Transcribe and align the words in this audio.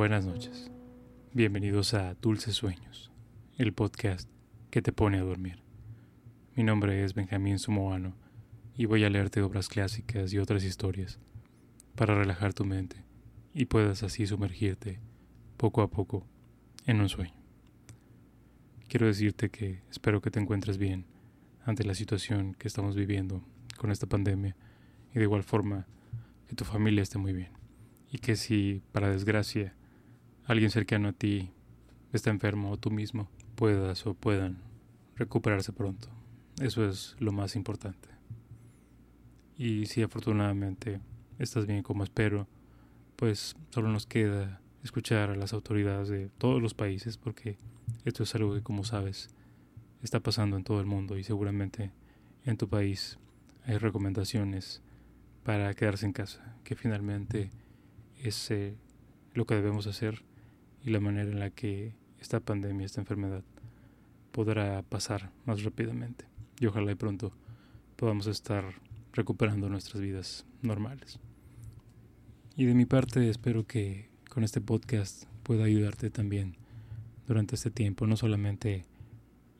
Buenas 0.00 0.24
noches. 0.24 0.70
Bienvenidos 1.34 1.92
a 1.92 2.14
Dulces 2.14 2.54
Sueños, 2.54 3.12
el 3.58 3.74
podcast 3.74 4.30
que 4.70 4.80
te 4.80 4.92
pone 4.92 5.18
a 5.18 5.22
dormir. 5.22 5.62
Mi 6.56 6.64
nombre 6.64 7.04
es 7.04 7.12
Benjamín 7.12 7.58
Sumoano 7.58 8.16
y 8.78 8.86
voy 8.86 9.04
a 9.04 9.10
leerte 9.10 9.42
obras 9.42 9.68
clásicas 9.68 10.32
y 10.32 10.38
otras 10.38 10.64
historias 10.64 11.20
para 11.96 12.14
relajar 12.14 12.54
tu 12.54 12.64
mente 12.64 13.04
y 13.52 13.66
puedas 13.66 14.02
así 14.02 14.26
sumergirte 14.26 15.00
poco 15.58 15.82
a 15.82 15.90
poco 15.90 16.26
en 16.86 17.02
un 17.02 17.10
sueño. 17.10 17.34
Quiero 18.88 19.06
decirte 19.06 19.50
que 19.50 19.82
espero 19.90 20.22
que 20.22 20.30
te 20.30 20.40
encuentres 20.40 20.78
bien 20.78 21.04
ante 21.66 21.84
la 21.84 21.94
situación 21.94 22.54
que 22.54 22.68
estamos 22.68 22.96
viviendo 22.96 23.44
con 23.76 23.90
esta 23.90 24.06
pandemia 24.06 24.56
y 25.14 25.18
de 25.18 25.24
igual 25.24 25.42
forma 25.42 25.86
que 26.46 26.56
tu 26.56 26.64
familia 26.64 27.02
esté 27.02 27.18
muy 27.18 27.34
bien 27.34 27.50
y 28.10 28.16
que 28.16 28.36
si 28.36 28.80
para 28.92 29.10
desgracia 29.10 29.74
alguien 30.50 30.72
cercano 30.72 31.10
a 31.10 31.12
ti 31.12 31.52
está 32.12 32.30
enfermo 32.30 32.72
o 32.72 32.76
tú 32.76 32.90
mismo 32.90 33.28
puedas 33.54 34.04
o 34.06 34.14
puedan 34.14 34.58
recuperarse 35.14 35.72
pronto. 35.72 36.08
Eso 36.60 36.88
es 36.88 37.14
lo 37.20 37.30
más 37.30 37.54
importante. 37.54 38.08
Y 39.56 39.86
si 39.86 40.02
afortunadamente 40.02 41.00
estás 41.38 41.66
bien 41.66 41.84
como 41.84 42.02
espero, 42.02 42.48
pues 43.14 43.54
solo 43.70 43.90
nos 43.90 44.06
queda 44.06 44.60
escuchar 44.82 45.30
a 45.30 45.36
las 45.36 45.52
autoridades 45.52 46.08
de 46.08 46.30
todos 46.30 46.60
los 46.60 46.74
países 46.74 47.16
porque 47.16 47.56
esto 48.04 48.24
es 48.24 48.34
algo 48.34 48.52
que 48.52 48.62
como 48.62 48.82
sabes 48.82 49.28
está 50.02 50.18
pasando 50.18 50.56
en 50.56 50.64
todo 50.64 50.80
el 50.80 50.86
mundo 50.86 51.16
y 51.16 51.22
seguramente 51.22 51.92
en 52.44 52.56
tu 52.56 52.68
país 52.68 53.20
hay 53.66 53.78
recomendaciones 53.78 54.82
para 55.44 55.72
quedarse 55.74 56.06
en 56.06 56.12
casa, 56.12 56.56
que 56.64 56.74
finalmente 56.74 57.50
es 58.18 58.50
eh, 58.50 58.74
lo 59.32 59.46
que 59.46 59.54
debemos 59.54 59.86
hacer 59.86 60.24
y 60.84 60.90
la 60.90 61.00
manera 61.00 61.30
en 61.30 61.38
la 61.38 61.50
que 61.50 61.94
esta 62.20 62.40
pandemia, 62.40 62.86
esta 62.86 63.00
enfermedad 63.00 63.42
podrá 64.32 64.82
pasar 64.82 65.30
más 65.44 65.62
rápidamente. 65.62 66.26
Y 66.58 66.66
ojalá 66.66 66.92
y 66.92 66.94
pronto 66.94 67.32
podamos 67.96 68.26
estar 68.26 68.64
recuperando 69.12 69.68
nuestras 69.68 70.00
vidas 70.00 70.46
normales. 70.62 71.18
Y 72.56 72.64
de 72.64 72.74
mi 72.74 72.84
parte 72.84 73.28
espero 73.28 73.66
que 73.66 74.08
con 74.28 74.44
este 74.44 74.60
podcast 74.60 75.24
pueda 75.42 75.64
ayudarte 75.64 76.10
también 76.10 76.56
durante 77.26 77.54
este 77.54 77.70
tiempo, 77.70 78.06
no 78.06 78.16
solamente 78.16 78.84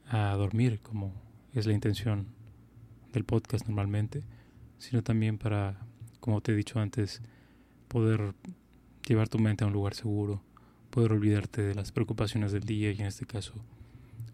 a 0.09 0.35
dormir 0.35 0.81
como 0.81 1.13
es 1.55 1.67
la 1.67 1.73
intención 1.73 2.27
del 3.13 3.25
podcast 3.25 3.67
normalmente, 3.67 4.23
sino 4.79 5.03
también 5.03 5.39
para, 5.39 5.87
como 6.21 6.41
te 6.41 6.53
he 6.53 6.57
dicho 6.57 6.79
antes, 6.79 7.23
poder 7.89 8.35
llevar 9.09 9.29
tu 9.29 9.39
mente 9.39 9.65
a 9.65 9.67
un 9.67 9.73
lugar 9.73 9.95
seguro, 9.95 10.43
poder 10.91 11.13
olvidarte 11.13 11.63
de 11.63 11.75
las 11.75 11.93
preocupaciones 11.93 12.53
del 12.53 12.65
día 12.65 12.91
y 12.91 13.01
en 13.01 13.07
este 13.07 13.27
caso 13.27 13.55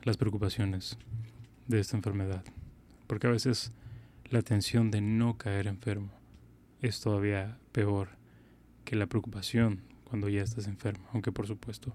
las 0.02 0.16
preocupaciones 0.16 0.96
de 1.68 1.80
esta 1.80 1.96
enfermedad. 1.96 2.44
Porque 3.06 3.26
a 3.26 3.30
veces 3.30 3.72
la 4.30 4.42
tensión 4.42 4.90
de 4.90 5.00
no 5.00 5.36
caer 5.36 5.66
enfermo 5.66 6.10
es 6.80 7.00
todavía 7.00 7.58
peor 7.72 8.10
que 8.84 8.96
la 8.96 9.06
preocupación 9.06 9.82
cuando 10.04 10.28
ya 10.28 10.42
estás 10.42 10.66
enfermo, 10.66 11.06
aunque 11.12 11.32
por 11.32 11.46
supuesto 11.46 11.94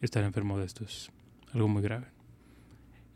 estar 0.00 0.22
enfermo 0.24 0.58
de 0.58 0.66
esto 0.66 0.84
es 0.84 1.10
algo 1.52 1.68
muy 1.68 1.82
grave. 1.82 2.06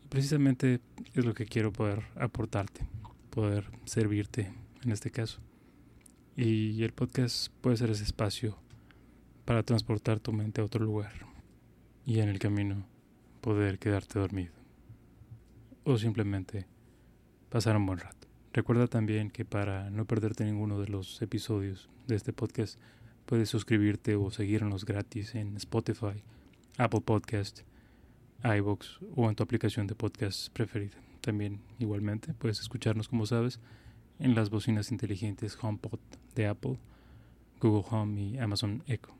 Y 0.03 0.07
precisamente 0.07 0.81
es 1.13 1.25
lo 1.25 1.33
que 1.33 1.45
quiero 1.45 1.71
poder 1.71 2.03
aportarte, 2.15 2.87
poder 3.29 3.69
servirte 3.85 4.51
en 4.83 4.91
este 4.91 5.11
caso. 5.11 5.39
Y 6.35 6.83
el 6.83 6.93
podcast 6.93 7.51
puede 7.61 7.77
ser 7.77 7.91
ese 7.91 8.03
espacio 8.03 8.57
para 9.49 9.63
transportar 9.63 10.19
tu 10.19 10.31
mente 10.31 10.61
a 10.61 10.63
otro 10.63 10.85
lugar 10.85 11.11
y 12.05 12.19
en 12.19 12.29
el 12.29 12.37
camino 12.37 12.85
poder 13.41 13.79
quedarte 13.79 14.19
dormido 14.19 14.53
o 15.85 15.97
simplemente 15.97 16.67
pasar 17.49 17.75
un 17.75 17.87
buen 17.87 17.97
rato. 17.97 18.27
Recuerda 18.53 18.85
también 18.85 19.31
que 19.31 19.45
para 19.45 19.89
no 19.89 20.05
perderte 20.05 20.45
ninguno 20.45 20.79
de 20.79 20.87
los 20.87 21.19
episodios 21.23 21.89
de 22.05 22.15
este 22.15 22.31
podcast 22.31 22.79
puedes 23.25 23.49
suscribirte 23.49 24.15
o 24.15 24.29
seguirnos 24.29 24.85
gratis 24.85 25.33
en 25.33 25.57
Spotify, 25.57 26.23
Apple 26.77 27.01
Podcast, 27.01 27.61
iBox 28.43 28.99
o 29.15 29.29
en 29.29 29.35
tu 29.35 29.41
aplicación 29.41 29.87
de 29.87 29.95
podcast 29.95 30.53
preferida. 30.53 30.97
También 31.21 31.59
igualmente 31.79 32.35
puedes 32.35 32.59
escucharnos 32.59 33.09
como 33.09 33.25
sabes 33.25 33.59
en 34.19 34.35
las 34.35 34.51
bocinas 34.51 34.91
inteligentes 34.91 35.57
HomePod 35.59 35.97
de 36.35 36.45
Apple, 36.45 36.77
Google 37.59 37.87
Home 37.89 38.21
y 38.21 38.37
Amazon 38.37 38.83
Echo 38.85 39.18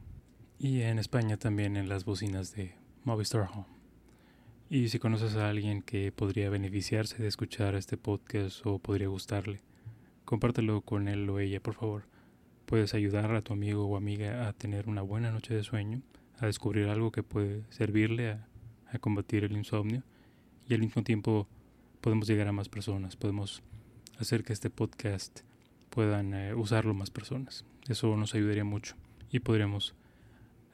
y 0.59 0.81
en 0.81 0.99
España 0.99 1.37
también 1.37 1.77
en 1.77 1.87
las 1.87 2.03
bocinas 2.03 2.53
de 2.53 2.75
Movistar 3.05 3.47
Home. 3.53 3.65
Y 4.69 4.89
si 4.89 4.99
conoces 4.99 5.37
a 5.37 5.49
alguien 5.49 5.81
que 5.81 6.11
podría 6.11 6.49
beneficiarse 6.49 7.17
de 7.23 7.29
escuchar 7.29 7.75
este 7.75 7.95
podcast 7.95 8.65
o 8.65 8.77
podría 8.77 9.07
gustarle, 9.07 9.61
compártelo 10.25 10.81
con 10.81 11.07
él 11.07 11.29
o 11.29 11.39
ella, 11.39 11.61
por 11.61 11.75
favor. 11.75 12.03
Puedes 12.65 12.93
ayudar 12.93 13.33
a 13.33 13.41
tu 13.41 13.53
amigo 13.53 13.87
o 13.87 13.95
amiga 13.95 14.49
a 14.49 14.53
tener 14.53 14.89
una 14.89 15.01
buena 15.01 15.31
noche 15.31 15.53
de 15.53 15.63
sueño, 15.63 16.01
a 16.37 16.45
descubrir 16.45 16.89
algo 16.89 17.11
que 17.11 17.23
puede 17.23 17.63
servirle 17.69 18.31
a, 18.31 18.45
combatir 18.99 19.45
el 19.45 19.55
insomnio 19.55 20.03
y 20.67 20.73
al 20.73 20.81
mismo 20.81 21.03
tiempo 21.03 21.47
podemos 22.01 22.27
llegar 22.27 22.47
a 22.47 22.51
más 22.51 22.69
personas, 22.69 23.15
podemos 23.15 23.61
hacer 24.17 24.43
que 24.43 24.51
este 24.51 24.69
podcast 24.69 25.41
puedan 25.89 26.33
eh, 26.33 26.53
usarlo 26.53 26.93
más 26.93 27.11
personas. 27.11 27.65
Eso 27.87 28.17
nos 28.17 28.35
ayudaría 28.35 28.63
mucho 28.63 28.95
y 29.31 29.39
podríamos 29.39 29.95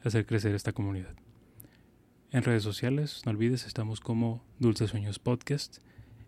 hacer 0.02 0.26
crecer 0.26 0.54
esta 0.54 0.72
comunidad. 0.72 1.14
En 2.30 2.42
redes 2.42 2.62
sociales, 2.62 3.22
no 3.24 3.30
olvides, 3.30 3.66
estamos 3.66 4.00
como 4.00 4.44
Dulces 4.58 4.90
Sueños 4.90 5.18
Podcast. 5.18 5.78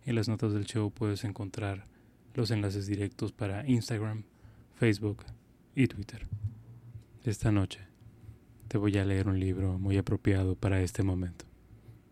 En 0.07 0.15
las 0.15 0.29
notas 0.29 0.53
del 0.53 0.65
show 0.65 0.91
puedes 0.91 1.25
encontrar 1.25 1.87
los 2.35 2.51
enlaces 2.51 2.87
directos 2.87 3.33
para 3.33 3.67
Instagram, 3.67 4.25
Facebook 4.75 5.25
y 5.75 5.87
Twitter. 5.89 6.27
Esta 7.25 7.53
noche 7.53 7.81
te 8.69 8.79
voy 8.79 8.97
a 8.97 9.05
leer 9.05 9.29
un 9.29 9.41
libro 9.41 9.79
muy 9.79 9.97
apropiado 9.97 10.55
para 10.55 10.83
este 10.83 11.03
momento. 11.03 11.47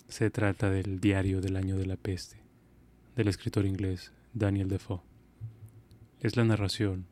Se 0.09 0.31
trata 0.31 0.71
del 0.71 1.01
Diario 1.01 1.41
del 1.41 1.57
Año 1.57 1.77
de 1.77 1.87
la 1.87 1.97
Peste, 1.97 2.39
del 3.15 3.29
escritor 3.29 3.67
inglés 3.67 4.13
Daniel 4.35 4.69
Defoe. 4.69 5.01
Es 6.21 6.37
la 6.37 6.45
narración, 6.45 7.07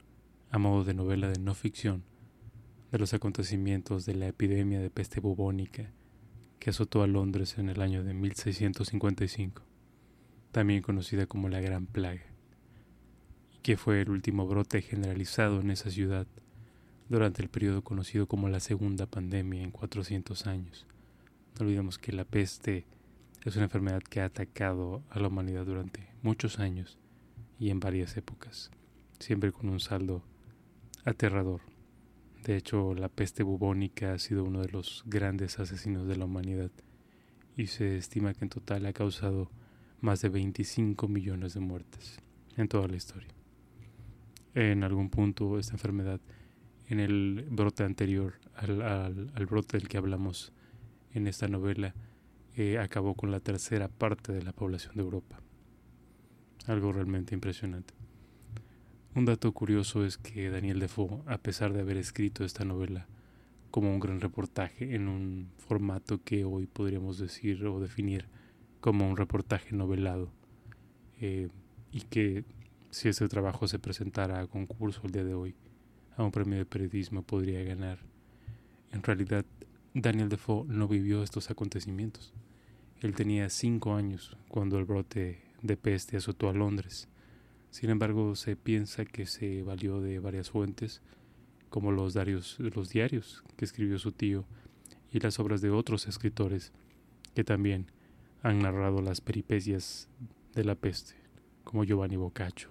a 0.50 0.58
modo 0.58 0.84
de 0.84 0.94
novela 0.94 1.28
de 1.28 1.38
no 1.38 1.54
ficción, 1.54 2.04
de 2.94 3.00
los 3.00 3.12
acontecimientos 3.12 4.06
de 4.06 4.14
la 4.14 4.28
epidemia 4.28 4.78
de 4.78 4.88
peste 4.88 5.18
bubónica 5.18 5.90
que 6.60 6.70
azotó 6.70 7.02
a 7.02 7.08
Londres 7.08 7.58
en 7.58 7.68
el 7.68 7.82
año 7.82 8.04
de 8.04 8.14
1655, 8.14 9.62
también 10.52 10.80
conocida 10.80 11.26
como 11.26 11.48
la 11.48 11.60
Gran 11.60 11.86
Plaga, 11.86 12.22
y 13.52 13.58
que 13.62 13.76
fue 13.76 14.00
el 14.00 14.10
último 14.10 14.46
brote 14.46 14.80
generalizado 14.80 15.60
en 15.60 15.72
esa 15.72 15.90
ciudad 15.90 16.28
durante 17.08 17.42
el 17.42 17.48
periodo 17.48 17.82
conocido 17.82 18.28
como 18.28 18.48
la 18.48 18.60
Segunda 18.60 19.06
Pandemia 19.06 19.62
en 19.62 19.72
400 19.72 20.46
años. 20.46 20.86
No 21.58 21.66
olvidemos 21.66 21.98
que 21.98 22.12
la 22.12 22.24
peste 22.24 22.86
es 23.44 23.56
una 23.56 23.64
enfermedad 23.64 24.04
que 24.04 24.20
ha 24.20 24.26
atacado 24.26 25.02
a 25.10 25.18
la 25.18 25.26
humanidad 25.26 25.66
durante 25.66 26.10
muchos 26.22 26.60
años 26.60 26.96
y 27.58 27.70
en 27.70 27.80
varias 27.80 28.16
épocas, 28.16 28.70
siempre 29.18 29.50
con 29.50 29.68
un 29.68 29.80
saldo 29.80 30.22
aterrador 31.04 31.73
de 32.44 32.56
hecho, 32.58 32.94
la 32.94 33.08
peste 33.08 33.42
bubónica 33.42 34.12
ha 34.12 34.18
sido 34.18 34.44
uno 34.44 34.60
de 34.60 34.68
los 34.68 35.02
grandes 35.06 35.58
asesinos 35.58 36.06
de 36.06 36.16
la 36.16 36.26
humanidad 36.26 36.70
y 37.56 37.68
se 37.68 37.96
estima 37.96 38.34
que 38.34 38.44
en 38.44 38.50
total 38.50 38.84
ha 38.84 38.92
causado 38.92 39.50
más 40.02 40.20
de 40.20 40.28
25 40.28 41.08
millones 41.08 41.54
de 41.54 41.60
muertes 41.60 42.18
en 42.58 42.68
toda 42.68 42.86
la 42.86 42.96
historia. 42.96 43.30
En 44.52 44.84
algún 44.84 45.08
punto 45.08 45.58
esta 45.58 45.72
enfermedad, 45.72 46.20
en 46.88 47.00
el 47.00 47.46
brote 47.50 47.82
anterior 47.82 48.34
al, 48.54 49.46
brote 49.46 49.78
del 49.78 49.88
que 49.88 49.96
hablamos 49.96 50.52
en 51.14 51.26
esta 51.26 51.48
novela, 51.48 51.94
eh, 52.56 52.78
acabó 52.78 53.14
con 53.14 53.30
la 53.30 53.40
tercera 53.40 53.88
parte 53.88 54.32
de 54.32 54.42
la 54.42 54.52
población 54.52 54.96
de 54.96 55.02
Europa. 55.02 55.40
Algo 56.66 56.92
realmente 56.92 57.34
impresionante. 57.34 57.94
Un 59.16 59.26
dato 59.26 59.52
curioso 59.52 60.04
es 60.04 60.18
que 60.18 60.50
Daniel 60.50 60.80
Defoe, 60.80 61.22
a 61.26 61.38
pesar 61.38 61.72
de 61.72 61.80
haber 61.80 61.98
escrito 61.98 62.44
esta 62.44 62.64
novela 62.64 63.06
como 63.70 63.92
un 63.92 64.00
gran 64.00 64.20
reportaje 64.20 64.96
en 64.96 65.06
un 65.06 65.52
formato 65.56 66.20
que 66.24 66.44
hoy 66.44 66.66
podríamos 66.66 67.18
decir 67.18 67.64
o 67.64 67.78
definir 67.78 68.26
como 68.80 69.08
un 69.08 69.16
reportaje 69.16 69.72
novelado, 69.72 70.32
eh, 71.20 71.48
y 71.92 72.00
que 72.00 72.44
si 72.90 73.08
ese 73.08 73.28
trabajo 73.28 73.68
se 73.68 73.78
presentara 73.78 74.40
a 74.40 74.48
concurso 74.48 75.02
el 75.04 75.12
día 75.12 75.22
de 75.22 75.34
hoy, 75.34 75.54
a 76.16 76.24
un 76.24 76.32
premio 76.32 76.58
de 76.58 76.66
periodismo 76.66 77.22
podría 77.22 77.62
ganar. 77.62 78.00
En 78.90 79.04
realidad, 79.04 79.44
Daniel 79.94 80.28
Defoe 80.28 80.66
no 80.66 80.88
vivió 80.88 81.22
estos 81.22 81.52
acontecimientos. 81.52 82.32
Él 83.00 83.14
tenía 83.14 83.48
cinco 83.48 83.94
años 83.94 84.36
cuando 84.48 84.76
el 84.76 84.84
brote 84.86 85.40
de 85.62 85.76
peste 85.76 86.16
azotó 86.16 86.48
a 86.48 86.52
Londres 86.52 87.08
sin 87.74 87.90
embargo, 87.90 88.36
se 88.36 88.54
piensa 88.54 89.04
que 89.04 89.26
se 89.26 89.64
valió 89.64 90.00
de 90.00 90.20
varias 90.20 90.48
fuentes, 90.48 91.02
como 91.70 91.90
los, 91.90 92.14
diarios 92.14 93.42
que 93.56 93.64
escribió 93.64 93.98
su 93.98 94.12
tío 94.12 94.44
y 95.10 95.18
las 95.18 95.40
obras 95.40 95.60
de 95.60 95.70
otros 95.70 96.06
escritores 96.06 96.72
que 97.34 97.42
también 97.42 97.90
han 98.44 98.60
narrado 98.60 99.02
las 99.02 99.20
peripecias 99.20 100.08
de 100.54 100.62
la 100.62 100.76
peste, 100.76 101.16
como 101.64 101.82
Giovanni 101.82 102.14
Boccaccio, 102.14 102.68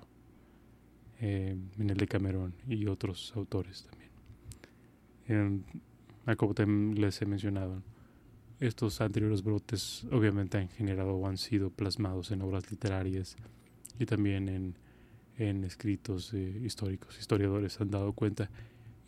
eh, 1.19 1.57
de 1.75 2.07
Camerón 2.07 2.55
y 2.65 2.87
otros 2.87 3.33
autores 3.35 3.83
también. 3.83 5.63
Eh, 6.27 6.35
como 6.37 6.53
les 6.93 7.21
he 7.21 7.25
mencionado, 7.25 7.83
estos 8.61 9.01
anteriores 9.01 9.43
brotes 9.43 10.07
obviamente 10.13 10.59
han 10.59 10.69
generado 10.69 11.13
o 11.15 11.27
han 11.27 11.37
sido 11.37 11.71
plasmados 11.71 12.31
en 12.31 12.41
obras 12.41 12.71
literarias 12.71 13.35
y 13.99 14.05
también 14.05 14.47
en, 14.47 14.77
en 15.37 15.63
escritos 15.63 16.33
eh, 16.33 16.61
históricos. 16.63 17.19
Historiadores 17.19 17.79
han 17.81 17.91
dado 17.91 18.13
cuenta 18.13 18.49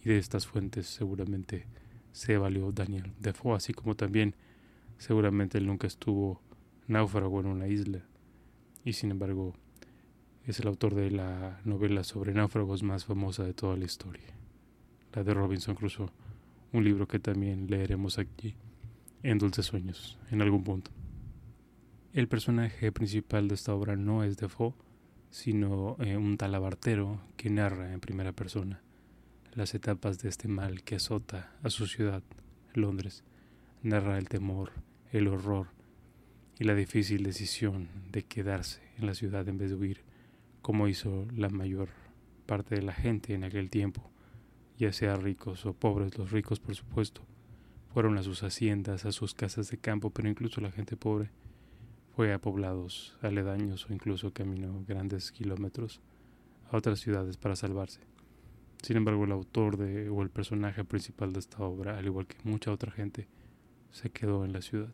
y 0.04 0.10
de 0.10 0.18
estas 0.18 0.48
fuentes 0.48 0.88
seguramente 0.88 1.66
se 2.12 2.38
valió 2.38 2.72
Daniel 2.72 3.12
Defoe, 3.20 3.56
así 3.56 3.74
como 3.74 3.96
también 3.96 4.36
seguramente 4.98 5.58
él 5.58 5.68
nunca 5.68 5.88
estuvo 5.88 6.42
náufrago 6.88 7.40
en 7.40 7.48
una 7.48 7.68
isla 7.68 8.06
y 8.84 8.94
sin 8.94 9.12
embargo 9.12 9.54
es 10.46 10.60
el 10.60 10.68
autor 10.68 10.94
de 10.94 11.10
la 11.12 11.60
novela 11.66 12.04
sobre 12.04 12.34
náufragos 12.34 12.84
más 12.84 13.06
famosa 13.06 13.44
de 13.44 13.54
toda 13.54 13.76
la 13.76 13.86
historia, 13.86 14.34
la 15.14 15.24
de 15.24 15.34
Robinson 15.34 15.76
Crusoe, 15.76 16.12
un 16.72 16.84
libro 16.84 17.08
que 17.08 17.20
también 17.20 17.68
leeremos 17.68 18.20
aquí 18.20 18.56
en 19.24 19.40
Dulces 19.40 19.66
Sueños 19.66 20.20
en 20.30 20.42
algún 20.44 20.64
punto. 20.64 20.92
El 22.14 22.28
personaje 22.28 22.92
principal 22.92 23.48
de 23.48 23.56
esta 23.56 23.74
obra 23.74 23.96
no 23.96 24.24
es 24.24 24.38
Defoe, 24.38 24.74
sino 25.30 25.98
eh, 26.00 26.18
un 26.18 26.38
talabartero 26.38 27.22
que 27.38 27.50
narra 27.50 27.94
en 27.94 28.00
primera 28.00 28.32
persona 28.32 28.82
las 29.56 29.74
etapas 29.74 30.20
de 30.20 30.28
este 30.28 30.50
mal 30.50 30.84
que 30.84 30.96
azota 30.96 31.56
a 31.64 31.70
su 31.70 31.88
ciudad, 31.88 32.22
Londres. 32.74 33.24
Narra 33.84 34.18
el 34.18 34.28
temor, 34.28 34.74
el 35.12 35.30
horror 35.30 35.68
y 36.60 36.66
la 36.66 36.76
difícil 36.76 37.24
decisión 37.24 37.88
de 38.12 38.24
quedarse 38.24 38.82
en 38.98 39.08
la 39.08 39.14
ciudad 39.14 39.48
en 39.48 39.58
vez 39.58 39.70
de 39.70 39.78
huir, 39.78 40.02
como 40.62 40.90
hizo 40.90 41.26
la 41.34 41.50
mayor 41.50 41.90
parte 42.46 42.76
de 42.76 42.82
la 42.82 42.94
gente 42.94 43.34
en 43.34 43.46
aquel 43.46 43.70
tiempo, 43.70 44.10
ya 44.78 44.92
sea 44.92 45.16
ricos 45.16 45.66
o 45.66 45.74
pobres, 45.74 46.18
los 46.18 46.32
ricos 46.32 46.60
por 46.60 46.76
supuesto, 46.76 47.22
fueron 47.94 48.18
a 48.18 48.24
sus 48.24 48.44
haciendas, 48.44 49.06
a 49.06 49.14
sus 49.14 49.34
casas 49.34 49.70
de 49.70 49.78
campo, 49.78 50.10
pero 50.10 50.28
incluso 50.28 50.60
la 50.60 50.72
gente 50.72 50.98
pobre 50.98 51.30
fue 52.16 52.32
a 52.32 52.40
poblados 52.40 53.18
aledaños 53.22 53.90
o 53.90 53.94
incluso 53.94 54.32
caminó 54.32 54.86
grandes 54.88 55.34
kilómetros 55.34 56.00
a 56.72 56.78
otras 56.78 57.00
ciudades 57.00 57.36
para 57.36 57.58
salvarse. 57.58 58.00
Sin 58.82 58.96
embargo, 58.98 59.26
el 59.26 59.32
autor 59.34 59.78
de, 59.78 60.10
o 60.10 60.22
el 60.22 60.30
personaje 60.30 60.86
principal 60.86 61.34
de 61.34 61.40
esta 61.40 61.64
obra, 61.64 61.98
al 61.98 62.06
igual 62.06 62.28
que 62.28 62.38
mucha 62.44 62.72
otra 62.72 62.92
gente, 62.92 63.28
se 63.92 64.12
quedó 64.12 64.46
en 64.46 64.54
la 64.54 64.62
ciudad. 64.62 64.94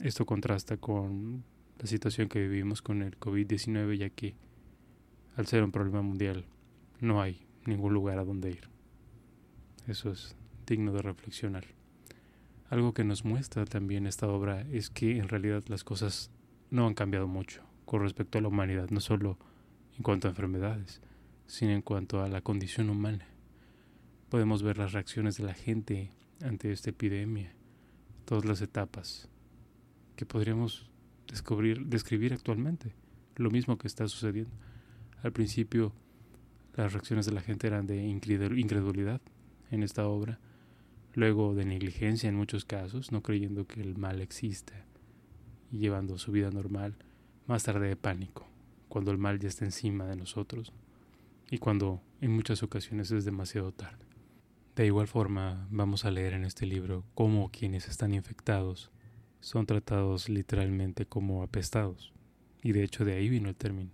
Esto 0.00 0.24
contrasta 0.24 0.78
con 0.78 1.44
la 1.78 1.86
situación 1.86 2.28
que 2.28 2.40
vivimos 2.40 2.80
con 2.80 3.02
el 3.02 3.18
COVID-19, 3.18 3.96
ya 3.96 4.10
que 4.10 4.34
al 5.36 5.46
ser 5.46 5.62
un 5.62 5.72
problema 5.72 6.02
mundial 6.02 6.46
no 7.00 7.20
hay 7.20 7.46
ningún 7.66 7.92
lugar 7.92 8.18
a 8.18 8.24
donde 8.24 8.50
ir. 8.50 8.68
Eso 9.86 10.10
es 10.10 10.36
digno 10.66 10.92
de 10.92 11.02
reflexionar. 11.02 11.77
Algo 12.70 12.92
que 12.92 13.04
nos 13.04 13.24
muestra 13.24 13.64
también 13.64 14.06
esta 14.06 14.28
obra 14.28 14.60
es 14.70 14.90
que 14.90 15.16
en 15.16 15.28
realidad 15.28 15.64
las 15.68 15.84
cosas 15.84 16.30
no 16.70 16.86
han 16.86 16.94
cambiado 16.94 17.26
mucho 17.26 17.62
con 17.86 18.02
respecto 18.02 18.36
a 18.38 18.42
la 18.42 18.48
humanidad, 18.48 18.90
no 18.90 19.00
solo 19.00 19.38
en 19.96 20.02
cuanto 20.02 20.28
a 20.28 20.30
enfermedades, 20.30 21.00
sino 21.46 21.72
en 21.72 21.80
cuanto 21.80 22.22
a 22.22 22.28
la 22.28 22.42
condición 22.42 22.90
humana. 22.90 23.26
Podemos 24.28 24.62
ver 24.62 24.76
las 24.76 24.92
reacciones 24.92 25.38
de 25.38 25.44
la 25.44 25.54
gente 25.54 26.10
ante 26.42 26.70
esta 26.70 26.90
epidemia, 26.90 27.54
todas 28.26 28.44
las 28.44 28.60
etapas 28.60 29.30
que 30.14 30.26
podríamos 30.26 30.90
descubrir, 31.26 31.86
describir 31.86 32.34
actualmente, 32.34 32.92
lo 33.36 33.50
mismo 33.50 33.78
que 33.78 33.86
está 33.86 34.06
sucediendo. 34.08 34.52
Al 35.22 35.32
principio 35.32 35.94
las 36.74 36.92
reacciones 36.92 37.24
de 37.24 37.32
la 37.32 37.40
gente 37.40 37.66
eran 37.66 37.86
de 37.86 38.06
incredulidad 38.06 39.22
en 39.70 39.82
esta 39.82 40.06
obra, 40.06 40.38
luego 41.18 41.56
de 41.56 41.64
negligencia 41.64 42.28
en 42.28 42.36
muchos 42.36 42.64
casos, 42.64 43.10
no 43.10 43.24
creyendo 43.24 43.66
que 43.66 43.80
el 43.80 43.98
mal 43.98 44.20
exista 44.20 44.84
y 45.72 45.78
llevando 45.78 46.16
su 46.16 46.30
vida 46.30 46.52
normal, 46.52 46.94
más 47.48 47.64
tarde 47.64 47.88
de 47.88 47.96
pánico, 47.96 48.46
cuando 48.88 49.10
el 49.10 49.18
mal 49.18 49.40
ya 49.40 49.48
está 49.48 49.64
encima 49.64 50.06
de 50.06 50.14
nosotros 50.14 50.72
y 51.50 51.58
cuando 51.58 52.00
en 52.20 52.30
muchas 52.30 52.62
ocasiones 52.62 53.10
es 53.10 53.24
demasiado 53.24 53.72
tarde. 53.72 54.06
De 54.76 54.86
igual 54.86 55.08
forma, 55.08 55.66
vamos 55.72 56.04
a 56.04 56.12
leer 56.12 56.34
en 56.34 56.44
este 56.44 56.66
libro 56.66 57.04
cómo 57.14 57.50
quienes 57.50 57.88
están 57.88 58.14
infectados 58.14 58.92
son 59.40 59.66
tratados 59.66 60.28
literalmente 60.28 61.04
como 61.04 61.42
apestados, 61.42 62.12
y 62.62 62.70
de 62.70 62.84
hecho 62.84 63.04
de 63.04 63.14
ahí 63.14 63.28
vino 63.28 63.48
el 63.48 63.56
término, 63.56 63.90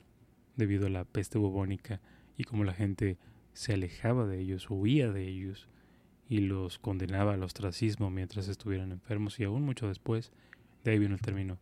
debido 0.57 0.89
a 0.89 0.91
la 0.91 1.07
peste 1.07 1.39
bubónica 1.39 2.03
y 2.37 2.45
como 2.45 2.65
la 2.65 2.75
gente 2.75 3.17
se 3.55 3.73
alejaba 3.73 4.27
de 4.27 4.41
ellos, 4.41 4.67
huía 4.69 5.11
de 5.11 5.27
ellos 5.27 5.71
y 6.29 6.39
los 6.39 6.79
condenaba 6.79 7.35
al 7.35 7.43
ostracismo 7.43 8.11
mientras 8.11 8.49
estuvieran 8.49 8.93
enfermos 8.93 9.39
y 9.41 9.45
aún 9.45 9.63
mucho 9.63 9.89
después, 9.89 10.33
de 10.83 10.93
ahí 10.93 10.99
vino 10.99 11.15
el 11.15 11.21
término 11.21 11.59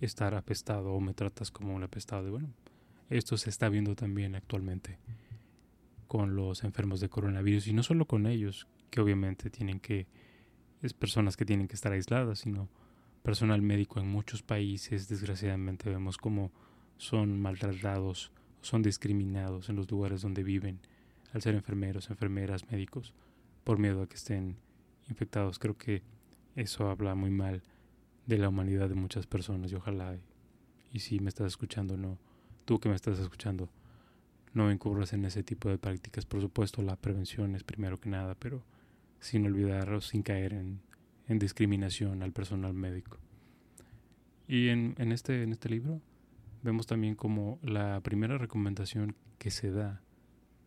estar 0.00 0.34
apestado 0.34 0.92
o 0.92 1.00
me 1.00 1.14
tratas 1.14 1.50
como 1.50 1.74
un 1.74 1.82
apestado. 1.82 2.28
Y 2.28 2.30
bueno, 2.30 2.48
esto 3.10 3.36
se 3.36 3.50
está 3.50 3.68
viendo 3.68 3.94
también 3.94 4.34
actualmente 4.34 4.98
con 6.06 6.36
los 6.36 6.64
enfermos 6.64 7.00
de 7.00 7.08
coronavirus 7.08 7.66
y 7.66 7.72
no 7.72 7.82
solo 7.82 8.06
con 8.06 8.26
ellos, 8.26 8.68
que 8.90 9.00
obviamente 9.00 9.50
tienen 9.50 9.80
que, 9.80 10.06
es 10.82 10.92
personas 10.92 11.36
que 11.36 11.44
tienen 11.44 11.66
que 11.66 11.74
estar 11.74 11.92
aisladas, 11.92 12.40
sino 12.40 12.68
personal 13.22 13.62
médico 13.62 14.00
en 14.00 14.08
muchos 14.08 14.42
países, 14.42 15.08
desgraciadamente 15.08 15.90
vemos 15.90 16.18
como 16.18 16.52
son 16.98 17.40
maltratados, 17.40 18.30
son 18.60 18.82
discriminados 18.82 19.68
en 19.68 19.76
los 19.76 19.90
lugares 19.90 20.22
donde 20.22 20.44
viven, 20.44 20.78
al 21.32 21.42
ser 21.42 21.54
enfermeros, 21.54 22.10
enfermeras, 22.10 22.70
médicos, 22.70 23.14
por 23.64 23.78
miedo 23.78 24.02
a 24.02 24.08
que 24.08 24.16
estén 24.16 24.56
infectados. 25.08 25.58
Creo 25.58 25.76
que 25.76 26.02
eso 26.54 26.88
habla 26.88 27.14
muy 27.14 27.30
mal 27.30 27.62
de 28.26 28.38
la 28.38 28.48
humanidad 28.48 28.88
de 28.88 28.94
muchas 28.94 29.26
personas 29.26 29.72
y 29.72 29.74
ojalá, 29.74 30.16
y 30.92 31.00
si 31.00 31.18
me 31.20 31.28
estás 31.28 31.48
escuchando, 31.48 31.96
no, 31.96 32.18
tú 32.64 32.78
que 32.78 32.88
me 32.88 32.94
estás 32.94 33.18
escuchando, 33.18 33.68
no 34.52 34.70
incurras 34.70 35.12
en 35.12 35.24
ese 35.24 35.42
tipo 35.42 35.68
de 35.68 35.78
prácticas. 35.78 36.24
Por 36.26 36.40
supuesto, 36.40 36.80
la 36.82 36.96
prevención 36.96 37.54
es 37.56 37.64
primero 37.64 37.98
que 37.98 38.08
nada, 38.08 38.34
pero 38.36 38.62
sin 39.18 39.44
olvidar 39.46 39.92
o 39.92 40.00
sin 40.00 40.22
caer 40.22 40.52
en, 40.52 40.80
discriminación 41.26 42.22
al 42.22 42.32
personal 42.32 42.74
médico. 42.74 43.18
Y 44.46 44.68
en, 44.68 44.94
en, 44.98 45.10
este, 45.10 45.42
en 45.42 45.52
este 45.52 45.70
libro 45.70 46.00
vemos 46.62 46.86
también 46.86 47.14
como 47.14 47.58
la 47.62 48.00
primera 48.02 48.38
recomendación 48.38 49.16
que 49.38 49.50
se 49.50 49.70
da, 49.70 50.02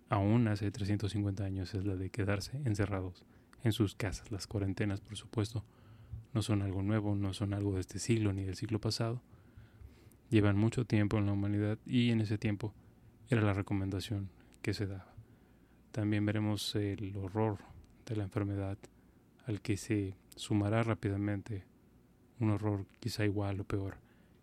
aún 0.09 0.47
hace 0.47 0.71
350 0.71 1.43
años, 1.43 1.73
es 1.73 1.85
la 1.85 1.95
de 1.95 2.09
quedarse 2.09 2.61
encerrados 2.65 3.25
en 3.63 3.71
sus 3.71 3.95
casas. 3.95 4.31
Las 4.31 4.47
cuarentenas, 4.47 5.01
por 5.01 5.17
supuesto, 5.17 5.63
no 6.33 6.41
son 6.41 6.61
algo 6.61 6.81
nuevo, 6.81 7.15
no 7.15 7.33
son 7.33 7.53
algo 7.53 7.75
de 7.75 7.81
este 7.81 7.99
siglo 7.99 8.33
ni 8.33 8.43
del 8.43 8.55
siglo 8.55 8.79
pasado. 8.79 9.21
Llevan 10.29 10.57
mucho 10.57 10.85
tiempo 10.85 11.17
en 11.17 11.25
la 11.25 11.33
humanidad 11.33 11.79
y 11.85 12.11
en 12.11 12.21
ese 12.21 12.37
tiempo 12.37 12.73
era 13.29 13.41
la 13.41 13.53
recomendación 13.53 14.29
que 14.61 14.73
se 14.73 14.87
daba. 14.87 15.13
También 15.91 16.25
veremos 16.25 16.75
el 16.75 17.15
horror 17.17 17.59
de 18.05 18.15
la 18.15 18.23
enfermedad 18.23 18.77
al 19.45 19.61
que 19.61 19.77
se 19.77 20.15
sumará 20.35 20.83
rápidamente 20.83 21.63
un 22.39 22.51
horror 22.51 22.85
quizá 22.99 23.25
igual 23.25 23.61
o 23.61 23.63
peor, 23.63 23.97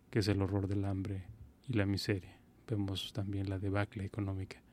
que 0.09 0.19
es 0.19 0.27
el 0.27 0.41
horror 0.41 0.67
del 0.67 0.85
hambre 0.85 1.23
y 1.67 1.73
la 1.73 1.85
miseria. 1.85 2.35
Vemos 2.67 3.13
también 3.13 3.49
la 3.49 3.59
debacle 3.59 4.03
económica 4.03 4.64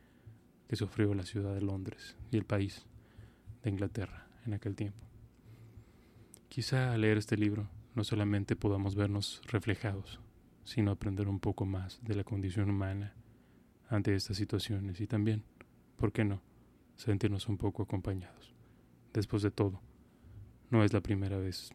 que 0.73 0.77
sufrió 0.77 1.13
la 1.13 1.27
ciudad 1.27 1.53
de 1.53 1.61
Londres 1.61 2.17
y 2.31 2.39
el 2.39 2.47
país 2.47 2.87
de 3.63 3.69
Inglaterra 3.69 4.27
en 4.47 4.55
aquel 4.55 4.75
tiempo. 4.75 5.07
Quizá 6.49 6.95
al 6.95 7.03
leer 7.03 7.19
este 7.19 7.37
libro 7.37 7.69
no 7.95 8.05
solamente 8.05 8.57
podamos 8.57 8.95
vernos 8.95 9.43
reflejados, 9.49 10.19
sino 10.65 10.91
aprender 10.91 11.29
un 11.29 11.41
poco 11.41 11.67
más 11.67 12.01
de 12.03 12.15
la 12.15 12.25
condición 12.25 12.71
humana 12.71 13.13
ante 13.91 14.15
estas 14.15 14.39
situaciones 14.39 14.99
y 15.03 15.07
también, 15.07 15.45
¿por 15.99 16.11
qué 16.11 16.25
no?, 16.25 16.41
sentirnos 16.97 17.51
un 17.51 17.59
poco 17.59 17.83
acompañados. 17.83 18.55
Después 19.13 19.43
de 19.43 19.51
todo, 19.51 19.79
no 20.71 20.85
es 20.85 20.95
la 20.95 21.03
primera 21.03 21.37
vez 21.37 21.69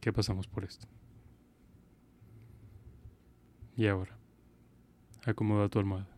que 0.00 0.12
pasamos 0.12 0.46
por 0.46 0.62
esto. 0.62 0.86
Y 3.76 3.88
ahora, 3.88 4.16
acomoda 5.26 5.68
tu 5.68 5.80
almohada. 5.80 6.17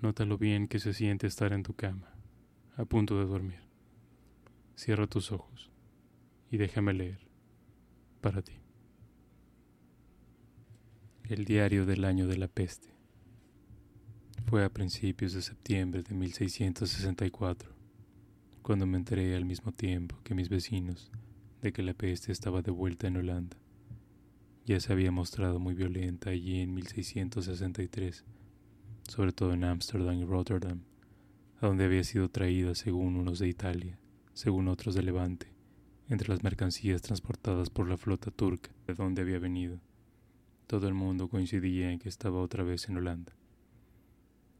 Nota 0.00 0.24
lo 0.24 0.38
bien 0.38 0.68
que 0.68 0.78
se 0.78 0.94
siente 0.94 1.26
estar 1.26 1.52
en 1.52 1.64
tu 1.64 1.74
cama, 1.74 2.14
a 2.76 2.84
punto 2.84 3.18
de 3.18 3.26
dormir. 3.26 3.60
Cierra 4.76 5.08
tus 5.08 5.32
ojos 5.32 5.72
y 6.52 6.56
déjame 6.56 6.92
leer 6.92 7.18
para 8.20 8.42
ti. 8.42 8.52
El 11.24 11.44
diario 11.44 11.84
del 11.84 12.04
año 12.04 12.28
de 12.28 12.38
la 12.38 12.46
peste. 12.46 12.88
Fue 14.46 14.64
a 14.64 14.72
principios 14.72 15.32
de 15.32 15.42
septiembre 15.42 16.02
de 16.02 16.14
1664. 16.14 17.76
cuando 18.62 18.86
me 18.86 18.98
enteré 18.98 19.34
al 19.34 19.46
mismo 19.46 19.72
tiempo 19.72 20.20
que 20.22 20.34
mis 20.34 20.48
vecinos 20.48 21.10
de 21.60 21.72
que 21.72 21.82
la 21.82 21.94
peste 21.94 22.32
estaba 22.32 22.62
de 22.62 22.70
vuelta 22.70 23.08
en 23.08 23.16
Holanda. 23.16 23.56
Ya 24.64 24.78
se 24.78 24.92
había 24.92 25.10
mostrado 25.10 25.58
muy 25.58 25.74
violenta 25.74 26.30
allí 26.30 26.60
en 26.60 26.74
1663, 26.74 28.24
sobre 29.08 29.32
todo 29.32 29.54
en 29.54 29.64
Ámsterdam 29.64 30.14
y 30.18 30.24
Rotterdam, 30.24 30.82
a 31.60 31.66
donde 31.66 31.84
había 31.84 32.04
sido 32.04 32.28
traída 32.28 32.74
según 32.74 33.16
unos 33.16 33.38
de 33.38 33.48
Italia, 33.48 33.98
según 34.34 34.68
otros 34.68 34.94
de 34.94 35.02
Levante, 35.02 35.52
entre 36.08 36.28
las 36.28 36.44
mercancías 36.44 37.02
transportadas 37.02 37.70
por 37.70 37.88
la 37.88 37.96
flota 37.96 38.30
turca 38.30 38.70
de 38.86 38.94
donde 38.94 39.22
había 39.22 39.38
venido. 39.38 39.80
Todo 40.66 40.86
el 40.86 40.94
mundo 40.94 41.28
coincidía 41.28 41.90
en 41.90 41.98
que 41.98 42.08
estaba 42.08 42.40
otra 42.40 42.62
vez 42.62 42.88
en 42.88 42.98
Holanda. 42.98 43.34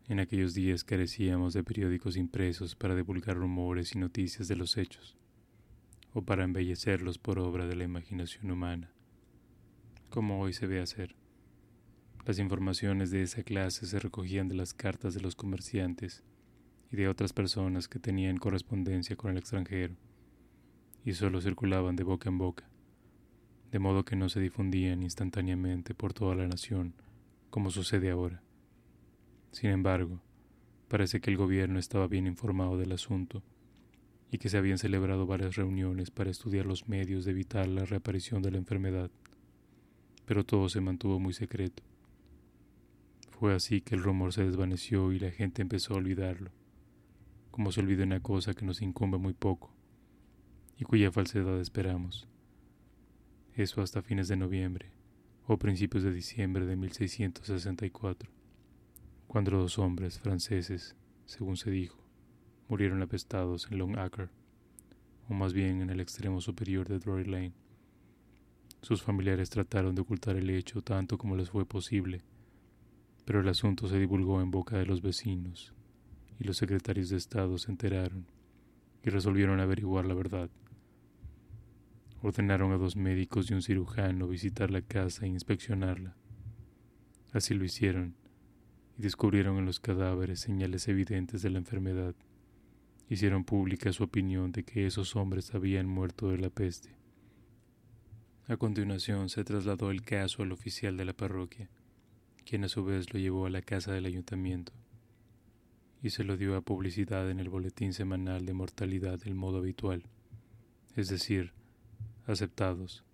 En 0.08 0.20
aquellos 0.20 0.54
días 0.54 0.84
carecíamos 0.84 1.52
de 1.52 1.62
periódicos 1.62 2.16
impresos 2.16 2.74
para 2.74 2.96
divulgar 2.96 3.36
rumores 3.36 3.94
y 3.94 3.98
noticias 3.98 4.48
de 4.48 4.56
los 4.56 4.78
hechos, 4.78 5.16
o 6.14 6.22
para 6.22 6.44
embellecerlos 6.44 7.18
por 7.18 7.38
obra 7.38 7.66
de 7.66 7.76
la 7.76 7.84
imaginación 7.84 8.50
humana, 8.50 8.90
como 10.08 10.40
hoy 10.40 10.54
se 10.54 10.66
ve 10.66 10.80
hacer. 10.80 11.14
Las 12.28 12.38
informaciones 12.38 13.10
de 13.10 13.22
esa 13.22 13.42
clase 13.42 13.86
se 13.86 13.98
recogían 13.98 14.48
de 14.48 14.54
las 14.54 14.74
cartas 14.74 15.14
de 15.14 15.22
los 15.22 15.34
comerciantes 15.34 16.22
y 16.92 16.96
de 16.96 17.08
otras 17.08 17.32
personas 17.32 17.88
que 17.88 17.98
tenían 17.98 18.36
correspondencia 18.36 19.16
con 19.16 19.30
el 19.30 19.38
extranjero, 19.38 19.94
y 21.06 21.14
solo 21.14 21.40
circulaban 21.40 21.96
de 21.96 22.04
boca 22.04 22.28
en 22.28 22.36
boca, 22.36 22.68
de 23.72 23.78
modo 23.78 24.04
que 24.04 24.14
no 24.14 24.28
se 24.28 24.40
difundían 24.40 25.02
instantáneamente 25.02 25.94
por 25.94 26.12
toda 26.12 26.34
la 26.34 26.46
nación, 26.46 26.92
como 27.48 27.70
sucede 27.70 28.10
ahora. 28.10 28.42
Sin 29.50 29.70
embargo, 29.70 30.20
parece 30.88 31.22
que 31.22 31.30
el 31.30 31.38
gobierno 31.38 31.78
estaba 31.78 32.08
bien 32.08 32.26
informado 32.26 32.76
del 32.76 32.92
asunto 32.92 33.42
y 34.30 34.36
que 34.36 34.50
se 34.50 34.58
habían 34.58 34.76
celebrado 34.76 35.24
varias 35.24 35.56
reuniones 35.56 36.10
para 36.10 36.28
estudiar 36.28 36.66
los 36.66 36.90
medios 36.90 37.24
de 37.24 37.30
evitar 37.30 37.66
la 37.66 37.86
reaparición 37.86 38.42
de 38.42 38.50
la 38.50 38.58
enfermedad, 38.58 39.10
pero 40.26 40.44
todo 40.44 40.68
se 40.68 40.82
mantuvo 40.82 41.18
muy 41.18 41.32
secreto. 41.32 41.87
Fue 43.38 43.54
así 43.54 43.82
que 43.82 43.94
el 43.94 44.02
rumor 44.02 44.32
se 44.32 44.42
desvaneció 44.42 45.12
y 45.12 45.20
la 45.20 45.30
gente 45.30 45.62
empezó 45.62 45.94
a 45.94 45.98
olvidarlo, 45.98 46.50
como 47.52 47.70
se 47.70 47.78
olvida 47.78 48.02
una 48.02 48.18
cosa 48.18 48.52
que 48.52 48.64
nos 48.64 48.82
incumbe 48.82 49.16
muy 49.16 49.32
poco 49.32 49.72
y 50.76 50.82
cuya 50.82 51.12
falsedad 51.12 51.60
esperamos. 51.60 52.26
Eso 53.54 53.80
hasta 53.80 54.02
fines 54.02 54.26
de 54.26 54.36
noviembre 54.36 54.90
o 55.46 55.56
principios 55.56 56.02
de 56.02 56.12
diciembre 56.12 56.66
de 56.66 56.74
1664 56.74 58.28
cuando 59.28 59.56
dos 59.56 59.78
hombres 59.78 60.18
franceses, 60.18 60.96
según 61.24 61.56
se 61.56 61.70
dijo, 61.70 62.02
murieron 62.68 63.02
apestados 63.02 63.68
en 63.70 63.78
Long 63.78 63.98
Acre, 64.00 64.30
o 65.28 65.34
más 65.34 65.52
bien 65.52 65.80
en 65.80 65.90
el 65.90 66.00
extremo 66.00 66.40
superior 66.40 66.88
de 66.88 66.98
Drury 66.98 67.26
Lane. 67.26 67.52
Sus 68.82 69.00
familiares 69.00 69.48
trataron 69.48 69.94
de 69.94 70.02
ocultar 70.02 70.34
el 70.34 70.50
hecho 70.50 70.82
tanto 70.82 71.18
como 71.18 71.36
les 71.36 71.50
fue 71.50 71.64
posible, 71.66 72.24
pero 73.28 73.42
el 73.42 73.48
asunto 73.48 73.88
se 73.88 73.98
divulgó 73.98 74.40
en 74.40 74.50
boca 74.50 74.78
de 74.78 74.86
los 74.86 75.02
vecinos, 75.02 75.74
y 76.40 76.44
los 76.44 76.56
secretarios 76.56 77.10
de 77.10 77.18
Estado 77.18 77.58
se 77.58 77.70
enteraron 77.70 78.24
y 79.04 79.10
resolvieron 79.10 79.60
averiguar 79.60 80.06
la 80.06 80.14
verdad. 80.14 80.48
Ordenaron 82.22 82.72
a 82.72 82.78
dos 82.78 82.96
médicos 82.96 83.50
y 83.50 83.52
un 83.52 83.60
cirujano 83.60 84.28
visitar 84.28 84.70
la 84.70 84.80
casa 84.80 85.26
e 85.26 85.28
inspeccionarla. 85.28 86.16
Así 87.30 87.52
lo 87.52 87.66
hicieron, 87.66 88.14
y 88.96 89.02
descubrieron 89.02 89.58
en 89.58 89.66
los 89.66 89.78
cadáveres 89.78 90.40
señales 90.40 90.88
evidentes 90.88 91.42
de 91.42 91.50
la 91.50 91.58
enfermedad. 91.58 92.14
Hicieron 93.10 93.44
pública 93.44 93.92
su 93.92 94.04
opinión 94.04 94.52
de 94.52 94.64
que 94.64 94.86
esos 94.86 95.16
hombres 95.16 95.54
habían 95.54 95.86
muerto 95.86 96.30
de 96.30 96.38
la 96.38 96.48
peste. 96.48 96.96
A 98.46 98.56
continuación 98.56 99.28
se 99.28 99.44
trasladó 99.44 99.90
el 99.90 100.00
caso 100.00 100.42
al 100.42 100.52
oficial 100.52 100.96
de 100.96 101.04
la 101.04 101.12
parroquia, 101.12 101.68
quien 102.48 102.64
a 102.64 102.68
su 102.68 102.82
vez 102.82 103.12
lo 103.12 103.20
llevó 103.20 103.44
a 103.44 103.50
la 103.50 103.60
casa 103.60 103.92
del 103.92 104.06
ayuntamiento 104.06 104.72
y 106.02 106.10
se 106.10 106.24
lo 106.24 106.38
dio 106.38 106.56
a 106.56 106.62
publicidad 106.62 107.30
en 107.30 107.40
el 107.40 107.50
boletín 107.50 107.92
semanal 107.92 108.46
de 108.46 108.54
mortalidad 108.54 109.18
del 109.18 109.34
modo 109.34 109.58
habitual, 109.58 110.04
es 110.96 111.08
decir, 111.08 111.52
aceptados, 112.26 113.04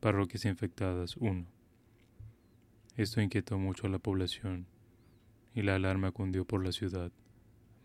parroquias 0.00 0.44
infectadas 0.44 1.16
1. 1.16 1.46
Esto 2.98 3.22
inquietó 3.22 3.58
mucho 3.58 3.86
a 3.86 3.90
la 3.90 3.98
población 3.98 4.66
y 5.54 5.62
la 5.62 5.76
alarma 5.76 6.10
cundió 6.10 6.44
por 6.44 6.62
la 6.62 6.72
ciudad, 6.72 7.10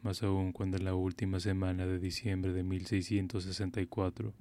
más 0.04 0.22
aún 0.22 0.52
cuando 0.52 0.76
en 0.76 0.84
la 0.84 0.96
última 0.96 1.40
semana 1.40 1.86
de 1.86 2.00
diciembre 2.00 2.52
de 2.52 2.64
1664 2.64 4.34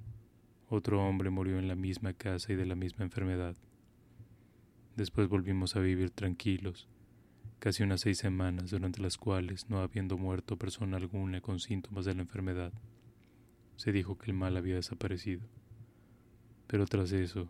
otro 0.67 1.07
hombre 1.07 1.29
murió 1.29 1.57
en 1.57 1.69
la 1.69 1.75
misma 1.75 2.11
casa 2.11 2.51
y 2.51 2.57
de 2.57 2.65
la 2.65 2.75
misma 2.75 3.05
enfermedad. 3.05 3.55
Después 4.99 5.29
volvimos 5.29 5.77
a 5.77 5.79
vivir 5.79 6.09
tranquilos, 6.09 6.89
casi 7.59 7.83
unas 7.83 8.01
seis 8.01 8.17
semanas 8.17 8.71
durante 8.71 9.01
las 9.01 9.17
cuales, 9.17 9.69
no 9.69 9.79
habiendo 9.79 10.17
muerto 10.17 10.57
persona 10.57 10.97
alguna 10.97 11.39
con 11.39 11.61
síntomas 11.61 12.03
de 12.03 12.15
la 12.15 12.23
enfermedad, 12.23 12.73
se 13.77 13.93
dijo 13.93 14.17
que 14.17 14.29
el 14.29 14.35
mal 14.35 14.57
había 14.57 14.75
desaparecido. 14.75 15.39
Pero 16.67 16.85
tras 16.85 17.13
eso, 17.13 17.47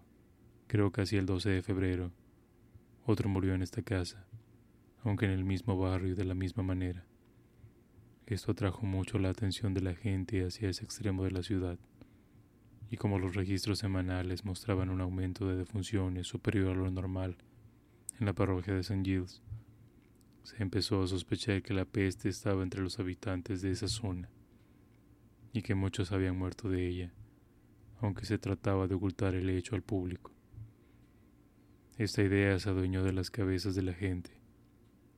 creo 0.68 0.92
casi 0.92 1.18
el 1.18 1.26
12 1.26 1.50
de 1.50 1.62
febrero, 1.64 2.12
otro 3.08 3.30
murió 3.30 3.56
en 3.56 3.64
esta 3.64 3.82
casa, 3.82 4.28
aunque 5.04 5.26
en 5.26 5.32
el 5.32 5.44
mismo 5.44 5.76
barrio 5.76 6.12
y 6.12 6.16
de 6.16 6.26
la 6.26 6.36
misma 6.36 6.62
manera. 6.62 7.04
Esto 8.28 8.52
atrajo 8.52 8.86
mucho 8.86 9.18
la 9.18 9.30
atención 9.30 9.74
de 9.74 9.82
la 9.82 9.96
gente 9.96 10.46
hacia 10.46 10.70
ese 10.70 10.86
extremo 10.86 11.24
de 11.24 11.32
la 11.32 11.42
ciudad, 11.42 11.80
y 12.92 12.98
como 12.98 13.20
los 13.20 13.36
registros 13.36 13.80
semanales 13.80 14.46
mostraban 14.46 14.90
un 14.90 15.02
aumento 15.02 15.48
de 15.48 15.56
defunciones 15.56 16.28
superior 16.28 16.72
a 16.72 16.80
lo 16.80 16.92
normal 16.92 17.38
en 18.20 18.26
la 18.26 18.34
parroquia 18.34 18.74
de 18.74 18.82
St. 18.82 19.04
Giles, 19.04 19.42
se 20.44 20.62
empezó 20.64 21.04
a 21.04 21.08
sospechar 21.08 21.62
que 21.62 21.74
la 21.74 21.86
peste 21.86 22.30
estaba 22.30 22.64
entre 22.64 22.82
los 22.82 23.00
habitantes 23.00 23.62
de 23.62 23.72
esa 23.72 23.88
zona 23.88 24.30
y 25.54 25.62
que 25.62 25.76
muchos 25.76 26.12
habían 26.12 26.38
muerto 26.38 26.70
de 26.70 26.88
ella, 26.88 27.14
aunque 28.02 28.26
se 28.26 28.38
trataba 28.38 28.88
de 28.88 28.96
ocultar 28.96 29.36
el 29.36 29.50
hecho 29.50 29.76
al 29.76 29.84
público. 29.84 30.32
Esta 31.98 32.24
idea 32.24 32.58
se 32.60 32.70
adueñó 32.70 33.04
de 33.04 33.14
las 33.14 33.30
cabezas 33.30 33.76
de 33.76 33.84
la 33.84 33.94
gente 33.94 34.32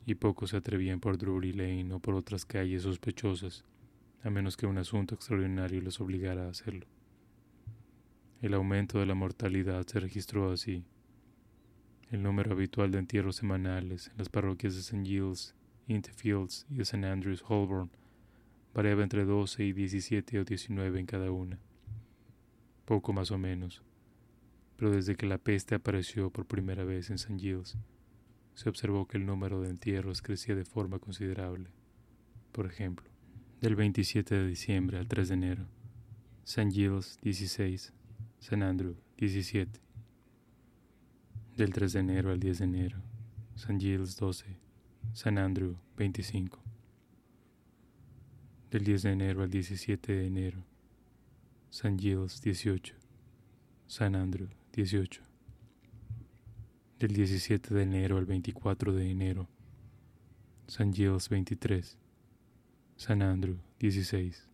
y 0.05 0.15
pocos 0.15 0.49
se 0.49 0.57
atrevían 0.57 0.99
por 0.99 1.17
Drury 1.17 1.53
Lane 1.53 1.93
o 1.93 1.99
por 1.99 2.15
otras 2.15 2.43
calles 2.45 2.83
sospechosas, 2.83 3.63
a 4.23 4.29
menos 4.29 4.57
que 4.57 4.65
un 4.65 4.77
asunto 4.77 5.15
extraordinario 5.15 5.81
les 5.81 5.99
obligara 6.01 6.47
a 6.47 6.49
hacerlo. 6.49 6.87
El 8.41 8.55
aumento 8.55 8.97
de 8.97 9.05
la 9.05 9.13
mortalidad 9.13 9.85
se 9.85 9.99
registró 9.99 10.51
así. 10.51 10.83
El 12.09 12.23
número 12.23 12.53
habitual 12.53 12.89
de 12.89 12.97
entierros 12.97 13.35
semanales 13.35 14.07
en 14.07 14.17
las 14.17 14.29
parroquias 14.29 14.73
de 14.73 14.79
St. 14.79 15.05
Giles, 15.05 15.53
Interfields 15.87 16.65
y 16.67 16.75
de 16.75 16.81
St. 16.81 17.05
Andrews 17.05 17.43
Holborn 17.47 17.91
variaba 18.73 19.03
entre 19.03 19.25
12 19.25 19.63
y 19.63 19.73
17 19.73 20.39
o 20.39 20.43
19 20.43 20.99
en 20.99 21.05
cada 21.05 21.29
una, 21.31 21.59
poco 22.85 23.13
más 23.13 23.29
o 23.29 23.37
menos, 23.37 23.83
pero 24.75 24.89
desde 24.89 25.15
que 25.15 25.27
la 25.27 25.37
peste 25.37 25.75
apareció 25.75 26.31
por 26.31 26.47
primera 26.47 26.83
vez 26.83 27.11
en 27.11 27.17
St. 27.17 27.37
Giles, 27.37 27.77
se 28.55 28.69
observó 28.69 29.07
que 29.07 29.17
el 29.17 29.25
número 29.27 29.61
de 29.61 29.69
entierros 29.69 30.23
crecía 30.23 30.55
de 30.55 30.65
forma 30.65 30.97
considerable. 30.97 31.69
Por 32.51 32.65
ejemplo, 32.65 33.07
del 33.61 33.75
27 33.75 34.33
de 34.33 34.47
diciembre 34.47 34.97
al 34.97 35.07
3 35.07 35.27
de 35.27 35.33
enero, 35.35 35.67
St. 36.43 36.71
Giles 36.71 37.19
16, 37.21 37.93
St. 38.41 38.61
Andrew 38.61 38.95
17. 39.17 39.79
Del 41.55 41.71
3 41.71 41.93
de 41.93 41.99
enero 41.99 42.31
al 42.31 42.39
10 42.39 42.57
de 42.59 42.65
enero, 42.65 42.97
St. 43.55 43.79
Giles 43.79 44.17
12, 44.17 44.57
St. 45.13 45.39
Andrew 45.39 45.77
25. 45.95 46.59
Del 48.71 48.83
10 48.83 49.03
de 49.03 49.11
enero 49.11 49.43
al 49.43 49.49
17 49.49 50.11
de 50.11 50.25
enero, 50.25 50.65
St. 51.69 51.95
Giles 51.97 52.41
18, 52.41 52.95
St. 53.87 54.17
Andrew 54.17 54.49
18 54.73 55.21
del 56.97 57.13
17 57.13 57.73
de 57.73 57.81
enero 57.81 58.17
al 58.17 58.25
24 58.25 58.93
de 58.93 59.09
enero, 59.09 59.47
San 60.67 60.93
Giles 60.93 61.29
23, 61.29 61.97
San 62.95 63.23
Andrew 63.23 63.57
16, 63.79 64.50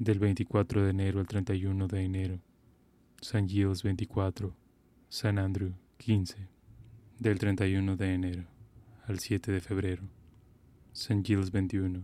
del 0.00 0.18
24 0.18 0.82
de 0.82 0.90
enero 0.90 1.20
al 1.20 1.26
31 1.26 1.86
de 1.86 2.02
enero, 2.02 2.40
San 3.20 3.46
Giles 3.46 3.82
24, 3.82 4.56
San 5.10 5.38
Andrew 5.38 5.74
15, 5.98 6.48
del 7.18 7.38
31 7.38 7.96
de 7.96 8.14
enero 8.14 8.46
al 9.06 9.18
7 9.18 9.52
de 9.52 9.60
febrero, 9.60 10.02
San 10.92 11.22
Giles 11.22 11.50
21, 11.50 12.02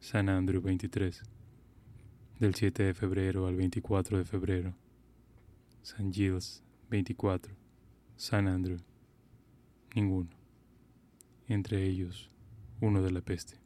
San 0.00 0.28
Andrew 0.28 0.60
23, 0.60 1.22
del 2.40 2.54
7 2.54 2.82
de 2.82 2.92
febrero 2.92 3.46
al 3.46 3.56
24 3.56 4.18
de 4.18 4.24
febrero, 4.26 4.74
San 5.80 6.12
Giles 6.12 6.62
24, 6.90 7.54
San 8.16 8.48
Andrew. 8.48 8.76
Ninguno. 9.94 10.28
Entre 11.48 11.86
ellos, 11.86 12.30
uno 12.82 13.00
de 13.00 13.10
la 13.10 13.22
peste. 13.22 13.59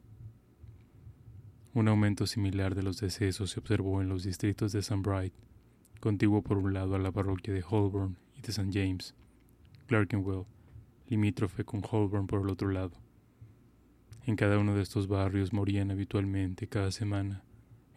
Un 1.75 1.89
aumento 1.89 2.25
similar 2.25 2.73
de 2.73 2.83
los 2.83 3.01
decesos 3.01 3.51
se 3.51 3.59
observó 3.59 4.01
en 4.01 4.07
los 4.07 4.23
distritos 4.23 4.71
de 4.71 4.79
St. 4.79 5.01
Bright, 5.01 5.33
contiguo 5.99 6.41
por 6.41 6.57
un 6.57 6.73
lado 6.73 6.95
a 6.95 6.99
la 6.99 7.11
parroquia 7.11 7.53
de 7.53 7.65
Holborn 7.69 8.17
y 8.33 8.39
de 8.39 8.47
St. 8.47 8.69
James, 8.71 9.13
Clerkenwell, 9.85 10.45
limítrofe 11.09 11.65
con 11.65 11.81
Holborn 11.83 12.27
por 12.27 12.43
el 12.43 12.49
otro 12.49 12.69
lado. 12.69 12.93
En 14.25 14.37
cada 14.37 14.57
uno 14.57 14.73
de 14.73 14.83
estos 14.83 15.09
barrios 15.09 15.51
morían 15.51 15.91
habitualmente 15.91 16.69
cada 16.69 16.91
semana 16.91 17.43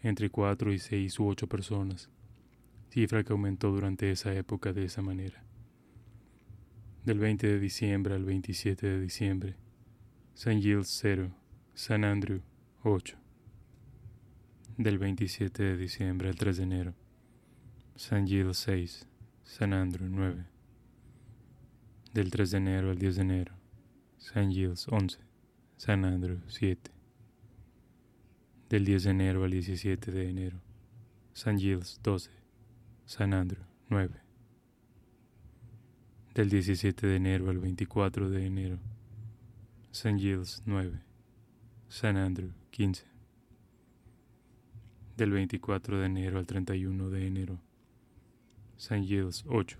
entre 0.02 0.28
cuatro 0.28 0.72
y 0.72 0.80
seis 0.80 1.16
u 1.20 1.28
ocho 1.28 1.46
personas, 1.46 2.10
cifra 2.90 3.22
que 3.22 3.32
aumentó 3.32 3.70
durante 3.70 4.10
esa 4.10 4.34
época 4.34 4.72
de 4.72 4.86
esa 4.86 5.02
manera. 5.02 5.44
Del 7.04 7.20
20 7.20 7.46
de 7.46 7.60
diciembre 7.60 8.16
al 8.16 8.24
27 8.24 8.84
de 8.88 9.00
diciembre, 9.00 9.54
St. 10.34 10.60
Giles 10.60 10.88
0, 11.00 11.30
San 11.74 12.02
Andrew 12.02 12.40
8 12.82 13.27
del 14.78 14.96
27 14.96 15.60
de 15.64 15.76
diciembre 15.76 16.28
al 16.28 16.36
3 16.36 16.56
de 16.56 16.62
enero. 16.62 16.94
San 17.96 18.28
Gil 18.28 18.54
6, 18.54 19.08
San 19.42 19.72
Andrew 19.72 20.08
9. 20.08 20.46
Del 22.14 22.30
3 22.30 22.52
de 22.52 22.56
enero 22.58 22.90
al 22.90 22.98
10 22.98 23.16
de 23.16 23.22
enero. 23.22 23.54
San 24.18 24.52
Giles 24.52 24.86
11, 24.88 25.18
San 25.76 26.04
Andrew 26.04 26.38
7. 26.46 26.92
Del 28.68 28.84
10 28.84 29.02
de 29.02 29.10
enero 29.10 29.44
al 29.44 29.50
17 29.50 30.12
de 30.12 30.28
enero. 30.28 30.60
San 31.32 31.58
Giles 31.58 31.98
12, 32.04 32.30
San 33.04 33.34
Andrew 33.34 33.64
9. 33.88 34.14
Del 36.34 36.50
17 36.50 37.04
de 37.04 37.16
enero 37.16 37.50
al 37.50 37.58
24 37.58 38.30
de 38.30 38.46
enero. 38.46 38.78
San 39.90 40.20
Giles 40.20 40.62
9, 40.66 41.00
San 41.88 42.16
Andrew 42.16 42.52
15 42.70 43.17
del 45.18 45.32
24 45.32 45.98
de 45.98 46.06
enero 46.06 46.38
al 46.38 46.46
31 46.46 47.10
de 47.10 47.26
enero. 47.26 47.58
San 48.76 49.04
Giles 49.04 49.44
8, 49.48 49.76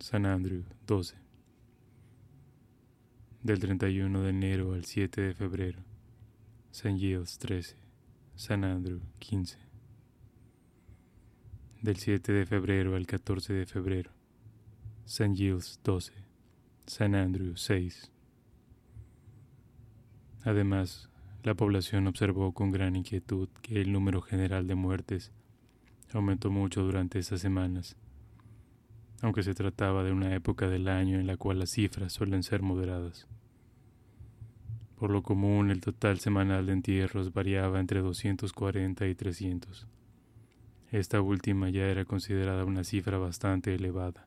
San 0.00 0.26
Andrew 0.26 0.64
12. 0.88 1.14
Del 3.44 3.60
31 3.60 4.22
de 4.22 4.30
enero 4.30 4.74
al 4.74 4.84
7 4.84 5.20
de 5.20 5.34
febrero. 5.34 5.78
San 6.72 6.98
Giles 6.98 7.38
13, 7.38 7.76
San 8.34 8.64
Andrew 8.64 9.00
15. 9.20 9.56
Del 11.82 11.96
7 11.96 12.32
de 12.32 12.44
febrero 12.44 12.96
al 12.96 13.06
14 13.06 13.52
de 13.52 13.66
febrero. 13.66 14.10
San 15.04 15.36
Giles 15.36 15.78
12, 15.84 16.12
San 16.86 17.14
Andrew 17.14 17.56
6. 17.56 18.10
Además, 20.42 21.09
la 21.42 21.54
población 21.54 22.06
observó 22.06 22.52
con 22.52 22.70
gran 22.70 22.96
inquietud 22.96 23.48
que 23.62 23.80
el 23.80 23.92
número 23.92 24.20
general 24.20 24.66
de 24.66 24.74
muertes 24.74 25.32
aumentó 26.12 26.50
mucho 26.50 26.82
durante 26.82 27.18
esas 27.18 27.40
semanas, 27.40 27.96
aunque 29.22 29.42
se 29.42 29.54
trataba 29.54 30.04
de 30.04 30.12
una 30.12 30.34
época 30.34 30.68
del 30.68 30.86
año 30.88 31.18
en 31.18 31.26
la 31.26 31.38
cual 31.38 31.58
las 31.58 31.70
cifras 31.70 32.12
suelen 32.12 32.42
ser 32.42 32.60
moderadas. 32.60 33.26
Por 34.96 35.10
lo 35.10 35.22
común, 35.22 35.70
el 35.70 35.80
total 35.80 36.18
semanal 36.18 36.66
de 36.66 36.74
entierros 36.74 37.32
variaba 37.32 37.80
entre 37.80 38.00
240 38.00 39.06
y 39.06 39.14
300. 39.14 39.86
Esta 40.90 41.22
última 41.22 41.70
ya 41.70 41.86
era 41.86 42.04
considerada 42.04 42.66
una 42.66 42.84
cifra 42.84 43.16
bastante 43.16 43.74
elevada, 43.74 44.26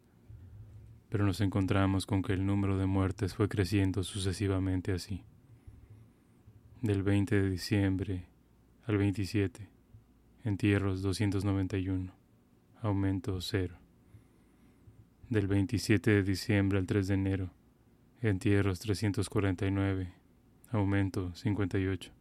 pero 1.10 1.26
nos 1.26 1.42
encontramos 1.42 2.08
con 2.08 2.24
que 2.24 2.34
el 2.34 2.44
número 2.44 2.76
de 2.80 2.88
muertes 2.88 3.36
fue 3.36 3.50
creciendo 3.50 4.04
sucesivamente 4.04 4.94
así 4.94 5.24
del 6.84 7.02
20 7.02 7.42
de 7.42 7.50
diciembre 7.50 8.26
al 8.86 8.98
27, 8.98 9.70
entierros 10.44 11.02
291, 11.02 12.12
aumento 12.82 13.40
0. 13.40 13.78
Del 15.30 15.48
27 15.48 16.12
de 16.12 16.24
diciembre 16.24 16.78
al 16.80 16.86
3 16.86 17.08
de 17.08 17.14
enero, 17.14 17.52
entierros 18.20 18.82
349, 18.82 20.12
aumento 20.72 21.34
58. 21.34 22.12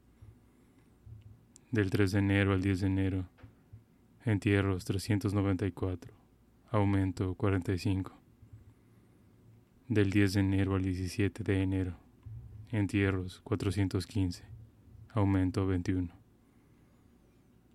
Del 1.72 1.90
3 1.90 2.12
de 2.12 2.18
enero 2.20 2.52
al 2.52 2.62
10 2.62 2.80
de 2.82 2.86
enero, 2.86 3.28
entierros 4.24 4.84
394, 4.84 6.14
aumento 6.70 7.34
45. 7.34 8.16
Del 9.88 10.10
10 10.10 10.34
de 10.34 10.40
enero 10.40 10.76
al 10.76 10.82
17 10.84 11.42
de 11.42 11.62
enero, 11.62 11.96
entierros 12.70 13.40
415, 13.40 14.51
aumento 15.14 15.66
21. 15.66 16.08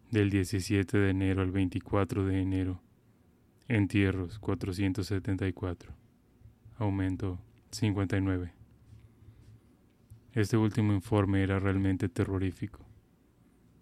Del 0.09 0.29
17 0.31 0.97
de 0.97 1.09
enero 1.11 1.43
al 1.43 1.51
24 1.51 2.25
de 2.25 2.41
enero, 2.41 2.81
entierros 3.67 4.39
474, 4.39 5.93
aumento 6.77 7.39
59. 7.69 8.53
Este 10.33 10.57
último 10.57 10.93
informe 10.93 11.43
era 11.43 11.59
realmente 11.59 12.09
terrorífico. 12.09 12.79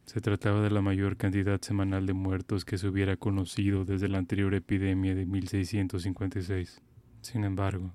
Se 0.06 0.20
trataba 0.20 0.62
de 0.62 0.70
la 0.70 0.82
mayor 0.82 1.16
cantidad 1.16 1.62
semanal 1.62 2.06
de 2.06 2.14
muertos 2.14 2.66
que 2.66 2.78
se 2.78 2.88
hubiera 2.88 3.16
conocido 3.16 3.86
desde 3.86 4.10
la 4.10 4.18
anterior 4.18 4.54
epidemia 4.54 5.16
de 5.16 5.26
1656. 5.26 6.82
Sin 7.22 7.44
embargo, 7.46 7.94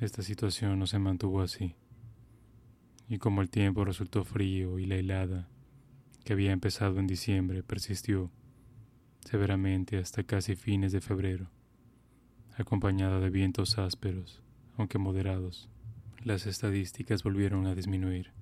esta 0.00 0.22
situación 0.22 0.78
no 0.78 0.86
se 0.86 0.98
mantuvo 0.98 1.42
así 1.42 1.76
y 3.08 3.18
como 3.18 3.40
el 3.40 3.48
tiempo 3.48 3.84
resultó 3.84 4.24
frío 4.24 4.78
y 4.78 4.86
la 4.86 4.96
helada, 4.96 5.48
que 6.24 6.34
había 6.34 6.52
empezado 6.52 6.98
en 6.98 7.06
diciembre, 7.06 7.62
persistió 7.62 8.30
severamente 9.24 9.96
hasta 9.96 10.22
casi 10.22 10.56
fines 10.56 10.92
de 10.92 11.00
febrero, 11.00 11.50
acompañada 12.56 13.18
de 13.20 13.30
vientos 13.30 13.78
ásperos, 13.78 14.42
aunque 14.76 14.98
moderados. 14.98 15.68
Las 16.24 16.46
estadísticas 16.46 17.22
volvieron 17.22 17.66
a 17.66 17.74
disminuir. 17.74 18.32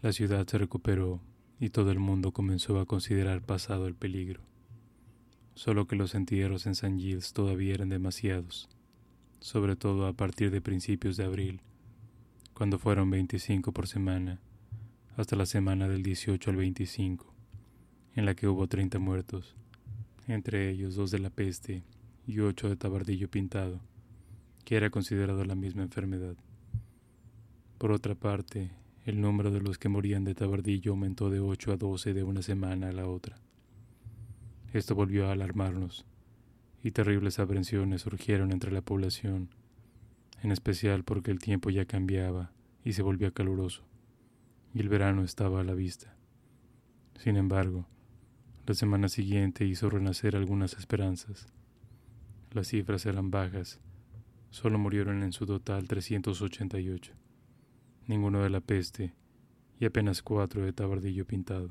La 0.00 0.12
ciudad 0.12 0.46
se 0.46 0.58
recuperó 0.58 1.20
y 1.60 1.70
todo 1.70 1.90
el 1.90 1.98
mundo 1.98 2.32
comenzó 2.32 2.80
a 2.80 2.86
considerar 2.86 3.42
pasado 3.42 3.86
el 3.86 3.94
peligro. 3.94 4.42
Solo 5.54 5.86
que 5.86 5.96
los 5.96 6.14
entierros 6.14 6.66
en 6.66 6.74
San 6.74 6.98
Gilles 6.98 7.32
todavía 7.32 7.74
eran 7.74 7.88
demasiados, 7.88 8.68
sobre 9.40 9.76
todo 9.76 10.06
a 10.06 10.12
partir 10.14 10.50
de 10.50 10.60
principios 10.60 11.16
de 11.16 11.24
abril, 11.24 11.60
cuando 12.54 12.78
fueron 12.78 13.10
25 13.10 13.72
por 13.72 13.88
semana, 13.88 14.38
hasta 15.16 15.34
la 15.34 15.44
semana 15.44 15.88
del 15.88 16.04
18 16.04 16.50
al 16.50 16.56
25, 16.56 17.26
en 18.14 18.26
la 18.26 18.36
que 18.36 18.46
hubo 18.46 18.68
30 18.68 19.00
muertos, 19.00 19.56
entre 20.28 20.70
ellos 20.70 20.94
dos 20.94 21.10
de 21.10 21.18
la 21.18 21.30
peste 21.30 21.82
y 22.28 22.38
ocho 22.38 22.68
de 22.68 22.76
tabardillo 22.76 23.28
pintado, 23.28 23.80
que 24.64 24.76
era 24.76 24.90
considerado 24.90 25.44
la 25.44 25.56
misma 25.56 25.82
enfermedad. 25.82 26.36
Por 27.76 27.90
otra 27.90 28.14
parte, 28.14 28.70
el 29.04 29.20
número 29.20 29.50
de 29.50 29.60
los 29.60 29.76
que 29.76 29.88
morían 29.88 30.22
de 30.22 30.36
tabardillo 30.36 30.92
aumentó 30.92 31.30
de 31.30 31.40
8 31.40 31.72
a 31.72 31.76
12 31.76 32.14
de 32.14 32.22
una 32.22 32.42
semana 32.42 32.88
a 32.88 32.92
la 32.92 33.08
otra. 33.08 33.36
Esto 34.72 34.94
volvió 34.94 35.28
a 35.28 35.32
alarmarnos, 35.32 36.06
y 36.84 36.92
terribles 36.92 37.40
aprensiones 37.40 38.02
surgieron 38.02 38.52
entre 38.52 38.70
la 38.70 38.80
población 38.80 39.48
en 40.44 40.52
especial 40.52 41.04
porque 41.04 41.30
el 41.30 41.38
tiempo 41.38 41.70
ya 41.70 41.86
cambiaba 41.86 42.52
y 42.84 42.92
se 42.92 43.00
volvía 43.00 43.30
caluroso, 43.30 43.82
y 44.74 44.80
el 44.80 44.90
verano 44.90 45.24
estaba 45.24 45.62
a 45.62 45.64
la 45.64 45.72
vista. 45.72 46.14
Sin 47.16 47.38
embargo, 47.38 47.86
la 48.66 48.74
semana 48.74 49.08
siguiente 49.08 49.64
hizo 49.64 49.88
renacer 49.88 50.36
algunas 50.36 50.74
esperanzas. 50.74 51.46
Las 52.50 52.68
cifras 52.68 53.06
eran 53.06 53.30
bajas, 53.30 53.80
solo 54.50 54.78
murieron 54.78 55.22
en 55.22 55.32
su 55.32 55.46
total 55.46 55.88
388, 55.88 57.14
ninguno 58.06 58.42
de 58.42 58.50
la 58.50 58.60
peste 58.60 59.14
y 59.80 59.86
apenas 59.86 60.22
cuatro 60.22 60.62
de 60.62 60.74
tabardillo 60.74 61.26
pintado. 61.26 61.70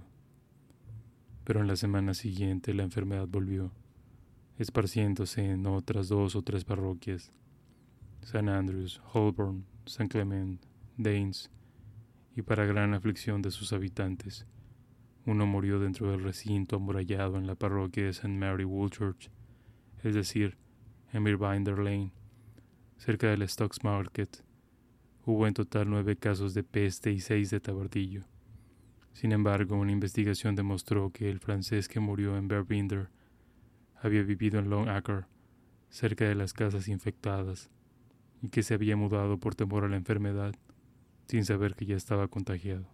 Pero 1.44 1.62
en 1.62 1.68
la 1.68 1.76
semana 1.76 2.16
siguiente 2.16 2.74
la 2.74 2.82
enfermedad 2.82 3.28
volvió, 3.28 3.72
esparciéndose 4.58 5.52
en 5.52 5.68
otras 5.68 6.08
dos 6.08 6.36
o 6.36 6.42
tres 6.42 6.66
parroquias 6.66 7.32
St. 8.24 8.50
Andrews, 8.50 9.02
Holborn, 9.12 9.66
St. 9.86 10.08
Clement, 10.08 10.62
Danes, 10.98 11.52
y 12.36 12.42
para 12.42 12.66
gran 12.66 12.94
aflicción 12.94 13.42
de 13.42 13.52
sus 13.52 13.74
habitantes, 13.74 14.48
uno 15.26 15.46
murió 15.46 15.80
dentro 15.80 16.10
del 16.10 16.24
recinto 16.24 16.78
amurallado 16.78 17.38
en 17.38 17.48
la 17.48 17.56
parroquia 17.56 18.06
de 18.06 18.10
St. 18.10 18.30
Mary 18.30 18.64
Woolchurch, 18.64 19.30
es 20.04 20.16
decir, 20.16 20.58
en 21.12 21.24
Mirbinder 21.24 21.78
Lane, 21.78 22.14
cerca 22.98 23.28
del 23.28 23.48
Stocks 23.48 23.84
Market. 23.84 24.44
Hubo 25.26 25.46
en 25.46 25.54
total 25.54 25.90
nueve 25.90 26.16
casos 26.16 26.54
de 26.54 26.64
peste 26.64 27.12
y 27.12 27.20
seis 27.20 27.50
de 27.52 27.60
tabardillo. 27.60 28.24
Sin 29.12 29.32
embargo, 29.32 29.76
una 29.76 29.92
investigación 29.92 30.56
demostró 30.56 31.12
que 31.12 31.30
el 31.30 31.40
francés 31.40 31.88
que 31.88 32.00
murió 32.00 32.38
en 32.38 32.48
Berbinder 32.48 33.10
había 34.02 34.24
vivido 34.24 34.60
en 34.60 34.70
Long 34.70 34.90
Acre, 34.90 35.26
cerca 35.90 36.26
de 36.26 36.36
las 36.36 36.54
casas 36.54 36.88
infectadas, 36.88 37.70
y 38.44 38.50
que 38.50 38.62
se 38.62 38.74
había 38.74 38.98
mudado 38.98 39.40
por 39.40 39.56
temor 39.56 39.86
a 39.86 39.88
la 39.88 39.96
enfermedad, 39.96 40.54
sin 41.28 41.46
saber 41.46 41.76
que 41.76 41.86
ya 41.86 41.96
estaba 41.96 42.28
contagiado. 42.28 42.86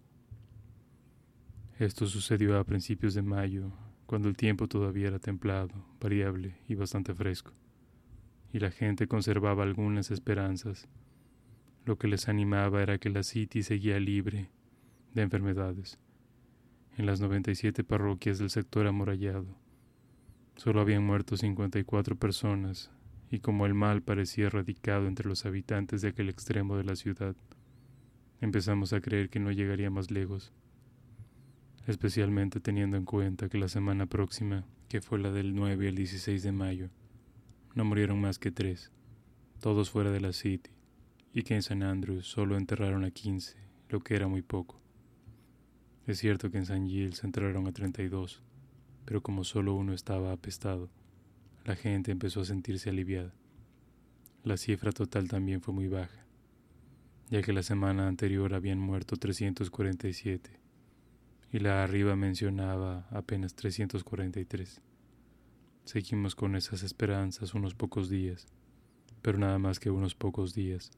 Esto 1.79 2.05
sucedió 2.05 2.59
a 2.59 2.63
principios 2.63 3.15
de 3.15 3.23
mayo, 3.23 3.71
cuando 4.05 4.29
el 4.29 4.37
tiempo 4.37 4.67
todavía 4.67 5.07
era 5.07 5.17
templado, 5.17 5.73
variable 5.99 6.55
y 6.67 6.75
bastante 6.75 7.15
fresco, 7.15 7.51
y 8.53 8.59
la 8.59 8.69
gente 8.69 9.07
conservaba 9.07 9.63
algunas 9.63 10.11
esperanzas. 10.11 10.87
Lo 11.83 11.97
que 11.97 12.07
les 12.07 12.29
animaba 12.29 12.83
era 12.83 12.99
que 12.99 13.09
la 13.09 13.23
City 13.23 13.63
seguía 13.63 13.99
libre 13.99 14.51
de 15.15 15.23
enfermedades. 15.23 15.97
En 16.95 17.07
las 17.07 17.21
97 17.21 17.83
parroquias 17.83 18.37
del 18.37 18.51
sector 18.51 18.85
amurallado, 18.85 19.57
solo 20.57 20.81
habían 20.81 21.03
muerto 21.03 21.37
54 21.37 22.17
personas, 22.17 22.91
y 23.29 23.39
como 23.39 23.65
el 23.65 23.73
mal 23.73 24.01
parecía 24.01 24.47
erradicado 24.47 25.07
entre 25.07 25.27
los 25.27 25.45
habitantes 25.45 26.01
de 26.01 26.09
aquel 26.09 26.29
extremo 26.29 26.77
de 26.77 26.83
la 26.83 26.95
ciudad, 26.95 27.35
empezamos 28.41 28.93
a 28.93 29.01
creer 29.01 29.29
que 29.29 29.39
no 29.39 29.51
llegaría 29.51 29.89
más 29.89 30.11
lejos 30.11 30.53
especialmente 31.89 32.59
teniendo 32.59 32.97
en 32.97 33.05
cuenta 33.05 33.49
que 33.49 33.57
la 33.57 33.67
semana 33.67 34.05
próxima, 34.05 34.63
que 34.87 35.01
fue 35.01 35.17
la 35.17 35.31
del 35.31 35.55
9 35.55 35.89
al 35.89 35.95
16 35.95 36.43
de 36.43 36.51
mayo, 36.51 36.89
no 37.73 37.83
murieron 37.83 38.21
más 38.21 38.37
que 38.37 38.51
tres, 38.51 38.91
todos 39.59 39.89
fuera 39.89 40.11
de 40.11 40.21
la 40.21 40.31
City, 40.31 40.69
y 41.33 41.41
que 41.41 41.55
en 41.55 41.63
San 41.63 41.81
Andrews 41.81 42.27
solo 42.27 42.57
enterraron 42.57 43.03
a 43.05 43.11
15, 43.11 43.57
lo 43.89 44.01
que 44.01 44.15
era 44.15 44.27
muy 44.27 44.43
poco. 44.43 44.79
Es 46.05 46.19
cierto 46.19 46.51
que 46.51 46.59
en 46.59 46.65
San 46.65 46.87
Gilles 46.87 47.23
enterraron 47.23 47.67
a 47.67 47.71
32, 47.71 48.43
pero 49.05 49.21
como 49.21 49.43
solo 49.43 49.73
uno 49.73 49.93
estaba 49.93 50.31
apestado, 50.31 50.89
la 51.65 51.75
gente 51.75 52.11
empezó 52.11 52.41
a 52.41 52.45
sentirse 52.45 52.89
aliviada. 52.89 53.33
La 54.43 54.57
cifra 54.57 54.91
total 54.91 55.27
también 55.27 55.61
fue 55.61 55.73
muy 55.73 55.87
baja, 55.87 56.25
ya 57.29 57.41
que 57.41 57.53
la 57.53 57.63
semana 57.63 58.07
anterior 58.07 58.53
habían 58.53 58.79
muerto 58.79 59.17
347 59.17 60.49
y 61.51 61.59
la 61.59 61.83
arriba 61.83 62.15
mencionaba 62.15 63.07
apenas 63.11 63.55
343. 63.55 64.81
Seguimos 65.83 66.35
con 66.35 66.55
esas 66.55 66.83
esperanzas 66.83 67.53
unos 67.53 67.75
pocos 67.75 68.09
días, 68.09 68.47
pero 69.21 69.37
nada 69.37 69.57
más 69.59 69.79
que 69.79 69.91
unos 69.91 70.15
pocos 70.15 70.53
días, 70.53 70.91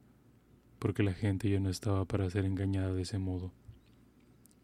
porque 0.77 1.01
la 1.01 1.13
gente 1.13 1.49
ya 1.49 1.59
no 1.59 1.69
estaba 1.69 2.05
para 2.05 2.29
ser 2.29 2.45
engañada 2.45 2.93
de 2.93 3.01
ese 3.01 3.17
modo. 3.17 3.51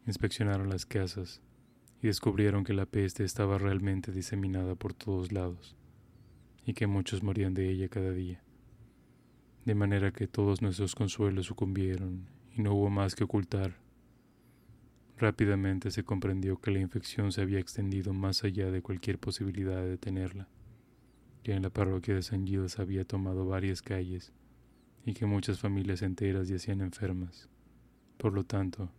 Inspeccionaron 0.06 0.68
las 0.68 0.86
casas 0.86 1.42
y 2.00 2.06
descubrieron 2.06 2.62
que 2.62 2.74
la 2.74 2.86
peste 2.86 3.24
estaba 3.24 3.58
realmente 3.58 4.12
diseminada 4.12 4.76
por 4.76 4.94
todos 4.94 5.32
lados 5.32 5.77
y 6.68 6.74
que 6.74 6.86
muchos 6.86 7.24
morían 7.24 7.54
de 7.54 7.68
ella 7.68 7.88
cada 7.88 8.12
día. 8.12 8.44
De 9.64 9.74
manera 9.74 10.12
que 10.12 10.28
todos 10.28 10.62
nuestros 10.62 10.94
consuelos 10.94 11.46
sucumbieron 11.46 12.28
y 12.54 12.62
no 12.62 12.74
hubo 12.74 12.90
más 12.90 13.16
que 13.16 13.24
ocultar 13.24 13.88
Rápidamente 15.18 15.90
se 15.90 16.04
comprendió 16.04 16.60
que 16.60 16.70
la 16.70 16.78
infección 16.78 17.32
se 17.32 17.40
había 17.40 17.58
extendido 17.58 18.12
más 18.12 18.44
allá 18.44 18.70
de 18.70 18.82
cualquier 18.82 19.18
posibilidad 19.18 19.76
de 19.76 19.88
detenerla, 19.88 20.46
que 21.42 21.54
en 21.54 21.62
la 21.62 21.70
parroquia 21.70 22.14
de 22.14 22.22
San 22.22 22.46
Gilles 22.46 22.78
había 22.78 23.04
tomado 23.04 23.44
varias 23.44 23.82
calles 23.82 24.32
y 25.04 25.14
que 25.14 25.26
muchas 25.26 25.58
familias 25.58 26.02
enteras 26.02 26.48
yacían 26.48 26.82
enfermas. 26.82 27.48
Por 28.16 28.32
lo 28.32 28.44
tanto, 28.44 28.92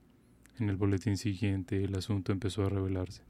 en 0.60 0.68
el 0.68 0.76
boletín 0.76 1.16
siguiente 1.16 1.86
el 1.86 1.96
asunto 1.96 2.34
empezó 2.34 2.66
a 2.66 2.70
revelarse. 2.70 3.29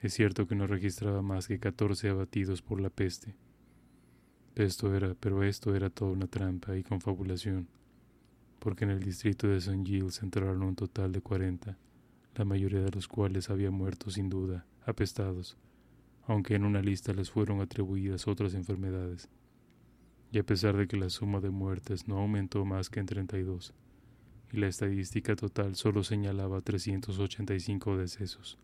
Es 0.00 0.14
cierto 0.14 0.46
que 0.46 0.54
no 0.54 0.66
registraba 0.66 1.22
más 1.22 1.48
que 1.48 1.58
14 1.58 2.08
abatidos 2.08 2.62
por 2.62 2.80
la 2.80 2.90
peste. 2.90 3.34
Esto 4.54 4.94
era, 4.94 5.14
pero 5.18 5.42
esto 5.42 5.74
era 5.74 5.90
toda 5.90 6.12
una 6.12 6.26
trampa 6.26 6.76
y 6.76 6.82
confabulación 6.82 7.68
porque 8.58 8.84
en 8.84 8.90
el 8.90 9.00
distrito 9.00 9.46
de 9.48 9.58
St. 9.58 9.84
Gilles 9.84 10.22
entraron 10.22 10.62
un 10.62 10.74
total 10.74 11.12
de 11.12 11.20
40, 11.20 11.78
la 12.34 12.44
mayoría 12.44 12.80
de 12.80 12.90
los 12.90 13.08
cuales 13.08 13.50
habían 13.50 13.74
muerto 13.74 14.10
sin 14.10 14.28
duda, 14.28 14.66
apestados, 14.84 15.56
aunque 16.26 16.54
en 16.54 16.64
una 16.64 16.82
lista 16.82 17.12
les 17.12 17.30
fueron 17.30 17.60
atribuidas 17.60 18.26
otras 18.26 18.54
enfermedades. 18.54 19.28
Y 20.30 20.38
a 20.38 20.44
pesar 20.44 20.76
de 20.76 20.86
que 20.86 20.96
la 20.96 21.08
suma 21.08 21.40
de 21.40 21.50
muertes 21.50 22.06
no 22.06 22.18
aumentó 22.18 22.64
más 22.64 22.90
que 22.90 23.00
en 23.00 23.06
32, 23.06 23.72
y 24.52 24.58
la 24.58 24.68
estadística 24.68 25.36
total 25.36 25.74
solo 25.74 26.02
señalaba 26.02 26.60
385 26.60 27.96
decesos, 27.96 28.58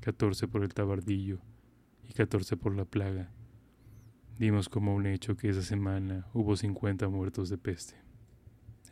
14 0.00 0.46
por 0.48 0.62
el 0.62 0.72
tabardillo 0.74 1.40
y 2.08 2.12
14 2.12 2.56
por 2.56 2.74
la 2.74 2.84
plaga, 2.84 3.30
dimos 4.38 4.68
como 4.68 4.94
un 4.94 5.06
hecho 5.06 5.36
que 5.36 5.48
esa 5.48 5.62
semana 5.62 6.26
hubo 6.32 6.56
50 6.56 7.08
muertos 7.08 7.48
de 7.48 7.58
peste. 7.58 7.96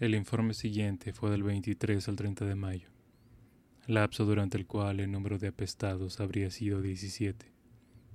El 0.01 0.15
informe 0.15 0.53
siguiente 0.53 1.13
fue 1.13 1.31
del 1.31 1.43
23 1.43 2.09
al 2.09 2.17
30 2.17 2.45
de 2.45 2.55
mayo, 2.55 2.89
lapso 3.87 4.25
durante 4.25 4.59
el 4.59 4.67
cual 4.67 5.01
el 5.01 5.13
número 5.13 5.39
de 5.39 5.49
apestados 5.49 6.21
habría 6.21 6.51
sido 6.51 6.83
17, 6.83 7.53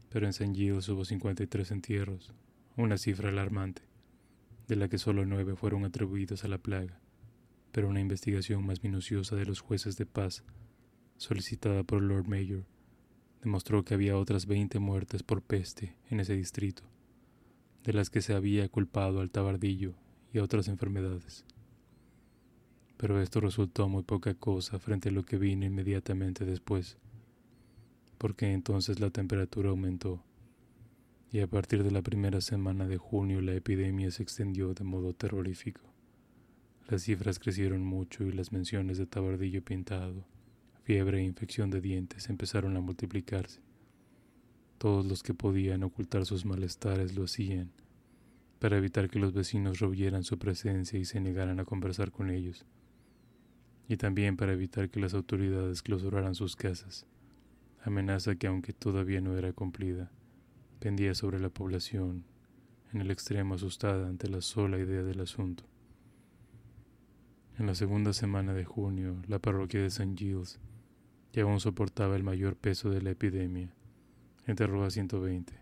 pero 0.09 0.25
en 0.25 0.33
San 0.33 0.53
Gilles 0.53 0.89
hubo 0.89 1.05
53 1.05 1.71
entierros, 1.71 2.33
una 2.75 2.97
cifra 2.97 3.29
alarmante, 3.29 3.81
de 4.67 4.75
la 4.75 4.89
que 4.89 4.97
solo 4.97 5.25
nueve 5.25 5.55
fueron 5.55 5.85
atribuidos 5.85 6.43
a 6.43 6.49
la 6.49 6.57
plaga, 6.57 6.99
pero 7.71 7.87
una 7.87 8.01
investigación 8.01 8.65
más 8.65 8.83
minuciosa 8.83 9.35
de 9.35 9.45
los 9.45 9.61
jueces 9.61 9.97
de 9.97 10.05
paz, 10.05 10.43
solicitada 11.17 11.83
por 11.83 12.01
Lord 12.01 12.27
Mayor, 12.27 12.65
demostró 13.41 13.83
que 13.83 13.93
había 13.93 14.17
otras 14.17 14.45
20 14.45 14.79
muertes 14.79 15.23
por 15.23 15.41
peste 15.41 15.95
en 16.09 16.19
ese 16.19 16.35
distrito, 16.35 16.83
de 17.83 17.93
las 17.93 18.09
que 18.09 18.21
se 18.21 18.33
había 18.33 18.67
culpado 18.69 19.21
al 19.21 19.31
tabardillo 19.31 19.93
y 20.33 20.39
a 20.39 20.43
otras 20.43 20.67
enfermedades 20.67 21.45
pero 23.01 23.19
esto 23.19 23.41
resultó 23.41 23.89
muy 23.89 24.03
poca 24.03 24.35
cosa 24.35 24.77
frente 24.77 25.09
a 25.09 25.11
lo 25.11 25.25
que 25.25 25.39
vino 25.39 25.65
inmediatamente 25.65 26.45
después, 26.45 26.99
porque 28.19 28.53
entonces 28.53 28.99
la 28.99 29.09
temperatura 29.09 29.71
aumentó, 29.71 30.23
y 31.31 31.39
a 31.39 31.47
partir 31.47 31.83
de 31.83 31.89
la 31.89 32.03
primera 32.03 32.41
semana 32.41 32.85
de 32.85 32.97
junio 32.97 33.41
la 33.41 33.55
epidemia 33.55 34.11
se 34.11 34.21
extendió 34.21 34.75
de 34.75 34.83
modo 34.83 35.15
terrorífico. 35.15 35.81
Las 36.89 37.01
cifras 37.01 37.39
crecieron 37.39 37.83
mucho 37.83 38.23
y 38.23 38.33
las 38.33 38.51
menciones 38.51 38.99
de 38.99 39.07
tabardillo 39.07 39.63
pintado, 39.63 40.23
fiebre 40.83 41.19
e 41.19 41.23
infección 41.23 41.69
de 41.69 41.81
dientes 41.81 42.29
empezaron 42.29 42.75
a 42.77 42.81
multiplicarse. 42.81 43.61
Todos 44.77 45.05
los 45.05 45.23
que 45.23 45.33
podían 45.33 45.83
ocultar 45.83 46.25
sus 46.25 46.45
malestares 46.45 47.15
lo 47.15 47.25
hacían, 47.25 47.71
para 48.59 48.77
evitar 48.77 49.09
que 49.09 49.19
los 49.19 49.33
vecinos 49.33 49.79
royeran 49.79 50.23
su 50.23 50.37
presencia 50.37 50.99
y 50.99 51.05
se 51.05 51.19
negaran 51.19 51.59
a 51.59 51.65
conversar 51.65 52.11
con 52.11 52.29
ellos 52.29 52.65
y 53.91 53.97
también 53.97 54.37
para 54.37 54.53
evitar 54.53 54.89
que 54.89 55.01
las 55.01 55.13
autoridades 55.13 55.81
clausuraran 55.81 56.33
sus 56.33 56.55
casas, 56.55 57.05
amenaza 57.83 58.35
que 58.35 58.47
aunque 58.47 58.71
todavía 58.71 59.19
no 59.19 59.37
era 59.37 59.51
cumplida, 59.51 60.09
pendía 60.79 61.13
sobre 61.13 61.41
la 61.41 61.49
población, 61.49 62.23
en 62.93 63.01
el 63.01 63.11
extremo 63.11 63.55
asustada 63.55 64.07
ante 64.07 64.29
la 64.29 64.39
sola 64.39 64.79
idea 64.79 65.03
del 65.03 65.19
asunto. 65.19 65.65
En 67.59 67.67
la 67.67 67.75
segunda 67.75 68.13
semana 68.13 68.53
de 68.53 68.63
junio, 68.63 69.21
la 69.27 69.39
parroquia 69.39 69.81
de 69.81 69.87
St. 69.87 70.15
Giles, 70.15 70.61
que 71.31 71.41
aún 71.41 71.59
soportaba 71.59 72.15
el 72.15 72.23
mayor 72.23 72.55
peso 72.55 72.89
de 72.89 73.01
la 73.01 73.11
epidemia, 73.11 73.73
a 74.47 74.89
120. 74.89 75.53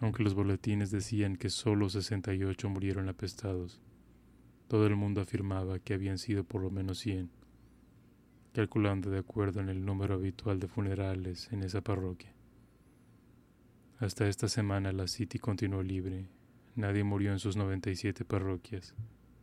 Aunque 0.00 0.22
los 0.22 0.34
boletines 0.34 0.90
decían 0.90 1.36
que 1.36 1.48
solo 1.48 1.88
68 1.88 2.68
murieron 2.68 3.08
apestados, 3.08 3.80
todo 4.68 4.86
el 4.86 4.96
mundo 4.96 5.20
afirmaba 5.20 5.78
que 5.78 5.94
habían 5.94 6.18
sido 6.18 6.44
por 6.44 6.60
lo 6.60 6.70
menos 6.70 6.98
cien, 6.98 7.30
calculando 8.52 9.10
de 9.10 9.18
acuerdo 9.18 9.60
en 9.60 9.68
el 9.68 9.84
número 9.84 10.14
habitual 10.14 10.60
de 10.60 10.68
funerales 10.68 11.50
en 11.52 11.62
esa 11.62 11.80
parroquia. 11.80 12.32
Hasta 14.00 14.28
esta 14.28 14.48
semana 14.48 14.92
la 14.92 15.06
City 15.06 15.38
continuó 15.38 15.82
libre. 15.82 16.26
Nadie 16.74 17.04
murió 17.04 17.32
en 17.32 17.38
sus 17.38 17.56
97 17.56 18.24
parroquias, 18.24 18.94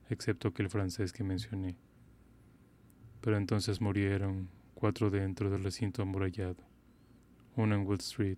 excepto 0.09 0.49
aquel 0.49 0.69
francés 0.69 1.13
que 1.13 1.23
mencioné. 1.23 1.77
Pero 3.21 3.37
entonces 3.37 3.79
murieron 3.79 4.49
cuatro 4.79 5.09
dentro 5.09 5.49
del 5.49 5.61
recinto 5.61 6.01
amurallado, 6.01 6.63
uno 7.57 7.75
en 7.75 7.85
Wood 7.85 7.99
Street, 7.99 8.37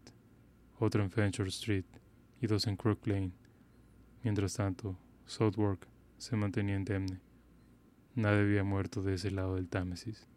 otro 0.80 1.04
en 1.04 1.12
Venture 1.16 1.50
Street 1.50 1.86
y 2.42 2.48
dos 2.48 2.66
en 2.66 2.78
Crook 2.78 3.06
Lane. 3.06 3.32
Mientras 4.24 4.56
tanto, 4.56 4.98
Southwark 5.28 5.88
se 6.18 6.36
mantenía 6.36 6.78
indemne. 6.78 7.22
Nadie 8.16 8.40
había 8.40 8.64
muerto 8.64 9.04
de 9.04 9.14
ese 9.14 9.30
lado 9.30 9.54
del 9.54 9.70
Támesis. 9.70 10.28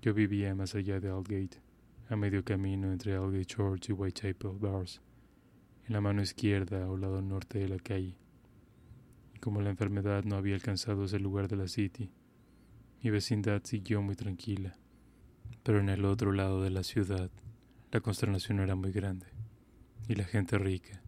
Yo 0.00 0.14
vivía 0.14 0.54
más 0.54 0.74
allá 0.74 0.98
de 0.98 1.10
Aldgate, 1.10 1.60
a 2.08 2.16
medio 2.16 2.42
camino 2.42 2.90
entre 2.90 3.16
Aldgate 3.16 3.44
Church 3.44 3.90
y 3.90 3.92
Whitechapel 3.92 4.58
Bars, 4.58 5.02
en 5.86 5.92
la 5.92 6.00
mano 6.00 6.22
izquierda 6.22 6.88
o 6.88 6.96
lado 6.96 7.20
norte 7.20 7.58
de 7.58 7.68
la 7.68 7.78
calle. 7.78 8.16
Y 9.34 9.40
como 9.40 9.60
la 9.60 9.68
enfermedad 9.68 10.24
no 10.24 10.36
había 10.36 10.54
alcanzado 10.54 11.04
ese 11.04 11.18
lugar 11.18 11.48
de 11.48 11.56
la 11.56 11.68
City, 11.68 12.10
mi 13.02 13.10
vecindad 13.10 13.62
siguió 13.64 14.02
muy 14.02 14.14
tranquila. 14.14 14.76
Pero 15.62 15.80
en 15.80 15.88
el 15.88 16.04
otro 16.04 16.32
lado 16.32 16.62
de 16.62 16.70
la 16.70 16.82
ciudad, 16.82 17.30
la 17.90 18.00
consternación 18.00 18.60
era 18.60 18.74
muy 18.74 18.92
grande, 18.92 19.26
y 20.08 20.14
la 20.14 20.24
gente 20.24 20.58
rica, 20.58 21.02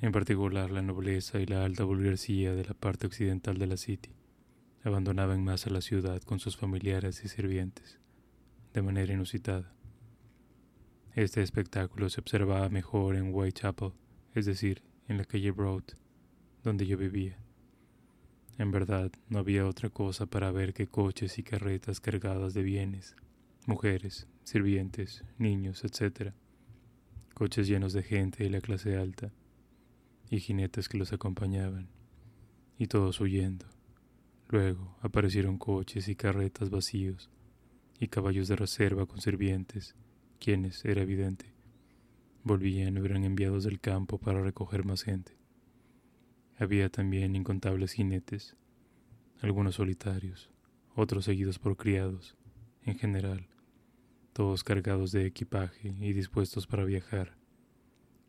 en 0.00 0.12
particular 0.12 0.70
la 0.70 0.82
nobleza 0.82 1.40
y 1.40 1.46
la 1.46 1.64
alta 1.64 1.84
burguesía 1.84 2.54
de 2.54 2.64
la 2.64 2.74
parte 2.74 3.06
occidental 3.06 3.58
de 3.58 3.66
la 3.66 3.76
City, 3.76 4.10
abandonaba 4.82 5.34
en 5.34 5.44
masa 5.44 5.70
la 5.70 5.80
ciudad 5.80 6.20
con 6.22 6.40
sus 6.40 6.56
familiares 6.56 7.24
y 7.24 7.28
sirvientes, 7.28 7.98
de 8.72 8.82
manera 8.82 9.12
inusitada. 9.12 9.72
Este 11.14 11.42
espectáculo 11.42 12.10
se 12.10 12.20
observaba 12.20 12.68
mejor 12.68 13.16
en 13.16 13.32
Whitechapel, 13.32 13.92
es 14.34 14.46
decir, 14.46 14.82
en 15.06 15.18
la 15.18 15.24
calle 15.24 15.52
Broad, 15.52 15.84
donde 16.62 16.86
yo 16.86 16.98
vivía. 16.98 17.43
En 18.56 18.70
verdad, 18.70 19.10
no 19.28 19.40
había 19.40 19.66
otra 19.66 19.90
cosa 19.90 20.26
para 20.26 20.52
ver 20.52 20.74
que 20.74 20.86
coches 20.86 21.38
y 21.38 21.42
carretas 21.42 22.00
cargadas 22.00 22.54
de 22.54 22.62
bienes, 22.62 23.16
mujeres, 23.66 24.28
sirvientes, 24.44 25.24
niños, 25.38 25.82
etc. 25.84 26.32
Coches 27.34 27.66
llenos 27.66 27.92
de 27.92 28.04
gente 28.04 28.44
de 28.44 28.50
la 28.50 28.60
clase 28.60 28.96
alta, 28.96 29.32
y 30.30 30.38
jinetes 30.38 30.88
que 30.88 30.98
los 30.98 31.12
acompañaban, 31.12 31.88
y 32.78 32.86
todos 32.86 33.20
huyendo. 33.20 33.66
Luego 34.48 34.96
aparecieron 35.00 35.58
coches 35.58 36.06
y 36.08 36.14
carretas 36.14 36.70
vacíos, 36.70 37.30
y 37.98 38.06
caballos 38.06 38.46
de 38.46 38.56
reserva 38.56 39.06
con 39.06 39.20
sirvientes, 39.20 39.96
quienes, 40.38 40.84
era 40.84 41.02
evidente, 41.02 41.52
volvían 42.44 42.98
o 42.98 43.04
eran 43.04 43.24
enviados 43.24 43.64
del 43.64 43.80
campo 43.80 44.18
para 44.18 44.42
recoger 44.42 44.84
más 44.84 45.02
gente. 45.02 45.43
Había 46.56 46.88
también 46.88 47.34
incontables 47.34 47.94
jinetes, 47.94 48.56
algunos 49.40 49.74
solitarios, 49.74 50.52
otros 50.94 51.24
seguidos 51.24 51.58
por 51.58 51.76
criados, 51.76 52.36
en 52.84 52.96
general, 52.96 53.48
todos 54.32 54.62
cargados 54.62 55.10
de 55.10 55.26
equipaje 55.26 55.96
y 55.98 56.12
dispuestos 56.12 56.68
para 56.68 56.84
viajar, 56.84 57.36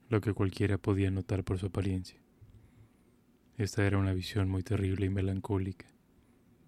lo 0.10 0.22
que 0.22 0.34
cualquiera 0.34 0.80
podía 0.80 1.12
notar 1.12 1.44
por 1.44 1.60
su 1.60 1.68
apariencia. 1.68 2.20
Esta 3.58 3.86
era 3.86 4.00
una 4.00 4.14
visión 4.14 4.50
muy 4.50 4.64
terrible 4.64 5.06
y 5.06 5.10
melancólica, 5.10 5.86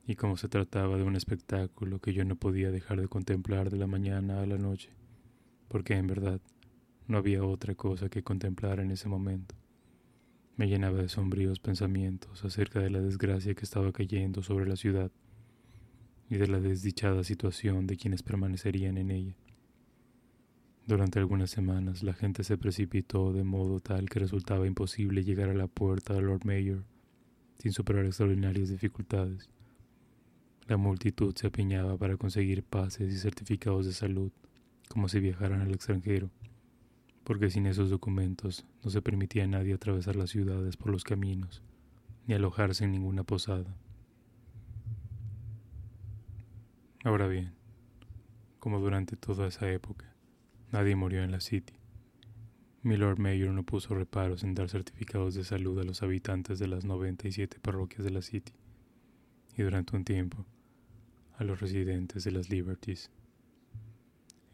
y 0.05 0.13
como 0.13 0.37
se 0.37 0.49
trataba 0.49 0.95
de 0.97 1.03
un 1.03 1.15
espectáculo 1.15 1.99
que 1.99 2.13
yo 2.13 2.23
no 2.23 2.35
podía 2.35 2.69
dejar 2.69 3.01
de 3.01 3.07
contemplar 3.07 3.71
de 3.71 3.77
la 3.77 3.87
mañana 3.87 4.43
a 4.43 4.45
la 4.45 4.59
noche, 4.59 4.91
porque 5.69 5.95
en 5.95 6.05
verdad 6.05 6.39
no 7.07 7.17
había 7.17 7.43
otra 7.43 7.73
cosa 7.73 8.09
que 8.09 8.21
contemplar 8.21 8.79
en 8.79 8.91
ese 8.91 9.09
momento 9.09 9.56
me 10.57 10.67
llenaba 10.67 10.97
de 10.97 11.07
sombríos 11.07 11.59
pensamientos 11.59 12.43
acerca 12.43 12.79
de 12.79 12.89
la 12.89 12.99
desgracia 12.99 13.53
que 13.53 13.63
estaba 13.63 13.91
cayendo 13.91 14.41
sobre 14.41 14.67
la 14.67 14.75
ciudad 14.75 15.11
y 16.29 16.37
de 16.37 16.47
la 16.47 16.59
desdichada 16.59 17.23
situación 17.23 17.85
de 17.85 17.95
quienes 17.95 18.23
permanecerían 18.23 18.97
en 18.97 19.11
ella. 19.11 19.35
Durante 20.87 21.19
algunas 21.19 21.51
semanas 21.51 22.01
la 22.01 22.13
gente 22.13 22.43
se 22.43 22.57
precipitó 22.57 23.33
de 23.33 23.43
modo 23.43 23.81
tal 23.81 24.09
que 24.09 24.19
resultaba 24.19 24.65
imposible 24.65 25.23
llegar 25.23 25.49
a 25.49 25.53
la 25.53 25.67
puerta 25.67 26.15
del 26.15 26.25
Lord 26.25 26.45
Mayor 26.45 26.83
sin 27.59 27.71
superar 27.71 28.05
extraordinarias 28.05 28.69
dificultades. 28.69 29.49
La 30.65 30.77
multitud 30.77 31.35
se 31.35 31.47
apiñaba 31.47 31.97
para 31.97 32.17
conseguir 32.17 32.63
pases 32.63 33.13
y 33.13 33.17
certificados 33.17 33.85
de 33.85 33.93
salud, 33.93 34.31
como 34.89 35.07
si 35.07 35.19
viajaran 35.19 35.61
al 35.61 35.73
extranjero 35.73 36.31
porque 37.27 37.49
sin 37.49 37.65
esos 37.65 37.89
documentos 37.89 38.65
no 38.85 38.89
se 38.89 39.01
permitía 39.01 39.43
a 39.43 39.47
nadie 39.47 39.73
atravesar 39.73 40.15
las 40.15 40.29
ciudades 40.29 40.77
por 40.77 40.93
los 40.93 41.03
caminos, 41.03 41.61
ni 42.25 42.33
alojarse 42.33 42.85
en 42.85 42.93
ninguna 42.93 43.25
posada. 43.25 43.75
Ahora 47.03 47.27
bien, 47.27 47.51
como 48.59 48.79
durante 48.79 49.17
toda 49.17 49.45
esa 49.47 49.69
época, 49.69 50.05
nadie 50.71 50.95
murió 50.95 51.21
en 51.21 51.31
la 51.31 51.41
City, 51.41 51.73
mi 52.81 52.95
Lord 52.95 53.19
Mayor 53.19 53.51
no 53.51 53.63
puso 53.63 53.93
reparos 53.93 54.45
en 54.45 54.55
dar 54.55 54.69
certificados 54.69 55.35
de 55.35 55.43
salud 55.43 55.77
a 55.79 55.83
los 55.83 56.03
habitantes 56.03 56.59
de 56.59 56.69
las 56.69 56.85
97 56.85 57.59
parroquias 57.59 58.05
de 58.05 58.11
la 58.11 58.21
City, 58.21 58.53
y 59.57 59.63
durante 59.63 59.97
un 59.97 60.05
tiempo, 60.05 60.45
a 61.37 61.43
los 61.43 61.59
residentes 61.59 62.23
de 62.23 62.31
las 62.31 62.49
Liberties. 62.49 63.11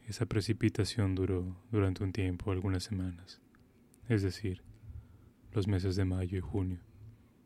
Esa 0.08 0.26
precipitación 0.26 1.16
duró 1.16 1.56
durante 1.72 2.04
un 2.04 2.12
tiempo, 2.12 2.52
algunas 2.52 2.84
semanas, 2.84 3.40
es 4.10 4.22
decir, 4.22 4.62
los 5.54 5.70
meses 5.70 5.96
de 5.96 6.04
mayo 6.04 6.38
y 6.38 6.42
junio, 6.42 6.80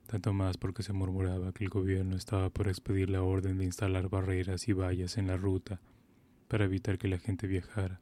tanto 0.07 0.33
más 0.33 0.57
porque 0.57 0.81
se 0.81 0.91
murmuraba 0.91 1.53
que 1.53 1.63
el 1.63 1.69
gobierno 1.69 2.15
estaba 2.15 2.49
por 2.49 2.67
expedir 2.67 3.11
la 3.11 3.21
orden 3.21 3.59
de 3.59 3.65
instalar 3.65 4.09
barreras 4.09 4.67
y 4.67 4.73
vallas 4.73 5.19
en 5.19 5.27
la 5.27 5.37
ruta 5.37 5.79
para 6.47 6.65
evitar 6.65 6.97
que 6.97 7.07
la 7.07 7.19
gente 7.19 7.45
viajara 7.45 8.01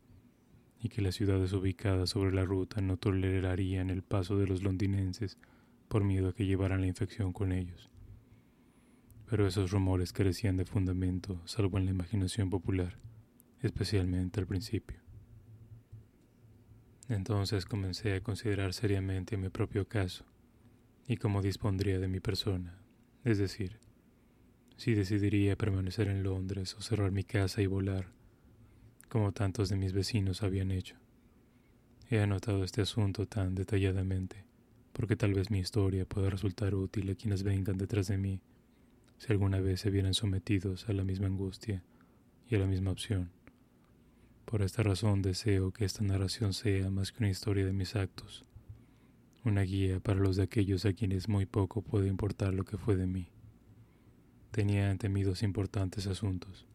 y 0.80 0.88
que 0.88 1.02
las 1.02 1.16
ciudades 1.16 1.52
ubicadas 1.52 2.12
sobre 2.12 2.34
la 2.34 2.46
ruta 2.46 2.80
no 2.80 2.96
tolerarían 2.96 3.90
el 3.90 4.04
paso 4.04 4.38
de 4.38 4.48
los 4.48 4.64
londinenses 4.64 5.38
por 5.90 6.06
miedo 6.06 6.30
a 6.30 6.34
que 6.34 6.46
llevaran 6.46 6.80
la 6.80 6.88
infección 6.88 7.34
con 7.34 7.52
ellos. 7.52 7.90
Pero 9.30 9.48
esos 9.48 9.72
rumores 9.72 10.14
carecían 10.14 10.56
de 10.56 10.66
fundamento, 10.66 11.42
salvo 11.44 11.78
en 11.78 11.86
la 11.86 11.92
imaginación 11.92 12.50
popular 12.50 12.98
especialmente 13.62 14.40
al 14.40 14.48
principio. 14.48 15.00
Entonces 17.08 17.66
comencé 17.66 18.14
a 18.14 18.22
considerar 18.22 18.74
seriamente 18.74 19.38
mi 19.38 19.50
propio 19.50 19.88
caso 19.88 20.26
y 21.08 21.18
cómo 21.18 21.42
dispondría 21.42 22.00
de 22.00 22.08
mi 22.08 22.20
persona, 22.20 22.80
es 23.24 23.38
decir, 23.38 23.80
si 24.76 24.94
decidiría 24.94 25.56
permanecer 25.56 26.08
en 26.08 26.24
Londres 26.24 26.76
o 26.76 26.82
cerrar 26.82 27.12
mi 27.12 27.24
casa 27.24 27.62
y 27.62 27.68
volar, 27.68 28.08
como 29.08 29.32
tantos 29.32 29.70
de 29.70 29.78
mis 29.78 29.94
vecinos 29.94 30.44
habían 30.44 30.72
hecho. 30.72 30.96
He 32.10 32.20
anotado 32.20 32.64
este 32.64 32.82
asunto 32.82 33.28
tan 33.28 33.56
detalladamente 33.56 34.46
porque 34.96 35.16
tal 35.16 35.34
vez 35.34 35.52
mi 35.52 35.60
historia 35.60 36.06
pueda 36.06 36.30
resultar 36.30 36.74
útil 36.74 37.10
a 37.12 37.16
quienes 37.16 37.44
vengan 37.44 37.78
detrás 37.78 38.08
de 38.08 38.18
mí 38.18 38.42
si 39.18 39.32
alguna 39.32 39.60
vez 39.60 39.82
se 39.82 39.90
vieran 39.90 40.14
sometidos 40.14 40.88
a 40.88 40.94
la 40.94 41.04
misma 41.04 41.28
angustia 41.28 41.84
y 42.50 42.56
a 42.56 42.60
la 42.60 42.68
misma 42.68 42.92
opción. 42.92 43.35
Por 44.46 44.62
esta 44.62 44.84
razón 44.84 45.24
deseo 45.24 45.72
que 45.72 45.86
esta 45.86 46.04
narración 46.04 46.54
sea 46.54 46.92
más 46.92 47.12
que 47.12 47.24
una 47.24 47.32
historia 47.32 47.66
de 47.66 47.74
mis 47.74 47.96
actos, 47.96 48.46
una 49.44 49.64
guía 49.64 50.00
para 50.00 50.20
los 50.20 50.36
de 50.36 50.44
aquellos 50.44 50.86
a 50.86 50.94
quienes 50.94 51.28
muy 51.28 51.48
poco 51.48 51.82
puede 51.82 52.08
importar 52.08 52.54
lo 52.54 52.64
que 52.64 52.78
fue 52.78 52.96
de 52.96 53.08
mí. 53.08 53.28
Tenía 54.52 54.92
ante 54.92 55.10
mí 55.10 55.24
dos 55.24 55.42
importantes 55.42 56.06
asuntos. 56.06 56.68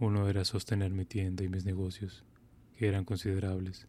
Uno 0.00 0.28
era 0.28 0.44
sostener 0.44 0.92
mi 0.92 1.06
tienda 1.06 1.44
y 1.44 1.48
mis 1.48 1.64
negocios, 1.64 2.24
que 2.76 2.86
eran 2.88 3.06
considerables, 3.06 3.88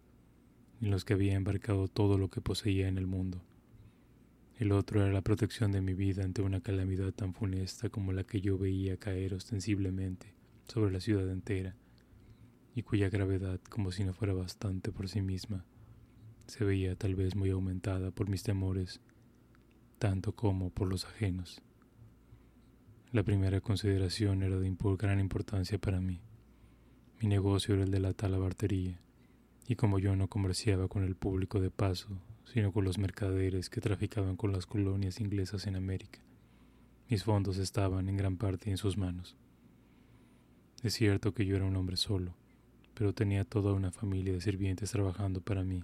en 0.82 0.89
los 0.89 1.04
que 1.04 1.13
había 1.13 1.36
embarcado 1.36 1.89
todo 1.89 2.17
lo 2.17 2.30
que 2.30 2.39
poseía 2.39 2.88
en 2.88 2.97
el 2.97 3.06
mundo. 3.06 3.43
El 4.58 4.71
otro 4.71 5.04
era 5.04 5.12
la 5.12 5.21
protección 5.21 5.73
de 5.73 5.82
mi 5.82 5.93
vida 5.93 6.23
ante 6.23 6.41
una 6.41 6.62
calamidad 6.62 7.12
tan 7.12 7.34
funesta 7.34 7.89
como 7.89 8.13
la 8.13 8.23
que 8.23 8.39
yo 8.39 8.58
veía 8.58 8.95
caer 8.95 9.34
ostensiblemente 9.34 10.34
sobre 10.67 10.91
la 10.91 11.02
ciudad 11.02 11.30
entera 11.30 11.76
y 12.78 12.84
cuya 12.84 13.10
gravedad, 13.10 13.60
como 13.72 13.92
si 13.92 14.04
no 14.04 14.13
fuera 14.13 14.36
bastante 14.36 14.92
por 14.92 15.10
sí 15.10 15.24
misma, 15.24 15.66
se 16.46 16.63
veía 16.63 16.96
tal 16.96 17.16
vez 17.16 17.36
muy 17.36 17.50
aumentada 17.50 18.12
por 18.12 18.30
mis 18.30 18.44
temores, 18.44 19.02
tanto 19.98 20.36
como 20.36 20.70
por 20.70 20.88
los 20.88 21.06
ajenos. 21.06 21.60
La 23.12 23.24
primera 23.24 23.62
consideración 23.62 24.44
era 24.44 24.60
de 24.60 24.72
gran 24.96 25.20
importancia 25.20 25.80
para 25.80 26.00
mí. 26.00 26.22
Mi 27.20 27.28
negocio 27.28 27.74
era 27.74 27.84
el 27.84 27.90
de 27.90 28.00
la 28.00 28.13
talabartería, 28.13 29.02
y 29.68 29.74
como 29.74 29.98
yo 29.98 30.16
no 30.16 30.28
comerciaba 30.28 30.88
con 30.88 31.04
el 31.04 31.16
público 31.16 31.60
de 31.60 31.72
paso, 31.72 32.22
sino 32.46 32.72
con 32.72 32.86
los 32.86 33.00
mercaderes 33.00 33.72
que 33.72 33.82
traficaban 33.82 34.36
con 34.36 34.52
las 34.52 34.68
colonias 34.68 35.20
inglesas 35.20 35.66
en 35.66 35.78
América, 35.78 36.20
mis 37.10 37.24
fondos 37.24 37.58
estaban 37.58 38.08
en 38.08 38.18
gran 38.18 38.38
parte 38.38 38.70
en 38.70 38.78
sus 38.78 38.98
manos. 38.98 39.36
Es 40.84 40.94
cierto 40.94 41.34
que 41.34 41.48
yo 41.48 41.56
era 41.56 41.66
un 41.66 41.76
hombre 41.76 41.98
solo, 41.98 42.36
pero 42.98 43.14
tenía 43.14 43.46
toda 43.46 43.74
una 43.74 43.92
familia 43.92 44.34
de 44.34 44.42
sirvientes 44.42 44.90
trabajando 44.90 45.40
para 45.40 45.64
mí. 45.64 45.84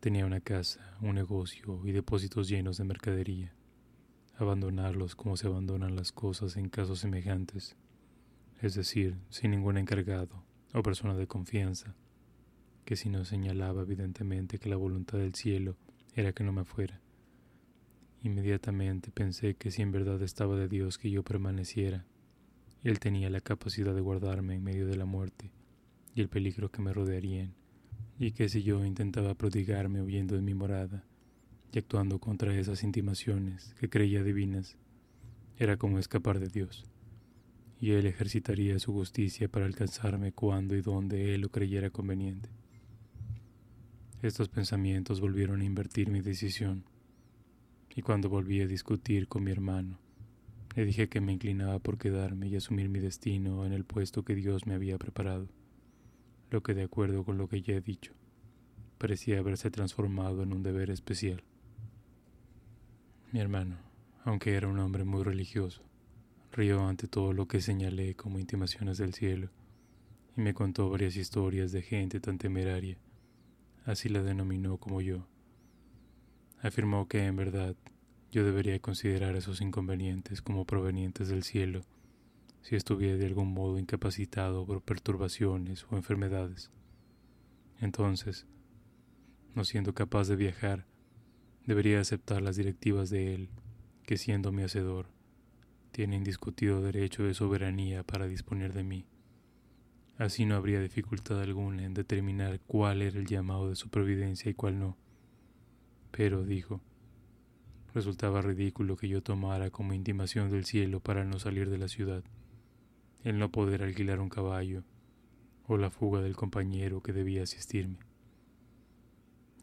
Tenía 0.00 0.24
una 0.24 0.40
casa, 0.40 0.96
un 1.02 1.16
negocio 1.16 1.82
y 1.84 1.92
depósitos 1.92 2.48
llenos 2.48 2.78
de 2.78 2.84
mercadería. 2.84 3.52
Abandonarlos 4.36 5.14
como 5.14 5.36
se 5.36 5.48
abandonan 5.48 5.96
las 5.96 6.10
cosas 6.12 6.56
en 6.56 6.70
casos 6.70 7.00
semejantes, 7.00 7.76
es 8.62 8.74
decir, 8.74 9.18
sin 9.28 9.50
ningún 9.50 9.76
encargado 9.76 10.42
o 10.72 10.82
persona 10.82 11.14
de 11.14 11.26
confianza, 11.26 11.94
que 12.86 12.96
si 12.96 13.10
no 13.10 13.26
señalaba 13.26 13.82
evidentemente 13.82 14.58
que 14.58 14.70
la 14.70 14.76
voluntad 14.76 15.18
del 15.18 15.34
cielo 15.34 15.76
era 16.14 16.32
que 16.32 16.42
no 16.42 16.54
me 16.54 16.64
fuera. 16.64 17.02
Inmediatamente 18.22 19.10
pensé 19.10 19.56
que 19.56 19.70
si 19.70 19.82
en 19.82 19.92
verdad 19.92 20.22
estaba 20.22 20.56
de 20.56 20.68
Dios 20.68 20.96
que 20.96 21.10
yo 21.10 21.22
permaneciera, 21.22 22.06
Él 22.82 22.98
tenía 22.98 23.28
la 23.28 23.42
capacidad 23.42 23.94
de 23.94 24.00
guardarme 24.00 24.54
en 24.54 24.64
medio 24.64 24.86
de 24.86 24.96
la 24.96 25.04
muerte 25.04 25.52
y 26.18 26.20
el 26.20 26.28
peligro 26.28 26.68
que 26.68 26.82
me 26.82 26.92
rodearían, 26.92 27.54
y 28.18 28.32
que 28.32 28.48
si 28.48 28.64
yo 28.64 28.84
intentaba 28.84 29.36
prodigarme 29.36 30.02
huyendo 30.02 30.34
de 30.34 30.42
mi 30.42 30.52
morada 30.52 31.04
y 31.72 31.78
actuando 31.78 32.18
contra 32.18 32.58
esas 32.58 32.82
intimaciones 32.82 33.72
que 33.78 33.88
creía 33.88 34.24
divinas, 34.24 34.76
era 35.58 35.76
como 35.76 36.00
escapar 36.00 36.40
de 36.40 36.48
Dios, 36.48 36.86
y 37.80 37.92
Él 37.92 38.04
ejercitaría 38.06 38.80
su 38.80 38.92
justicia 38.92 39.46
para 39.46 39.66
alcanzarme 39.66 40.32
cuando 40.32 40.74
y 40.74 40.80
donde 40.80 41.36
Él 41.36 41.42
lo 41.42 41.50
creyera 41.50 41.90
conveniente. 41.90 42.48
Estos 44.20 44.48
pensamientos 44.48 45.20
volvieron 45.20 45.60
a 45.60 45.64
invertir 45.64 46.10
mi 46.10 46.20
decisión, 46.20 46.82
y 47.94 48.02
cuando 48.02 48.28
volví 48.28 48.60
a 48.60 48.66
discutir 48.66 49.28
con 49.28 49.44
mi 49.44 49.52
hermano, 49.52 50.00
Le 50.74 50.84
dije 50.84 51.08
que 51.08 51.20
me 51.20 51.32
inclinaba 51.32 51.78
por 51.78 51.98
quedarme 51.98 52.48
y 52.48 52.54
asumir 52.56 52.88
mi 52.88 53.00
destino 53.00 53.64
en 53.64 53.72
el 53.72 53.84
puesto 53.84 54.24
que 54.24 54.36
Dios 54.36 54.66
me 54.66 54.74
había 54.74 54.98
preparado, 54.98 55.48
lo 56.50 56.62
que 56.62 56.74
de 56.74 56.84
acuerdo 56.84 57.24
con 57.24 57.38
lo 57.38 57.48
que 57.48 57.62
ya 57.62 57.74
he 57.74 57.80
dicho, 57.80 58.12
parecía 58.98 59.38
haberse 59.38 59.70
transformado 59.70 60.42
en 60.42 60.52
un 60.52 60.62
deber 60.62 60.90
especial. 60.90 61.42
Mi 63.32 63.40
hermano, 63.40 63.76
aunque 64.24 64.54
era 64.54 64.68
un 64.68 64.78
hombre 64.78 65.04
muy 65.04 65.22
religioso, 65.22 65.82
rió 66.52 66.86
ante 66.86 67.08
todo 67.08 67.32
lo 67.32 67.46
que 67.46 67.60
señalé 67.60 68.14
como 68.14 68.38
intimaciones 68.38 68.98
del 68.98 69.14
cielo 69.14 69.50
y 70.36 70.40
me 70.40 70.54
contó 70.54 70.88
varias 70.88 71.16
historias 71.16 71.72
de 71.72 71.82
gente 71.82 72.20
tan 72.20 72.38
temeraria, 72.38 72.98
así 73.84 74.08
la 74.08 74.22
denominó 74.22 74.78
como 74.78 75.00
yo. 75.00 75.26
Afirmó 76.60 77.06
que 77.06 77.26
en 77.26 77.36
verdad 77.36 77.76
yo 78.32 78.44
debería 78.44 78.78
considerar 78.80 79.36
esos 79.36 79.60
inconvenientes 79.60 80.42
como 80.42 80.64
provenientes 80.64 81.28
del 81.28 81.44
cielo 81.44 81.82
si 82.68 82.76
estuviera 82.76 83.16
de 83.16 83.24
algún 83.24 83.54
modo 83.54 83.78
incapacitado 83.78 84.66
por 84.66 84.82
perturbaciones 84.82 85.86
o 85.90 85.96
enfermedades. 85.96 86.70
Entonces, 87.80 88.46
no 89.54 89.64
siendo 89.64 89.94
capaz 89.94 90.28
de 90.28 90.36
viajar, 90.36 90.84
debería 91.64 91.98
aceptar 91.98 92.42
las 92.42 92.56
directivas 92.56 93.08
de 93.08 93.34
él, 93.34 93.48
que 94.02 94.18
siendo 94.18 94.52
mi 94.52 94.64
hacedor, 94.64 95.06
tiene 95.92 96.16
indiscutido 96.16 96.82
derecho 96.82 97.22
de 97.22 97.32
soberanía 97.32 98.02
para 98.02 98.28
disponer 98.28 98.74
de 98.74 98.84
mí. 98.84 99.06
Así 100.18 100.44
no 100.44 100.54
habría 100.54 100.82
dificultad 100.82 101.40
alguna 101.40 101.86
en 101.86 101.94
determinar 101.94 102.60
cuál 102.66 103.00
era 103.00 103.18
el 103.18 103.26
llamado 103.26 103.70
de 103.70 103.76
su 103.76 103.88
providencia 103.88 104.50
y 104.50 104.54
cuál 104.54 104.78
no. 104.78 104.98
Pero, 106.10 106.44
dijo, 106.44 106.82
Resultaba 107.94 108.42
ridículo 108.42 108.98
que 108.98 109.08
yo 109.08 109.22
tomara 109.22 109.70
como 109.70 109.94
intimación 109.94 110.50
del 110.50 110.66
cielo 110.66 111.00
para 111.00 111.24
no 111.24 111.38
salir 111.38 111.70
de 111.70 111.78
la 111.78 111.88
ciudad, 111.88 112.22
el 113.24 113.38
no 113.38 113.50
poder 113.50 113.82
alquilar 113.82 114.20
un 114.20 114.28
caballo 114.28 114.84
o 115.66 115.76
la 115.76 115.90
fuga 115.90 116.22
del 116.22 116.36
compañero 116.36 117.02
que 117.02 117.12
debía 117.12 117.42
asistirme. 117.42 117.98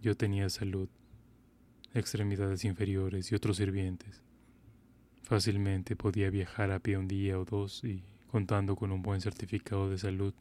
Yo 0.01 0.15
tenía 0.15 0.49
salud, 0.49 0.89
extremidades 1.93 2.63
inferiores 2.65 3.31
y 3.31 3.35
otros 3.35 3.57
sirvientes. 3.57 4.21
Fácilmente 5.23 5.95
podía 5.95 6.29
viajar 6.29 6.71
a 6.71 6.79
pie 6.79 6.97
un 6.97 7.07
día 7.07 7.39
o 7.39 7.45
dos 7.45 7.83
y, 7.83 8.03
contando 8.27 8.75
con 8.75 8.91
un 8.91 9.01
buen 9.01 9.21
certificado 9.21 9.89
de 9.89 9.97
salud, 9.97 10.33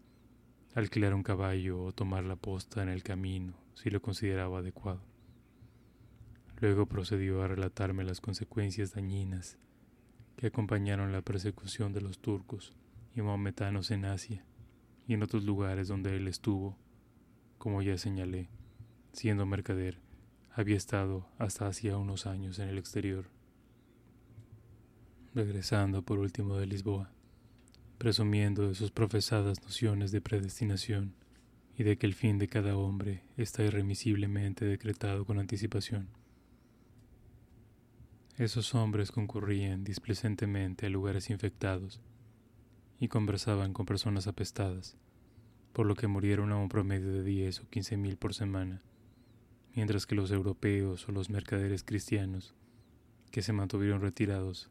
alquilar 0.74 1.14
un 1.14 1.22
caballo 1.22 1.82
o 1.82 1.92
tomar 1.92 2.24
la 2.24 2.36
posta 2.36 2.82
en 2.82 2.88
el 2.88 3.02
camino 3.02 3.54
si 3.74 3.90
lo 3.90 4.02
consideraba 4.02 4.58
adecuado. 4.58 5.00
Luego 6.60 6.86
procedió 6.86 7.42
a 7.42 7.48
relatarme 7.48 8.04
las 8.04 8.20
consecuencias 8.20 8.92
dañinas 8.92 9.56
que 10.36 10.48
acompañaron 10.48 11.12
la 11.12 11.22
persecución 11.22 11.92
de 11.92 12.00
los 12.00 12.18
turcos 12.18 12.74
y 13.14 13.22
maometanos 13.22 13.90
en 13.90 14.04
Asia 14.04 14.44
y 15.06 15.14
en 15.14 15.22
otros 15.22 15.44
lugares 15.44 15.88
donde 15.88 16.16
él 16.16 16.28
estuvo, 16.28 16.76
como 17.58 17.82
ya 17.82 17.96
señalé, 17.98 18.48
siendo 19.12 19.46
mercader, 19.46 20.00
había 20.50 20.76
estado 20.76 21.28
hasta 21.38 21.66
hacía 21.66 21.96
unos 21.96 22.26
años 22.26 22.58
en 22.58 22.68
el 22.68 22.78
exterior. 22.78 23.26
Regresando 25.34 26.02
por 26.02 26.18
último 26.18 26.56
de 26.56 26.66
Lisboa, 26.66 27.10
presumiendo 27.98 28.68
de 28.68 28.74
sus 28.74 28.90
profesadas 28.90 29.62
nociones 29.62 30.12
de 30.12 30.20
predestinación 30.20 31.14
y 31.76 31.82
de 31.82 31.98
que 31.98 32.06
el 32.06 32.14
fin 32.14 32.38
de 32.38 32.48
cada 32.48 32.76
hombre 32.76 33.24
está 33.36 33.64
irremisiblemente 33.64 34.64
decretado 34.64 35.24
con 35.24 35.38
anticipación. 35.38 36.08
Esos 38.36 38.74
hombres 38.74 39.12
concurrían 39.12 39.84
displicentemente 39.84 40.86
a 40.86 40.90
lugares 40.90 41.30
infectados 41.30 42.00
y 43.04 43.08
conversaban 43.08 43.74
con 43.74 43.84
personas 43.84 44.26
apestadas, 44.26 44.96
por 45.74 45.84
lo 45.84 45.94
que 45.94 46.06
murieron 46.06 46.52
a 46.52 46.56
un 46.56 46.70
promedio 46.70 47.12
de 47.12 47.22
10 47.22 47.60
o 47.60 47.68
15 47.68 47.98
mil 47.98 48.16
por 48.16 48.32
semana, 48.32 48.80
mientras 49.74 50.06
que 50.06 50.14
los 50.14 50.30
europeos 50.30 51.06
o 51.06 51.12
los 51.12 51.28
mercaderes 51.28 51.84
cristianos, 51.84 52.54
que 53.30 53.42
se 53.42 53.52
mantuvieron 53.52 54.00
retirados, 54.00 54.70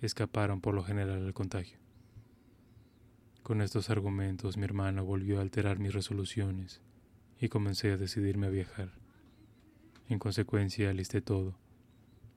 escaparon 0.00 0.60
por 0.60 0.74
lo 0.74 0.82
general 0.82 1.24
al 1.24 1.32
contagio. 1.32 1.78
Con 3.44 3.60
estos 3.60 3.88
argumentos 3.88 4.56
mi 4.56 4.64
hermano 4.64 5.04
volvió 5.04 5.38
a 5.38 5.42
alterar 5.42 5.78
mis 5.78 5.94
resoluciones 5.94 6.80
y 7.38 7.50
comencé 7.50 7.92
a 7.92 7.96
decidirme 7.96 8.48
a 8.48 8.50
viajar. 8.50 8.90
En 10.08 10.18
consecuencia 10.18 10.90
alisté 10.90 11.20
todo 11.20 11.56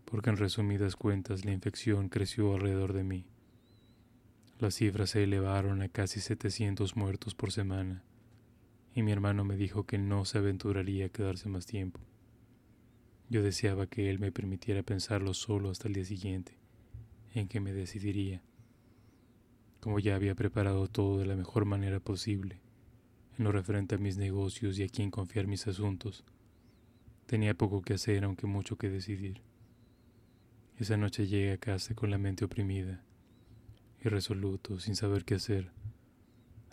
porque 0.06 0.30
en 0.30 0.38
resumidas 0.38 0.95
cuentas 0.95 1.43
la 1.43 1.53
infección 1.53 2.08
creció 2.08 2.53
alrededor 2.53 2.93
de 2.93 3.03
mí. 3.03 3.25
Las 4.59 4.73
cifras 4.73 5.11
se 5.11 5.23
elevaron 5.23 5.83
a 5.83 5.87
casi 5.87 6.19
700 6.19 6.95
muertos 6.95 7.35
por 7.35 7.51
semana, 7.51 8.03
y 8.95 9.03
mi 9.03 9.11
hermano 9.11 9.43
me 9.43 9.55
dijo 9.55 9.85
que 9.85 9.99
no 9.99 10.25
se 10.25 10.39
aventuraría 10.39 11.05
a 11.05 11.09
quedarse 11.09 11.47
más 11.47 11.67
tiempo. 11.67 11.99
Yo 13.29 13.43
deseaba 13.43 13.85
que 13.85 14.09
él 14.09 14.17
me 14.17 14.31
permitiera 14.31 14.81
pensarlo 14.81 15.35
solo 15.35 15.69
hasta 15.69 15.87
el 15.87 15.93
día 15.93 16.05
siguiente, 16.05 16.57
en 17.35 17.47
que 17.47 17.59
me 17.59 17.71
decidiría. 17.71 18.41
Como 19.79 19.99
ya 19.99 20.15
había 20.15 20.33
preparado 20.33 20.87
todo 20.87 21.19
de 21.19 21.27
la 21.27 21.35
mejor 21.35 21.65
manera 21.65 21.99
posible, 21.99 22.59
en 23.37 23.43
lo 23.43 23.51
referente 23.51 23.93
a 23.93 23.99
mis 23.99 24.17
negocios 24.17 24.79
y 24.79 24.83
a 24.83 24.89
quién 24.89 25.11
confiar 25.11 25.45
mis 25.45 25.67
asuntos, 25.67 26.25
tenía 27.27 27.53
poco 27.53 27.83
que 27.83 27.93
hacer 27.93 28.23
aunque 28.23 28.47
mucho 28.47 28.75
que 28.75 28.89
decidir. 28.89 29.39
Esa 30.79 30.97
noche 30.97 31.27
llegué 31.27 31.51
a 31.51 31.59
casa 31.59 31.93
con 31.93 32.09
la 32.09 32.17
mente 32.17 32.43
oprimida, 32.43 33.03
irresoluto, 34.03 34.79
sin 34.79 34.95
saber 34.95 35.25
qué 35.25 35.36
hacer. 35.36 35.71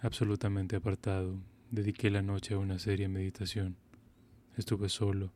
Absolutamente 0.01 0.77
apartado, 0.77 1.39
dediqué 1.71 2.11
la 2.11 2.23
noche 2.23 2.55
a 2.55 2.59
una 2.59 2.79
seria 2.79 3.09
meditación. 3.09 3.77
Estuve 4.57 4.89
solo, 4.89 5.33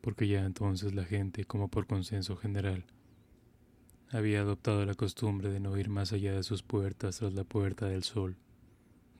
porque 0.00 0.28
ya 0.28 0.44
entonces 0.44 0.94
la 0.94 1.04
gente, 1.04 1.44
como 1.44 1.68
por 1.68 1.86
consenso 1.86 2.36
general, 2.36 2.86
había 4.10 4.40
adoptado 4.40 4.86
la 4.86 4.94
costumbre 4.94 5.50
de 5.50 5.58
no 5.58 5.76
ir 5.76 5.88
más 5.88 6.12
allá 6.12 6.32
de 6.32 6.44
sus 6.44 6.62
puertas 6.62 7.18
tras 7.18 7.34
la 7.34 7.44
puerta 7.44 7.86
del 7.86 8.04
sol. 8.04 8.36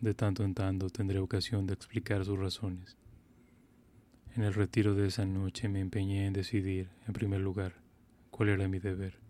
De 0.00 0.14
tanto 0.14 0.44
en 0.44 0.54
tanto 0.54 0.90
tendré 0.90 1.18
ocasión 1.18 1.66
de 1.66 1.74
explicar 1.74 2.24
sus 2.24 2.38
razones. 2.38 2.96
En 4.36 4.44
el 4.44 4.54
retiro 4.54 4.94
de 4.94 5.08
esa 5.08 5.24
noche 5.24 5.68
me 5.68 5.80
empeñé 5.80 6.26
en 6.26 6.34
decidir, 6.34 6.90
en 7.06 7.14
primer 7.14 7.40
lugar, 7.40 7.74
cuál 8.30 8.50
era 8.50 8.68
mi 8.68 8.78
deber. 8.78 9.25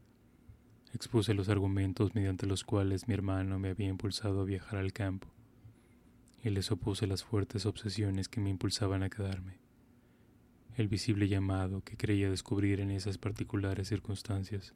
Expuse 0.97 1.35
los 1.35 1.51
argumentos 1.51 2.15
mediante 2.15 2.47
los 2.47 2.65
cuales 2.65 3.07
mi 3.07 3.13
hermano 3.13 3.59
me 3.59 3.69
había 3.69 3.89
impulsado 3.89 4.41
a 4.41 4.45
viajar 4.47 4.79
al 4.79 4.95
campo, 4.95 5.29
y 6.43 6.49
les 6.49 6.73
opuse 6.73 7.07
las 7.07 7.23
fuertes 7.23 7.67
obsesiones 7.67 8.31
que 8.31 8.41
me 8.41 8.49
impulsaban 8.49 9.03
a 9.03 9.11
quedarme. 9.11 9.59
El 10.75 10.89
visible 10.89 11.29
llamado 11.29 11.83
que 11.83 11.99
creía 11.99 12.31
descubrir 12.31 12.81
en 12.81 12.91
esas 12.91 13.19
particulares 13.19 13.89
circunstancias, 13.89 14.73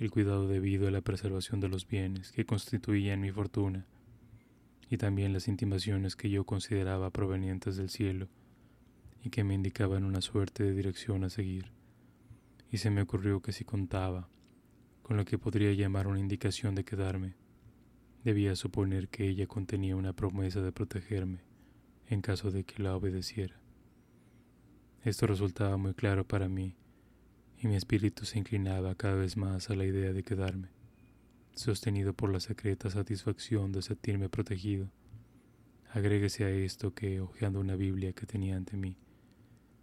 el 0.00 0.10
cuidado 0.10 0.48
debido 0.48 0.88
a 0.88 0.90
la 0.90 1.02
preservación 1.02 1.60
de 1.60 1.68
los 1.68 1.86
bienes 1.86 2.32
que 2.32 2.46
constituían 2.46 3.20
mi 3.20 3.30
fortuna, 3.30 3.84
y 4.88 4.96
también 4.96 5.34
las 5.34 5.48
intimaciones 5.48 6.16
que 6.16 6.30
yo 6.30 6.44
consideraba 6.44 7.10
provenientes 7.10 7.76
del 7.76 7.90
cielo 7.90 8.28
y 9.22 9.28
que 9.28 9.44
me 9.44 9.52
indicaban 9.52 10.04
una 10.04 10.22
suerte 10.22 10.64
de 10.64 10.72
dirección 10.72 11.24
a 11.24 11.28
seguir 11.28 11.70
y 12.70 12.78
se 12.78 12.88
me 12.88 13.02
ocurrió 13.02 13.42
que 13.42 13.52
si 13.52 13.64
contaba 13.66 14.30
con 15.02 15.16
lo 15.16 15.24
que 15.24 15.38
podría 15.38 15.72
llamar 15.72 16.06
una 16.06 16.20
indicación 16.20 16.74
de 16.74 16.84
quedarme, 16.84 17.34
debía 18.24 18.56
suponer 18.56 19.08
que 19.08 19.28
ella 19.28 19.46
contenía 19.46 19.96
una 19.96 20.12
promesa 20.12 20.60
de 20.60 20.72
protegerme 20.72 21.40
en 22.06 22.20
caso 22.20 22.50
de 22.50 22.64
que 22.64 22.82
la 22.82 22.94
obedeciera. 22.94 23.60
Esto 25.02 25.26
resultaba 25.26 25.76
muy 25.76 25.94
claro 25.94 26.26
para 26.26 26.48
mí 26.48 26.76
y 27.58 27.68
mi 27.68 27.76
espíritu 27.76 28.24
se 28.24 28.38
inclinaba 28.38 28.94
cada 28.94 29.14
vez 29.14 29.36
más 29.36 29.70
a 29.70 29.74
la 29.74 29.84
idea 29.84 30.12
de 30.12 30.22
quedarme, 30.22 30.68
sostenido 31.54 32.12
por 32.12 32.30
la 32.32 32.40
secreta 32.40 32.90
satisfacción 32.90 33.72
de 33.72 33.82
sentirme 33.82 34.28
protegido. 34.28 34.90
Agréguese 35.92 36.44
a 36.44 36.50
esto 36.50 36.94
que, 36.94 37.20
hojeando 37.20 37.60
una 37.60 37.76
Biblia 37.76 38.12
que 38.12 38.26
tenía 38.26 38.56
ante 38.56 38.76
mí, 38.76 38.96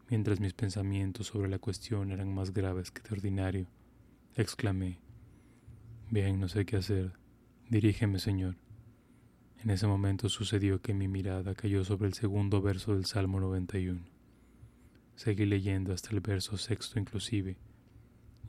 Mientras 0.10 0.40
mis 0.40 0.54
pensamientos 0.54 1.28
sobre 1.28 1.50
la 1.50 1.60
cuestión 1.60 2.12
eran 2.12 2.34
más 2.34 2.52
graves 2.52 2.90
que 2.90 3.04
de 3.04 3.10
ordinario, 3.12 3.68
exclamé, 4.36 4.98
Bien, 6.10 6.40
no 6.40 6.48
sé 6.48 6.66
qué 6.66 6.78
hacer. 6.78 7.14
Dirígeme, 7.70 8.20
Señor. 8.20 8.56
En 9.64 9.70
ese 9.70 9.88
momento 9.88 10.30
sucedió 10.30 10.82
que 10.82 10.94
mi 10.94 11.08
mirada 11.08 11.54
cayó 11.54 11.84
sobre 11.84 12.08
el 12.08 12.14
segundo 12.14 12.62
verso 12.62 12.96
del 12.96 13.06
Salmo 13.06 13.40
91. 13.40 14.02
Seguí 15.16 15.46
leyendo 15.46 15.94
hasta 15.94 16.12
el 16.12 16.22
verso 16.22 16.58
sexto 16.58 17.00
inclusive, 17.00 17.58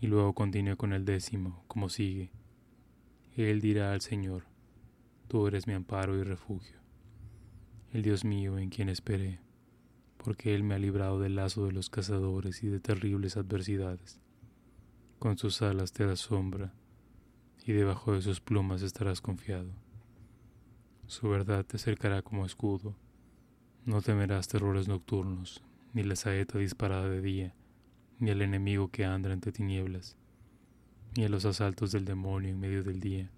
y 0.00 0.06
luego 0.06 0.34
continué 0.34 0.76
con 0.76 0.92
el 0.92 1.04
décimo, 1.04 1.64
como 1.66 1.88
sigue. 1.88 2.30
Él 3.36 3.61
dirá 3.61 3.92
al 3.92 4.00
Señor, 4.00 4.44
Tú 5.28 5.46
eres 5.46 5.66
mi 5.66 5.74
amparo 5.74 6.18
y 6.18 6.22
refugio, 6.22 6.78
el 7.92 8.02
Dios 8.02 8.24
mío 8.24 8.58
en 8.58 8.70
quien 8.70 8.88
esperé 8.88 9.40
porque 10.22 10.54
Él 10.54 10.62
me 10.62 10.74
ha 10.74 10.78
librado 10.78 11.18
del 11.18 11.36
lazo 11.36 11.66
de 11.66 11.72
los 11.72 11.88
cazadores 11.90 12.62
y 12.62 12.68
de 12.68 12.80
terribles 12.80 13.36
adversidades. 13.36 14.20
Con 15.18 15.38
sus 15.38 15.62
alas 15.62 15.92
te 15.92 16.04
da 16.04 16.16
sombra, 16.16 16.74
y 17.70 17.72
debajo 17.72 18.14
de 18.14 18.20
sus 18.20 18.40
plumas 18.40 18.82
estarás 18.82 19.20
confiado. 19.20 19.70
Su 21.06 21.28
verdad 21.28 21.64
te 21.64 21.78
cercará 21.78 22.20
como 22.20 22.44
escudo. 22.44 22.96
No 23.84 24.02
temerás 24.02 24.48
terrores 24.48 24.88
nocturnos, 24.88 25.62
ni 25.92 26.02
la 26.02 26.16
saeta 26.16 26.58
disparada 26.58 27.08
de 27.08 27.20
día, 27.20 27.54
ni 28.18 28.30
al 28.30 28.42
enemigo 28.42 28.88
que 28.88 29.04
anda 29.04 29.32
entre 29.32 29.52
tinieblas, 29.52 30.16
ni 31.16 31.24
a 31.24 31.28
los 31.28 31.44
asaltos 31.44 31.92
del 31.92 32.04
demonio 32.04 32.50
en 32.50 32.58
medio 32.58 32.82
del 32.82 32.98
día. 32.98 33.30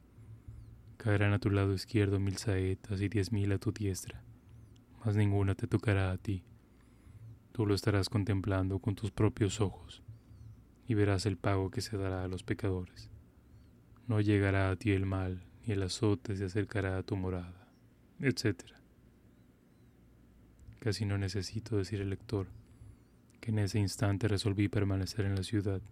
Caerán 0.96 1.34
a 1.34 1.38
tu 1.38 1.50
lado 1.50 1.74
izquierdo 1.74 2.18
mil 2.18 2.38
saetas 2.38 3.02
y 3.02 3.10
diez 3.10 3.32
mil 3.32 3.52
a 3.52 3.58
tu 3.58 3.70
diestra, 3.70 4.24
mas 5.04 5.14
ninguna 5.14 5.54
te 5.54 5.66
tocará 5.66 6.10
a 6.10 6.16
ti. 6.16 6.42
Tú 7.52 7.66
lo 7.66 7.74
estarás 7.74 8.08
contemplando 8.08 8.78
con 8.78 8.94
tus 8.94 9.10
propios 9.10 9.60
ojos, 9.60 10.02
y 10.88 10.94
verás 10.94 11.26
el 11.26 11.36
pago 11.36 11.70
que 11.70 11.82
se 11.82 11.98
dará 11.98 12.24
a 12.24 12.28
los 12.28 12.42
pecadores. 12.42 13.11
No 14.08 14.20
llegará 14.20 14.70
a 14.70 14.76
ti 14.76 14.90
el 14.90 15.06
mal, 15.06 15.44
ni 15.64 15.72
el 15.72 15.82
azote 15.82 16.36
se 16.36 16.44
acercará 16.44 16.98
a 16.98 17.02
tu 17.02 17.16
morada 17.16 17.62
etc. 18.22 18.62
Casi 20.78 21.04
no 21.04 21.18
necesito 21.18 21.76
decir 21.76 22.00
al 22.00 22.10
lector 22.10 22.46
que 23.40 23.50
en 23.50 23.58
ese 23.58 23.80
instante 23.80 24.28
resolví 24.28 24.68
permanecer 24.68 25.24
en 25.26 25.34
la 25.34 25.42
ciudad 25.42 25.82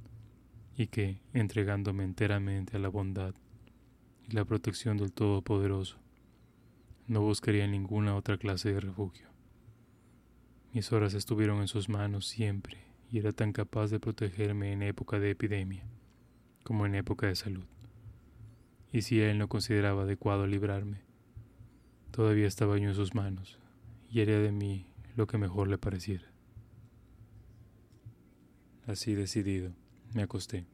y 0.76 0.86
que, 0.86 1.20
entregándome 1.34 2.04
enteramente 2.04 2.76
a 2.76 2.80
la 2.80 2.88
bondad 2.88 3.34
y 4.28 4.32
la 4.32 4.44
protección 4.44 4.96
del 4.96 5.12
Todopoderoso, 5.12 5.98
no 7.08 7.20
buscaría 7.22 7.66
ninguna 7.66 8.14
otra 8.14 8.38
clase 8.38 8.72
de 8.72 8.80
refugio. 8.80 9.28
Mis 10.72 10.92
horas 10.92 11.14
estuvieron 11.14 11.60
en 11.60 11.68
sus 11.68 11.88
manos 11.88 12.28
siempre 12.28 12.78
y 13.10 13.18
era 13.18 13.32
tan 13.32 13.52
capaz 13.52 13.88
de 13.88 13.98
protegerme 13.98 14.72
en 14.72 14.82
época 14.82 15.18
de 15.18 15.30
epidemia 15.30 15.84
como 16.62 16.86
en 16.86 16.94
época 16.94 17.26
de 17.26 17.34
salud. 17.34 17.64
Y 18.92 19.02
si 19.02 19.20
él 19.20 19.38
no 19.38 19.48
consideraba 19.48 20.02
adecuado 20.02 20.46
librarme, 20.46 21.10
Todavía 22.10 22.48
estaba 22.48 22.76
yo 22.76 22.88
en 22.88 22.94
sus 22.94 23.14
manos 23.14 23.58
y 24.10 24.20
haría 24.20 24.40
de 24.40 24.50
mí 24.50 24.86
lo 25.16 25.28
que 25.28 25.38
mejor 25.38 25.68
le 25.68 25.78
pareciera. 25.78 26.26
Así 28.86 29.14
decidido, 29.14 29.72
me 30.12 30.22
acosté. 30.22 30.66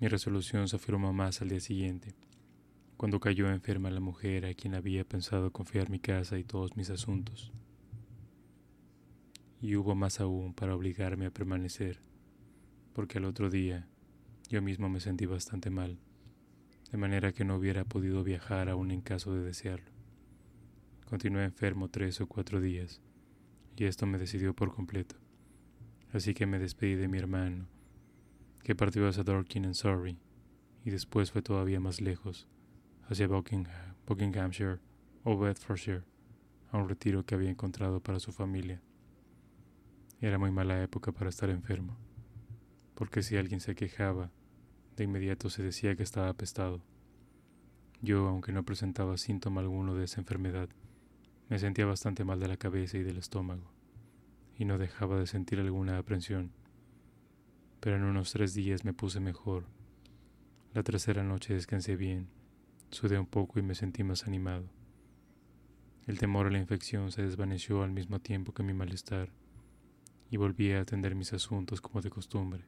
Mi 0.00 0.08
resolución 0.08 0.66
se 0.68 0.76
afirmó 0.76 1.12
más 1.12 1.42
al 1.42 1.50
día 1.50 1.60
siguiente, 1.60 2.14
cuando 2.96 3.20
cayó 3.20 3.50
enferma 3.50 3.90
la 3.90 4.00
mujer 4.00 4.46
a 4.46 4.54
quien 4.54 4.74
había 4.74 5.04
pensado 5.04 5.52
confiar 5.52 5.90
mi 5.90 6.00
casa 6.00 6.38
y 6.38 6.44
todos 6.44 6.74
mis 6.76 6.88
asuntos. 6.88 7.52
Y 9.60 9.76
hubo 9.76 9.94
más 9.94 10.20
aún 10.20 10.54
para 10.54 10.74
obligarme 10.74 11.26
a 11.26 11.30
permanecer, 11.30 12.00
porque 12.94 13.18
al 13.18 13.26
otro 13.26 13.50
día 13.50 13.88
yo 14.48 14.62
mismo 14.62 14.88
me 14.88 15.00
sentí 15.00 15.26
bastante 15.26 15.68
mal, 15.68 15.98
de 16.94 16.98
manera 16.98 17.32
que 17.32 17.44
no 17.44 17.56
hubiera 17.56 17.84
podido 17.84 18.22
viajar 18.22 18.68
aún 18.68 18.92
en 18.92 19.00
caso 19.00 19.34
de 19.34 19.42
desearlo. 19.42 19.90
Continué 21.06 21.42
enfermo 21.42 21.88
tres 21.88 22.20
o 22.20 22.28
cuatro 22.28 22.60
días, 22.60 23.00
y 23.74 23.86
esto 23.86 24.06
me 24.06 24.16
decidió 24.16 24.54
por 24.54 24.72
completo. 24.72 25.16
Así 26.12 26.34
que 26.34 26.46
me 26.46 26.60
despedí 26.60 26.94
de 26.94 27.08
mi 27.08 27.18
hermano, 27.18 27.66
que 28.62 28.76
partió 28.76 29.08
hacia 29.08 29.24
Dorking 29.24 29.62
en 29.64 29.74
Surrey, 29.74 30.20
y 30.84 30.90
después 30.90 31.32
fue 31.32 31.42
todavía 31.42 31.80
más 31.80 32.00
lejos, 32.00 32.46
hacia 33.08 33.26
Buckinghamshire 33.26 34.78
o 35.24 35.36
Bedfordshire, 35.36 36.04
a 36.70 36.78
un 36.78 36.88
retiro 36.88 37.26
que 37.26 37.34
había 37.34 37.50
encontrado 37.50 37.98
para 37.98 38.20
su 38.20 38.30
familia. 38.30 38.80
Era 40.20 40.38
muy 40.38 40.52
mala 40.52 40.80
época 40.80 41.10
para 41.10 41.30
estar 41.30 41.50
enfermo, 41.50 41.96
porque 42.94 43.24
si 43.24 43.36
alguien 43.36 43.58
se 43.58 43.74
quejaba, 43.74 44.30
de 44.96 45.04
inmediato 45.04 45.50
se 45.50 45.62
decía 45.62 45.96
que 45.96 46.02
estaba 46.02 46.28
apestado. 46.28 46.82
Yo, 48.00 48.28
aunque 48.28 48.52
no 48.52 48.64
presentaba 48.64 49.16
síntoma 49.16 49.60
alguno 49.60 49.94
de 49.94 50.04
esa 50.04 50.20
enfermedad, 50.20 50.68
me 51.48 51.58
sentía 51.58 51.86
bastante 51.86 52.24
mal 52.24 52.40
de 52.40 52.48
la 52.48 52.56
cabeza 52.56 52.98
y 52.98 53.02
del 53.02 53.18
estómago, 53.18 53.70
y 54.56 54.64
no 54.64 54.78
dejaba 54.78 55.18
de 55.18 55.26
sentir 55.26 55.58
alguna 55.58 55.98
aprensión. 55.98 56.52
Pero 57.80 57.96
en 57.96 58.04
unos 58.04 58.32
tres 58.32 58.54
días 58.54 58.84
me 58.84 58.92
puse 58.92 59.20
mejor. 59.20 59.66
La 60.72 60.82
tercera 60.82 61.22
noche 61.22 61.54
descansé 61.54 61.96
bien, 61.96 62.28
sudé 62.90 63.18
un 63.18 63.26
poco 63.26 63.58
y 63.58 63.62
me 63.62 63.74
sentí 63.74 64.04
más 64.04 64.26
animado. 64.26 64.68
El 66.06 66.18
temor 66.18 66.46
a 66.46 66.50
la 66.50 66.58
infección 66.58 67.10
se 67.10 67.22
desvaneció 67.22 67.82
al 67.82 67.90
mismo 67.90 68.20
tiempo 68.20 68.52
que 68.52 68.62
mi 68.62 68.74
malestar, 68.74 69.30
y 70.30 70.36
volví 70.36 70.72
a 70.72 70.80
atender 70.80 71.14
mis 71.14 71.32
asuntos 71.32 71.80
como 71.80 72.00
de 72.00 72.10
costumbre. 72.10 72.64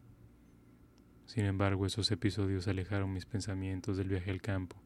Sin 1.27 1.45
embargo, 1.45 1.87
esos 1.87 2.11
episodios 2.12 2.68
alejaron 2.68 3.12
mis 3.12 3.27
pensamientos 3.27 3.97
del 3.97 4.09
viaje 4.09 4.31
al 4.31 4.41
campo, 4.41 4.77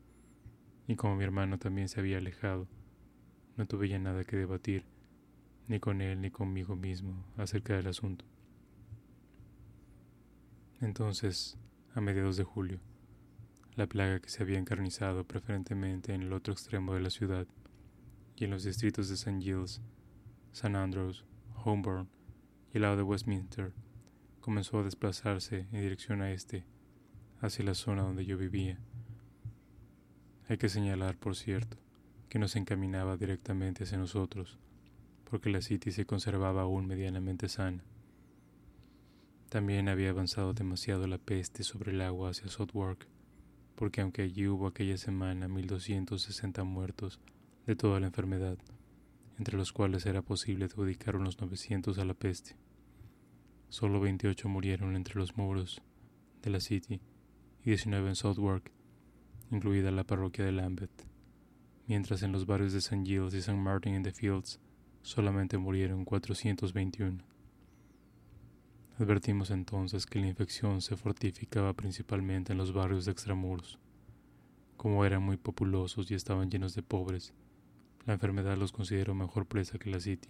y 0.89 0.97
como 0.97 1.17
mi 1.17 1.25
hermano 1.25 1.59
también 1.59 1.89
se 1.89 2.01
había 2.01 2.19
alejado, 2.19 2.67
no 3.57 3.67
tuve 3.67 3.89
ya 3.89 3.99
nada 3.99 4.25
que 4.25 4.37
debatir, 4.37 4.87
ni 5.69 5.79
con 5.81 6.01
él 6.01 6.21
ni 6.21 6.31
conmigo 6.31 6.77
mismo, 6.77 7.27
acerca 7.37 7.77
del 7.77 7.89
asunto. 7.89 8.25
Entonces, 10.81 11.59
a 11.95 12.01
mediados 12.01 12.39
de 12.39 12.45
julio, 12.45 12.81
la 13.77 13.87
plaga 13.87 14.19
que 14.19 14.31
se 14.31 14.43
había 14.43 14.59
encarnizado 14.59 15.25
preferentemente 15.25 16.15
en 16.15 16.23
el 16.23 16.33
otro 16.33 16.55
extremo 16.55 16.95
de 16.95 17.01
la 17.01 17.11
ciudad 17.11 17.47
y 18.37 18.45
en 18.45 18.51
los 18.51 18.65
distritos 18.65 19.09
de 19.09 19.15
St. 19.15 19.41
Giles, 19.43 19.83
St. 20.53 20.75
Andrews, 20.75 21.27
Holborn 21.55 22.09
y 22.73 22.79
el 22.79 22.83
lado 22.83 22.97
de 22.97 23.03
Westminster, 23.03 23.75
comenzó 24.41 24.79
a 24.79 24.83
desplazarse 24.83 25.67
en 25.73 25.81
dirección 25.81 26.23
a 26.23 26.33
este, 26.33 26.65
hacia 27.41 27.65
la 27.65 27.75
zona 27.75 28.03
donde 28.03 28.25
yo 28.25 28.37
vivía. 28.37 28.79
Hay 30.49 30.59
que 30.59 30.69
señalar, 30.69 31.17
por 31.17 31.37
cierto, 31.37 31.77
que 32.29 32.39
nos 32.39 32.57
encaminaba 32.57 33.17
directamente 33.17 33.85
hacia 33.85 33.99
nosotros, 33.99 34.59
porque 35.25 35.51
la 35.51 35.61
City 35.61 35.93
se 35.93 36.07
conservaba 36.07 36.63
aún 36.63 36.87
medianamente 36.87 37.49
sana. 37.49 37.85
También 39.49 39.89
había 39.89 40.11
avanzado 40.11 40.53
demasiado 40.53 41.07
la 41.07 41.19
peste 41.19 41.63
sobre 41.63 41.93
el 41.93 42.01
agua 42.01 42.31
hacia 42.31 42.49
Southwark, 42.49 43.07
porque 43.75 44.01
aunque 44.01 44.23
allí 44.23 44.47
hubo 44.47 44.67
aquella 44.67 44.97
semana 44.97 45.49
1260 45.49 46.65
muertos 46.65 47.21
de 47.67 47.77
toda 47.77 47.99
la 48.01 48.07
enfermedad, 48.07 48.59
entre 49.39 49.57
los 49.57 49.73
cuales 49.73 50.07
era 50.07 50.23
posible 50.23 50.67
adjudicar 50.67 51.17
unos 51.17 51.41
900 51.41 51.99
a 51.99 52.05
la 52.05 52.15
peste, 52.15 52.57
solo 53.71 54.01
28 54.01 54.49
murieron 54.49 54.95
entre 54.95 55.19
los 55.19 55.39
muros 55.39 55.81
de 56.43 56.51
la 56.51 56.61
City 56.61 57.01
y 57.65 57.71
19 57.71 58.11
en 58.11 58.17
Southwark, 58.17 58.71
incluida 59.51 59.91
la 59.91 60.05
parroquia 60.05 60.45
de 60.45 60.53
Lambeth 60.53 61.11
mientras 61.91 62.23
en 62.23 62.31
los 62.31 62.47
barrios 62.47 62.73
de 62.73 62.79
St. 62.79 63.05
Giles 63.05 63.35
y 63.35 63.39
St. 63.39 63.59
Martin 63.59 63.97
in 63.97 64.05
the 64.05 64.13
Fields 64.13 64.61
solamente 65.03 65.59
murieron 65.59 66.05
421. 66.05 67.19
Advertimos 69.01 69.51
entonces 69.51 70.07
que 70.07 70.21
la 70.21 70.29
infección 70.29 70.83
se 70.83 70.97
fortificaba 70.97 71.73
principalmente 71.73 72.53
en 72.53 72.59
los 72.59 72.73
barrios 72.73 73.07
de 73.07 73.11
extramuros. 73.11 73.81
Como 74.77 75.05
eran 75.05 75.25
muy 75.25 75.37
populosos 75.37 76.09
y 76.13 76.15
estaban 76.15 76.49
llenos 76.49 76.77
de 76.77 76.85
pobres, 76.85 77.35
la 78.07 78.13
enfermedad 78.13 78.57
los 78.57 78.71
consideró 78.71 79.17
mejor 79.17 79.47
presa 79.47 79.77
que 79.77 79.91
la 79.91 79.99
City. 79.99 80.29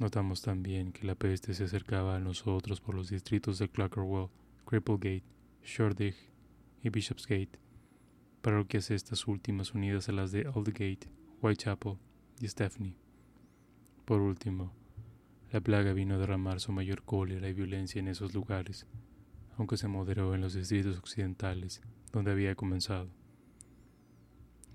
Notamos 0.00 0.40
también 0.40 0.92
que 0.92 1.06
la 1.06 1.14
peste 1.14 1.52
se 1.52 1.64
acercaba 1.64 2.16
a 2.16 2.20
nosotros 2.20 2.80
por 2.80 2.94
los 2.94 3.10
distritos 3.10 3.58
de 3.58 3.68
Clockerwell, 3.68 4.30
Cripplegate, 4.64 5.24
Shoreditch 5.62 6.16
y 6.82 6.88
Bishopsgate, 6.88 7.58
parroquias 8.40 8.90
estas 8.90 9.26
últimas 9.26 9.74
unidas 9.74 10.08
a 10.08 10.12
las 10.12 10.32
de 10.32 10.46
Aldgate, 10.46 11.12
Whitechapel 11.42 11.98
y 12.40 12.48
Stephanie. 12.48 12.96
Por 14.06 14.22
último, 14.22 14.72
la 15.52 15.60
plaga 15.60 15.92
vino 15.92 16.14
a 16.14 16.18
derramar 16.18 16.60
su 16.60 16.72
mayor 16.72 17.02
cólera 17.02 17.46
y 17.50 17.52
violencia 17.52 17.98
en 17.98 18.08
esos 18.08 18.32
lugares, 18.32 18.86
aunque 19.58 19.76
se 19.76 19.86
moderó 19.86 20.34
en 20.34 20.40
los 20.40 20.54
distritos 20.54 20.96
occidentales, 20.96 21.82
donde 22.10 22.30
había 22.30 22.54
comenzado. 22.54 23.10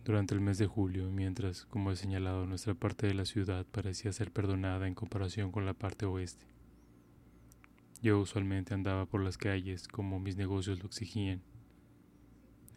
Durante 0.05 0.33
el 0.33 0.39
mes 0.39 0.57
de 0.57 0.67
julio, 0.67 1.11
mientras, 1.11 1.65
como 1.65 1.91
he 1.91 1.97
señalado, 1.97 2.45
nuestra 2.45 2.73
parte 2.73 3.07
de 3.07 3.15
la 3.15 3.25
ciudad 3.25 3.65
parecía 3.65 4.13
ser 4.13 4.31
perdonada 4.31 4.87
en 4.87 4.95
comparación 4.95 5.51
con 5.51 5.65
la 5.65 5.73
parte 5.73 6.05
oeste. 6.05 6.45
Yo 8.01 8.19
usualmente 8.21 8.73
andaba 8.73 9.05
por 9.05 9.21
las 9.21 9.37
calles 9.37 9.89
como 9.89 10.19
mis 10.19 10.37
negocios 10.37 10.79
lo 10.79 10.85
exigían, 10.85 11.41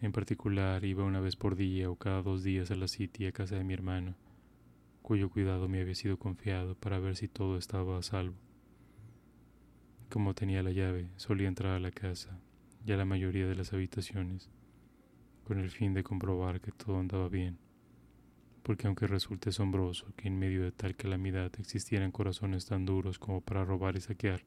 en 0.01 0.13
particular, 0.13 0.85
iba 0.85 1.03
una 1.03 1.19
vez 1.19 1.35
por 1.35 1.57
día 1.57 1.89
o 1.89 1.97
cada 1.97 2.21
dos 2.21 2.41
días 2.41 2.71
a 2.71 2.75
la 2.75 2.87
City 2.87 3.25
a 3.25 3.33
casa 3.33 3.57
de 3.57 3.65
mi 3.65 3.73
hermano, 3.73 4.15
cuyo 5.01 5.29
cuidado 5.29 5.67
me 5.67 5.81
había 5.81 5.95
sido 5.95 6.17
confiado 6.17 6.75
para 6.75 6.99
ver 6.99 7.17
si 7.17 7.27
todo 7.27 7.57
estaba 7.57 7.97
a 7.97 8.01
salvo. 8.01 8.37
Como 10.09 10.33
tenía 10.35 10.63
la 10.63 10.71
llave, 10.71 11.09
solía 11.17 11.49
entrar 11.49 11.73
a 11.73 11.79
la 11.79 11.91
casa 11.91 12.39
y 12.85 12.93
a 12.93 12.97
la 12.97 13.03
mayoría 13.03 13.45
de 13.45 13.55
las 13.55 13.73
habitaciones, 13.73 14.49
con 15.49 15.57
el 15.57 15.71
fin 15.71 15.95
de 15.95 16.03
comprobar 16.03 16.61
que 16.61 16.71
todo 16.71 16.99
andaba 16.99 17.27
bien, 17.27 17.57
porque 18.61 18.85
aunque 18.85 19.07
resulte 19.07 19.49
asombroso 19.49 20.13
que 20.15 20.27
en 20.27 20.37
medio 20.37 20.61
de 20.61 20.71
tal 20.71 20.95
calamidad 20.95 21.51
existieran 21.57 22.11
corazones 22.11 22.67
tan 22.67 22.85
duros 22.85 23.17
como 23.17 23.41
para 23.41 23.65
robar 23.65 23.95
y 23.97 24.01
saquear, 24.01 24.45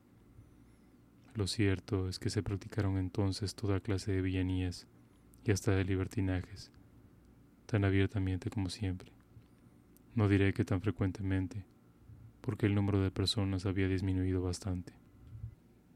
lo 1.34 1.48
cierto 1.48 2.09
es 2.09 2.20
que 2.20 2.30
se 2.30 2.44
practicaron 2.44 2.98
entonces 2.98 3.57
toda 3.57 3.80
clase 3.80 4.12
de 4.12 4.22
villanías 4.22 4.86
y 5.44 5.50
hasta 5.50 5.72
de 5.72 5.84
libertinajes, 5.84 6.70
tan 7.66 7.84
abiertamente 7.84 8.48
como 8.48 8.70
siempre. 8.70 9.11
No 10.14 10.28
diré 10.28 10.55
que 10.55 10.64
tan 10.64 10.80
frecuentemente, 10.82 11.66
porque 12.42 12.66
el 12.66 12.76
número 12.76 13.00
de 13.03 13.11
personas 13.11 13.66
había 13.66 13.88
disminuido 13.88 14.40
bastante. 14.40 14.92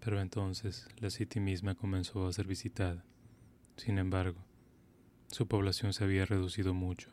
Pero 0.00 0.20
entonces 0.20 0.88
la 0.98 1.10
City 1.10 1.38
misma 1.38 1.76
comenzó 1.76 2.26
a 2.26 2.32
ser 2.32 2.48
visitada. 2.48 3.04
Sin 3.76 3.98
embargo, 3.98 4.45
su 5.28 5.46
población 5.46 5.92
se 5.92 6.04
había 6.04 6.24
reducido 6.24 6.72
mucho, 6.72 7.10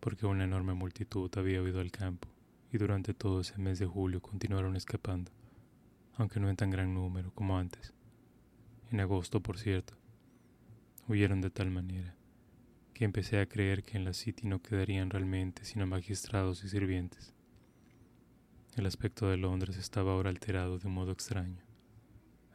porque 0.00 0.26
una 0.26 0.44
enorme 0.44 0.74
multitud 0.74 1.30
había 1.36 1.62
huido 1.62 1.80
al 1.80 1.90
campo 1.90 2.28
y 2.72 2.78
durante 2.78 3.14
todo 3.14 3.40
ese 3.40 3.58
mes 3.58 3.78
de 3.78 3.86
julio 3.86 4.20
continuaron 4.20 4.76
escapando, 4.76 5.30
aunque 6.16 6.40
no 6.40 6.48
en 6.48 6.56
tan 6.56 6.70
gran 6.70 6.94
número 6.94 7.32
como 7.34 7.58
antes. 7.58 7.92
En 8.90 9.00
agosto, 9.00 9.40
por 9.40 9.58
cierto, 9.58 9.94
huyeron 11.08 11.40
de 11.40 11.50
tal 11.50 11.70
manera 11.70 12.16
que 12.94 13.04
empecé 13.04 13.40
a 13.40 13.46
creer 13.46 13.82
que 13.82 13.96
en 13.96 14.04
la 14.04 14.12
City 14.12 14.46
no 14.46 14.62
quedarían 14.62 15.10
realmente 15.10 15.64
sino 15.64 15.86
magistrados 15.86 16.64
y 16.64 16.68
sirvientes. 16.68 17.34
El 18.76 18.86
aspecto 18.86 19.28
de 19.28 19.36
Londres 19.36 19.76
estaba 19.76 20.12
ahora 20.12 20.30
alterado 20.30 20.78
de 20.78 20.86
un 20.86 20.94
modo 20.94 21.12
extraño, 21.12 21.62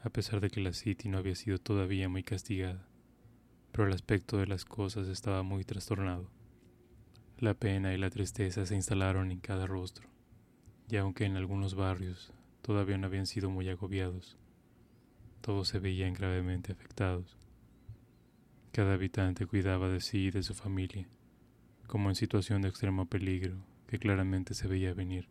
a 0.01 0.09
pesar 0.09 0.39
de 0.39 0.49
que 0.49 0.61
la 0.61 0.73
City 0.73 1.09
no 1.09 1.17
había 1.17 1.35
sido 1.35 1.59
todavía 1.59 2.07
muy 2.09 2.23
castigada, 2.23 2.88
pero 3.71 3.87
el 3.87 3.93
aspecto 3.93 4.37
de 4.37 4.47
las 4.47 4.65
cosas 4.65 5.07
estaba 5.07 5.43
muy 5.43 5.63
trastornado. 5.63 6.29
La 7.37 7.53
pena 7.53 7.93
y 7.93 7.97
la 7.97 8.09
tristeza 8.09 8.65
se 8.65 8.75
instalaron 8.75 9.31
en 9.31 9.39
cada 9.39 9.67
rostro, 9.67 10.07
y 10.89 10.97
aunque 10.97 11.25
en 11.25 11.35
algunos 11.35 11.75
barrios 11.75 12.33
todavía 12.61 12.97
no 12.97 13.07
habían 13.07 13.25
sido 13.25 13.49
muy 13.49 13.69
agobiados, 13.69 14.37
todos 15.41 15.67
se 15.67 15.79
veían 15.79 16.13
gravemente 16.13 16.71
afectados. 16.71 17.37
Cada 18.71 18.93
habitante 18.93 19.45
cuidaba 19.45 19.89
de 19.89 20.01
sí 20.01 20.25
y 20.25 20.31
de 20.31 20.43
su 20.43 20.53
familia, 20.53 21.07
como 21.87 22.09
en 22.09 22.15
situación 22.15 22.61
de 22.61 22.69
extremo 22.69 23.05
peligro 23.05 23.55
que 23.87 23.97
claramente 23.97 24.53
se 24.53 24.67
veía 24.67 24.93
venir. 24.93 25.27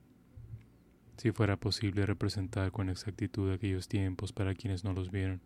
Si 1.19 1.31
fuera 1.33 1.57
posible 1.57 2.07
representar 2.07 2.73
con 2.73 2.89
exactitud 2.89 3.53
aquellos 3.53 3.89
tiempos 3.89 4.33
para 4.33 4.55
quienes 4.55 4.83
no 4.85 4.93
los 4.93 5.11
vieron, 5.11 5.41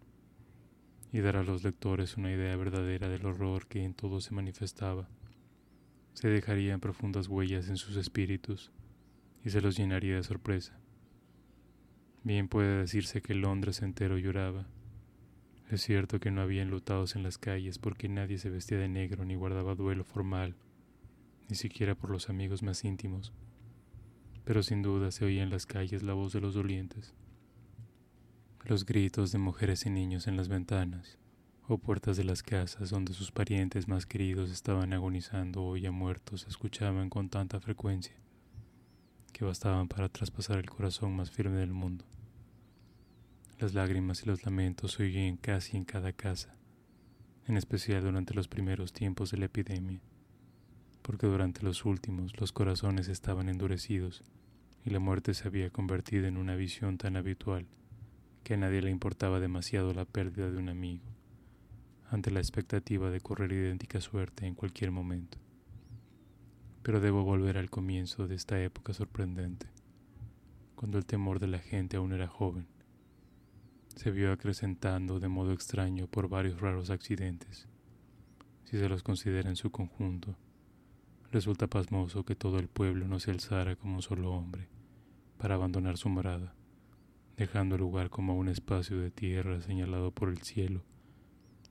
y 1.13 1.21
dar 1.21 1.37
a 1.37 1.43
los 1.43 1.63
lectores 1.63 2.17
una 2.17 2.33
idea 2.33 2.57
verdadera 2.57 3.09
del 3.09 3.27
horror 3.27 3.67
que 3.67 3.85
en 3.85 3.93
todo 3.93 4.21
se 4.21 4.35
manifestaba, 4.35 5.09
se 6.15 6.29
dejarían 6.29 6.81
profundas 6.81 7.29
huellas 7.29 7.69
en 7.69 7.77
sus 7.77 7.97
espíritus 7.97 8.73
y 9.45 9.51
se 9.51 9.61
los 9.61 9.77
llenaría 9.77 10.17
de 10.17 10.23
sorpresa. 10.23 10.79
Bien 12.25 12.49
puede 12.49 12.79
decirse 12.79 13.21
que 13.21 13.35
Londres 13.35 13.83
entero 13.83 14.17
lloraba. 14.17 14.67
Es 15.71 15.83
cierto 15.83 16.21
que 16.21 16.31
no 16.31 16.41
había 16.41 16.63
enlutados 16.63 17.17
en 17.17 17.23
las 17.23 17.39
calles 17.39 17.79
porque 17.79 18.09
nadie 18.09 18.39
se 18.39 18.51
vestía 18.51 18.79
de 18.79 18.89
negro 18.89 19.25
ni 19.25 19.35
guardaba 19.35 19.75
duelo 19.75 20.05
formal, 20.05 20.55
ni 21.49 21.57
siquiera 21.57 21.95
por 21.95 22.11
los 22.11 22.31
amigos 22.31 22.63
más 22.63 22.85
íntimos, 22.85 23.33
pero 24.45 24.63
sin 24.63 24.83
duda 24.83 25.11
se 25.11 25.25
oía 25.25 25.43
en 25.43 25.51
las 25.51 25.67
calles 25.67 26.03
la 26.03 26.15
voz 26.15 26.33
de 26.33 26.41
los 26.41 26.55
dolientes, 26.55 27.15
los 28.65 28.87
gritos 28.87 29.33
de 29.33 29.39
mujeres 29.39 29.87
y 29.87 29.91
niños 29.91 30.29
en 30.29 30.37
las 30.37 30.49
ventanas 30.49 31.19
o 31.67 31.79
puertas 31.79 32.17
de 32.17 32.23
las 32.23 32.45
casas 32.45 32.91
donde 32.91 33.13
sus 33.13 33.33
parientes 33.33 33.89
más 33.89 34.07
queridos 34.07 34.51
estaban 34.51 34.93
agonizando 34.93 35.65
o 35.65 35.77
ya 35.77 35.91
muertos 35.91 36.43
se 36.43 36.49
escuchaban 36.49 37.11
con 37.11 37.29
tanta 37.29 37.59
frecuencia 37.59 38.15
que 39.33 39.45
bastaban 39.45 39.89
para 39.89 40.09
traspasar 40.09 40.59
el 40.59 40.71
corazón 40.71 41.17
más 41.17 41.31
firme 41.31 41.57
del 41.57 41.73
mundo. 41.73 42.05
Las 43.59 43.75
lágrimas 43.75 44.23
y 44.23 44.27
los 44.27 44.45
lamentos 44.45 44.93
se 44.93 45.05
oían 45.05 45.39
casi 45.39 45.77
en 45.77 45.85
cada 45.85 46.13
casa, 46.13 46.55
en 47.49 47.57
especial 47.57 48.03
durante 48.03 48.35
los 48.35 48.47
primeros 48.47 48.93
tiempos 48.93 49.33
de 49.33 49.39
la 49.39 49.47
epidemia, 49.47 50.01
porque 51.01 51.27
durante 51.27 51.63
los 51.63 51.85
últimos 51.85 52.39
los 52.39 52.53
corazones 52.53 53.09
estaban 53.09 53.49
endurecidos 53.49 54.23
y 54.85 54.91
la 54.91 55.01
muerte 55.01 55.35
se 55.35 55.49
había 55.49 55.71
convertido 55.71 56.27
en 56.27 56.37
una 56.37 56.55
visión 56.55 56.99
tan 56.99 57.17
habitual 57.17 57.67
que 58.43 58.55
a 58.55 58.57
nadie 58.57 58.83
le 58.83 58.91
importaba 58.91 59.41
demasiado 59.41 59.93
la 59.95 60.05
pérdida 60.05 60.51
de 60.51 60.59
un 60.59 60.69
amigo, 60.69 61.05
ante 62.11 62.31
la 62.31 62.41
expectativa 62.41 63.11
de 63.11 63.21
correr 63.21 63.53
idéntica 63.53 64.01
suerte 64.01 64.47
en 64.47 64.55
cualquier 64.55 64.91
momento. 64.91 65.39
Pero 66.83 67.01
debo 67.01 67.25
volver 67.25 67.59
al 67.59 67.71
comienzo 67.71 68.27
de 68.27 68.35
esta 68.35 68.61
época 68.63 68.93
sorprendente, 68.93 69.67
cuando 70.75 70.99
el 70.99 71.07
temor 71.07 71.39
de 71.39 71.47
la 71.47 71.59
gente 71.59 71.97
aún 71.97 72.13
era 72.13 72.29
joven 72.29 72.67
se 73.97 74.11
vio 74.11 74.33
acrecentando 74.33 75.21
de 75.21 75.29
modo 75.29 75.53
extraño 75.53 76.07
por 76.07 76.29
varios 76.29 76.61
raros 76.61 76.91
accidentes. 76.91 77.69
Si 78.65 78.79
se 78.79 78.89
los 78.89 79.03
considera 79.03 79.51
en 79.51 79.57
su 79.57 79.71
conjunto, 79.71 80.37
resulta 81.31 81.67
pasmoso 81.67 82.25
que 82.25 82.35
todo 82.35 82.59
el 82.59 82.69
pueblo 82.69 83.07
no 83.07 83.21
se 83.21 83.31
alzara 83.31 83.77
como 83.77 83.97
un 83.97 84.03
solo 84.03 84.33
hombre 84.33 84.69
para 85.39 85.55
abandonar 85.55 85.99
su 85.99 86.09
morada, 86.09 86.55
dejando 87.43 87.75
el 87.75 87.81
lugar 87.81 88.09
como 88.09 88.37
un 88.37 88.49
espacio 88.49 89.01
de 89.01 89.11
tierra 89.11 89.61
señalado 89.61 90.13
por 90.13 90.29
el 90.29 90.43
cielo 90.43 90.85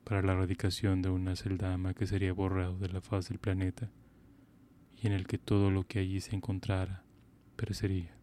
para 0.04 0.22
la 0.22 0.36
radicación 0.36 1.02
de 1.02 1.10
una 1.10 1.38
celdama 1.38 1.94
que 1.94 2.08
sería 2.08 2.34
borrado 2.34 2.78
de 2.78 2.90
la 2.90 3.00
faz 3.00 3.30
del 3.30 3.40
planeta 3.40 3.90
y 5.02 5.08
en 5.08 5.14
el 5.14 5.28
que 5.28 5.38
todo 5.38 5.72
lo 5.72 5.88
que 5.88 6.00
allí 6.00 6.20
se 6.20 6.36
encontrara 6.36 7.06
perecería. 7.56 8.18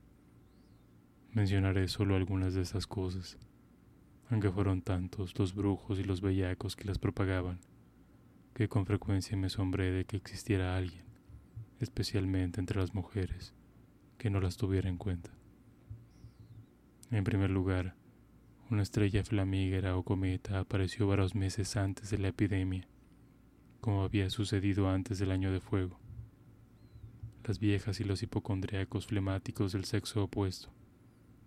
Mencionaré 1.32 1.88
solo 1.88 2.16
algunas 2.16 2.52
de 2.52 2.60
estas 2.60 2.86
cosas 2.86 3.38
aunque 4.30 4.50
fueron 4.50 4.82
tantos 4.82 5.38
los 5.38 5.54
brujos 5.54 5.98
y 5.98 6.04
los 6.04 6.20
bellacos 6.20 6.76
que 6.76 6.84
las 6.84 6.98
propagaban, 6.98 7.60
que 8.52 8.68
con 8.68 8.84
frecuencia 8.84 9.38
me 9.38 9.46
asombré 9.46 9.90
de 9.90 10.04
que 10.04 10.18
existiera 10.18 10.76
alguien, 10.76 11.06
especialmente 11.80 12.60
entre 12.60 12.78
las 12.78 12.92
mujeres, 12.92 13.54
que 14.18 14.28
no 14.28 14.38
las 14.38 14.58
tuviera 14.58 14.90
en 14.90 14.98
cuenta. 14.98 15.37
En 17.10 17.24
primer 17.24 17.50
lugar, 17.50 17.94
una 18.70 18.82
estrella 18.82 19.24
flamígera 19.24 19.96
o 19.96 20.02
cometa 20.02 20.58
apareció 20.58 21.06
varios 21.06 21.34
meses 21.34 21.74
antes 21.76 22.10
de 22.10 22.18
la 22.18 22.28
epidemia, 22.28 22.86
como 23.80 24.02
había 24.02 24.28
sucedido 24.28 24.90
antes 24.90 25.18
del 25.18 25.30
año 25.30 25.50
de 25.50 25.60
fuego. 25.60 25.98
Las 27.44 27.60
viejas 27.60 28.00
y 28.00 28.04
los 28.04 28.22
hipocondriacos 28.22 29.06
flemáticos 29.06 29.72
del 29.72 29.86
sexo 29.86 30.24
opuesto, 30.24 30.68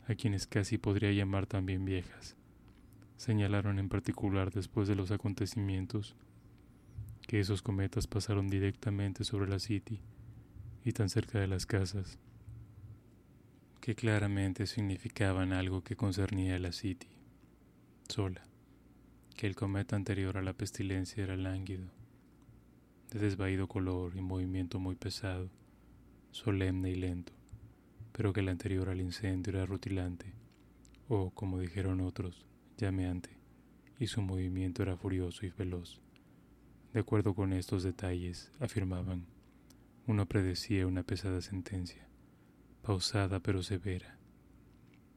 a 0.07 0.15
quienes 0.15 0.47
casi 0.47 0.79
podría 0.79 1.11
llamar 1.11 1.45
también 1.45 1.85
viejas, 1.85 2.35
señalaron 3.17 3.77
en 3.77 3.87
particular 3.87 4.51
después 4.51 4.87
de 4.87 4.95
los 4.95 5.11
acontecimientos 5.11 6.15
que 7.27 7.39
esos 7.39 7.61
cometas 7.61 8.07
pasaron 8.07 8.49
directamente 8.49 9.23
sobre 9.23 9.47
la 9.47 9.59
City 9.59 10.01
y 10.83 10.93
tan 10.93 11.07
cerca 11.07 11.39
de 11.39 11.45
las 11.45 11.67
casas, 11.67 12.17
que 13.81 13.95
claramente 13.95 14.67
significaban 14.67 15.53
algo 15.53 15.83
que 15.83 15.95
concernía 15.95 16.55
a 16.55 16.59
la 16.59 16.71
City 16.71 17.07
sola, 18.07 18.45
que 19.35 19.47
el 19.47 19.55
cometa 19.55 19.95
anterior 19.95 20.37
a 20.37 20.43
la 20.43 20.53
pestilencia 20.53 21.23
era 21.23 21.35
lánguido, 21.35 21.89
de 23.09 23.19
desvaído 23.19 23.67
color 23.67 24.15
y 24.15 24.21
movimiento 24.21 24.79
muy 24.79 24.95
pesado, 24.95 25.49
solemne 26.29 26.91
y 26.91 26.95
lento, 26.95 27.33
pero 28.11 28.33
que 28.33 28.41
el 28.41 28.49
anterior 28.49 28.87
al 28.87 29.01
incendio 29.01 29.53
era 29.53 29.65
rutilante, 29.65 30.31
o, 31.07 31.31
como 31.31 31.57
dijeron 31.57 32.01
otros, 32.01 32.45
llameante, 32.77 33.31
y 33.97 34.07
su 34.07 34.21
movimiento 34.21 34.83
era 34.83 34.95
furioso 34.95 35.43
y 35.43 35.49
veloz. 35.49 35.99
De 36.93 36.99
acuerdo 36.99 37.33
con 37.33 37.51
estos 37.51 37.81
detalles, 37.81 38.51
afirmaban, 38.59 39.25
uno 40.05 40.27
predecía 40.27 40.85
una 40.85 41.01
pesada 41.01 41.41
sentencia, 41.41 42.10
pausada 42.81 43.39
pero 43.39 43.61
severa, 43.61 44.17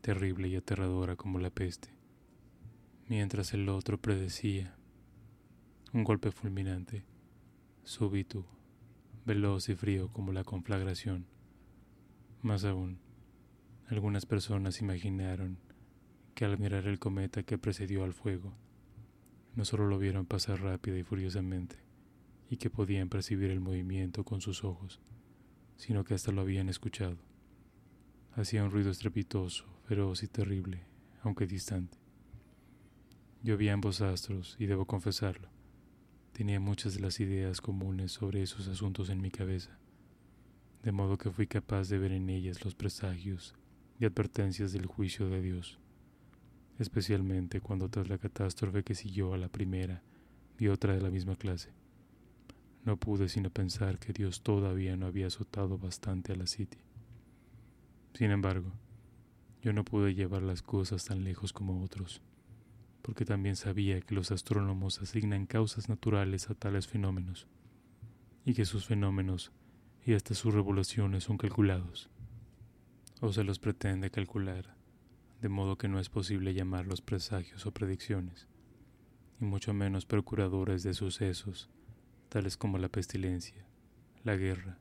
terrible 0.03 0.49
y 0.49 0.57
aterradora 0.57 1.17
como 1.17 1.39
la 1.39 1.51
peste, 1.51 1.89
mientras 3.09 3.55
el 3.55 3.69
otro 3.69 3.99
predecía 3.99 4.77
un 5.95 6.05
golpe 6.05 6.31
fulminante, 6.31 7.05
súbito, 7.85 8.47
veloz 9.25 9.69
y 9.69 9.75
frío 9.75 10.09
como 10.13 10.33
la 10.33 10.45
conflagración. 10.45 11.27
Más 12.43 12.65
aún, 12.65 12.99
algunas 13.87 14.27
personas 14.27 14.81
imaginaron 14.81 15.59
que 16.35 16.45
al 16.45 16.59
mirar 16.59 16.87
el 16.87 16.99
cometa 16.99 17.45
que 17.45 17.57
precedió 17.57 18.05
al 18.05 18.13
fuego, 18.13 18.53
no 19.55 19.65
solo 19.65 19.87
lo 19.87 19.99
vieron 19.99 20.27
pasar 20.27 20.61
rápida 20.61 20.99
y 20.99 21.03
furiosamente, 21.03 21.77
y 22.51 22.59
que 22.59 22.69
podían 22.69 23.09
percibir 23.09 23.51
el 23.51 23.61
movimiento 23.61 24.25
con 24.25 24.41
sus 24.43 24.65
ojos, 24.65 25.01
sino 25.77 26.05
que 26.05 26.15
hasta 26.15 26.33
lo 26.33 26.43
habían 26.43 26.69
escuchado. 26.69 27.34
Hacía 28.37 28.65
un 28.65 28.71
ruido 28.71 28.91
estrepitoso, 28.91 29.65
feroz 29.87 30.23
y 30.23 30.29
terrible, 30.29 30.83
aunque 31.23 31.47
distante. 31.47 31.99
Yo 33.43 33.57
vi 33.57 33.69
ambos 33.69 34.01
astros, 34.01 34.57
y 34.59 34.67
debo 34.67 34.87
confesarlo, 34.87 35.49
tenía 36.33 36.61
muchas 36.61 36.95
de 36.95 37.01
las 37.01 37.21
ideas 37.21 37.61
comunes 37.61 38.13
sobre 38.13 38.43
esos 38.43 38.69
asuntos 38.69 39.11
en 39.11 39.21
mi 39.21 39.31
cabeza, 39.31 39.79
de 40.83 40.93
modo 40.93 41.19
que 41.19 41.31
fui 41.31 41.47
capaz 41.47 41.89
de 41.89 41.99
ver 41.99 42.13
en 42.13 42.29
ellas 42.31 42.65
los 42.65 42.75
presagios 42.75 43.55
y 44.01 44.05
advertencias 44.05 44.73
del 44.73 44.87
juicio 44.87 45.29
de 45.29 45.41
Dios 45.41 45.79
especialmente 46.79 47.61
cuando 47.61 47.89
tras 47.89 48.09
la 48.09 48.19
catástrofe 48.19 48.83
que 48.83 48.95
siguió 48.95 49.35
a 49.35 49.39
la 49.39 49.49
primera 49.49 50.03
y 50.59 50.69
otra 50.69 50.95
de 50.95 51.01
la 51.01 51.11
misma 51.11 51.37
clase. 51.37 51.73
No 52.85 52.97
pude 52.97 53.29
sino 53.29 53.51
pensar 53.51 53.99
que 53.99 54.13
Dios 54.13 54.43
todavía 54.43 54.97
no 54.97 55.07
había 55.07 55.29
azotado 55.29 55.79
bastante 55.79 56.33
a 56.33 56.37
la 56.37 56.47
City. 56.47 56.79
Sin 58.15 58.31
embargo, 58.31 58.73
yo 59.61 59.73
no 59.73 59.85
pude 59.85 60.15
llevar 60.15 60.43
las 60.43 60.63
cosas 60.63 61.05
tan 61.05 61.25
lejos 61.25 61.53
como 61.53 61.83
otros, 61.83 62.23
porque 63.03 63.25
también 63.25 63.57
sabía 63.57 64.01
que 64.01 64.15
los 64.15 64.31
astrónomos 64.31 65.03
asignan 65.03 65.47
causas 65.47 65.89
naturales 65.89 66.49
a 66.49 66.55
tales 66.55 66.87
fenómenos, 66.87 67.49
y 68.45 68.55
que 68.55 68.67
sus 68.67 68.87
fenómenos 68.87 69.51
y 70.07 70.15
hasta 70.15 70.35
sus 70.35 70.55
revoluciones 70.55 71.25
son 71.25 71.39
calculados, 71.39 72.09
o 73.21 73.33
se 73.33 73.43
los 73.43 73.59
pretende 73.59 74.11
calcular, 74.11 74.77
de 75.43 75.49
modo 75.49 75.77
que 75.77 75.89
no 75.89 75.99
es 75.99 76.09
posible 76.09 76.55
llamarlos 76.55 77.01
presagios 77.01 77.67
o 77.67 77.73
predicciones, 77.73 78.47
y 79.41 79.45
mucho 79.45 79.75
menos 79.75 80.07
procuradores 80.07 80.85
de 80.85 80.95
sucesos, 80.95 81.69
tales 82.29 82.57
como 82.57 82.79
la 82.79 82.89
pestilencia, 82.89 83.67
la 84.23 84.37
guerra, 84.37 84.79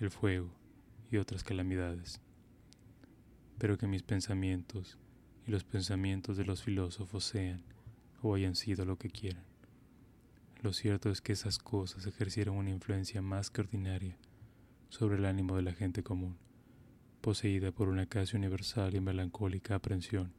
el 0.00 0.10
fuego 0.10 0.50
y 1.12 1.18
otras 1.18 1.44
calamidades 1.44 2.20
pero 3.62 3.78
que 3.78 3.86
mis 3.86 4.02
pensamientos 4.02 4.98
y 5.46 5.52
los 5.52 5.62
pensamientos 5.62 6.36
de 6.36 6.44
los 6.44 6.64
filósofos 6.64 7.22
sean 7.22 7.62
o 8.20 8.34
hayan 8.34 8.56
sido 8.56 8.84
lo 8.84 8.98
que 8.98 9.08
quieran. 9.08 9.44
Lo 10.62 10.72
cierto 10.72 11.10
es 11.12 11.20
que 11.20 11.32
esas 11.32 11.60
cosas 11.60 12.04
ejercieron 12.08 12.56
una 12.56 12.70
influencia 12.70 13.22
más 13.22 13.50
que 13.50 13.60
ordinaria 13.60 14.16
sobre 14.88 15.16
el 15.16 15.26
ánimo 15.26 15.54
de 15.54 15.62
la 15.62 15.74
gente 15.74 16.02
común, 16.02 16.38
poseída 17.20 17.70
por 17.70 17.88
una 17.88 18.06
casi 18.06 18.36
universal 18.36 18.96
y 18.96 19.00
melancólica 19.00 19.76
aprensión 19.76 20.32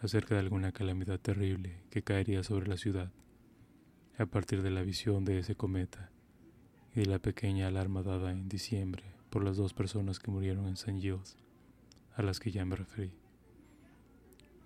acerca 0.00 0.36
de 0.36 0.42
alguna 0.42 0.70
calamidad 0.70 1.18
terrible 1.18 1.82
que 1.90 2.04
caería 2.04 2.44
sobre 2.44 2.68
la 2.68 2.76
ciudad, 2.76 3.10
a 4.18 4.26
partir 4.26 4.62
de 4.62 4.70
la 4.70 4.82
visión 4.82 5.24
de 5.24 5.40
ese 5.40 5.56
cometa 5.56 6.12
y 6.94 7.00
de 7.00 7.06
la 7.06 7.18
pequeña 7.18 7.66
alarma 7.66 8.04
dada 8.04 8.30
en 8.30 8.48
diciembre 8.48 9.02
por 9.30 9.42
las 9.42 9.56
dos 9.56 9.74
personas 9.74 10.20
que 10.20 10.30
murieron 10.30 10.68
en 10.68 10.74
St. 10.74 11.00
Gilles 11.00 11.36
a 12.20 12.22
las 12.22 12.38
que 12.38 12.52
ya 12.52 12.64
me 12.64 12.76
referí. 12.76 13.12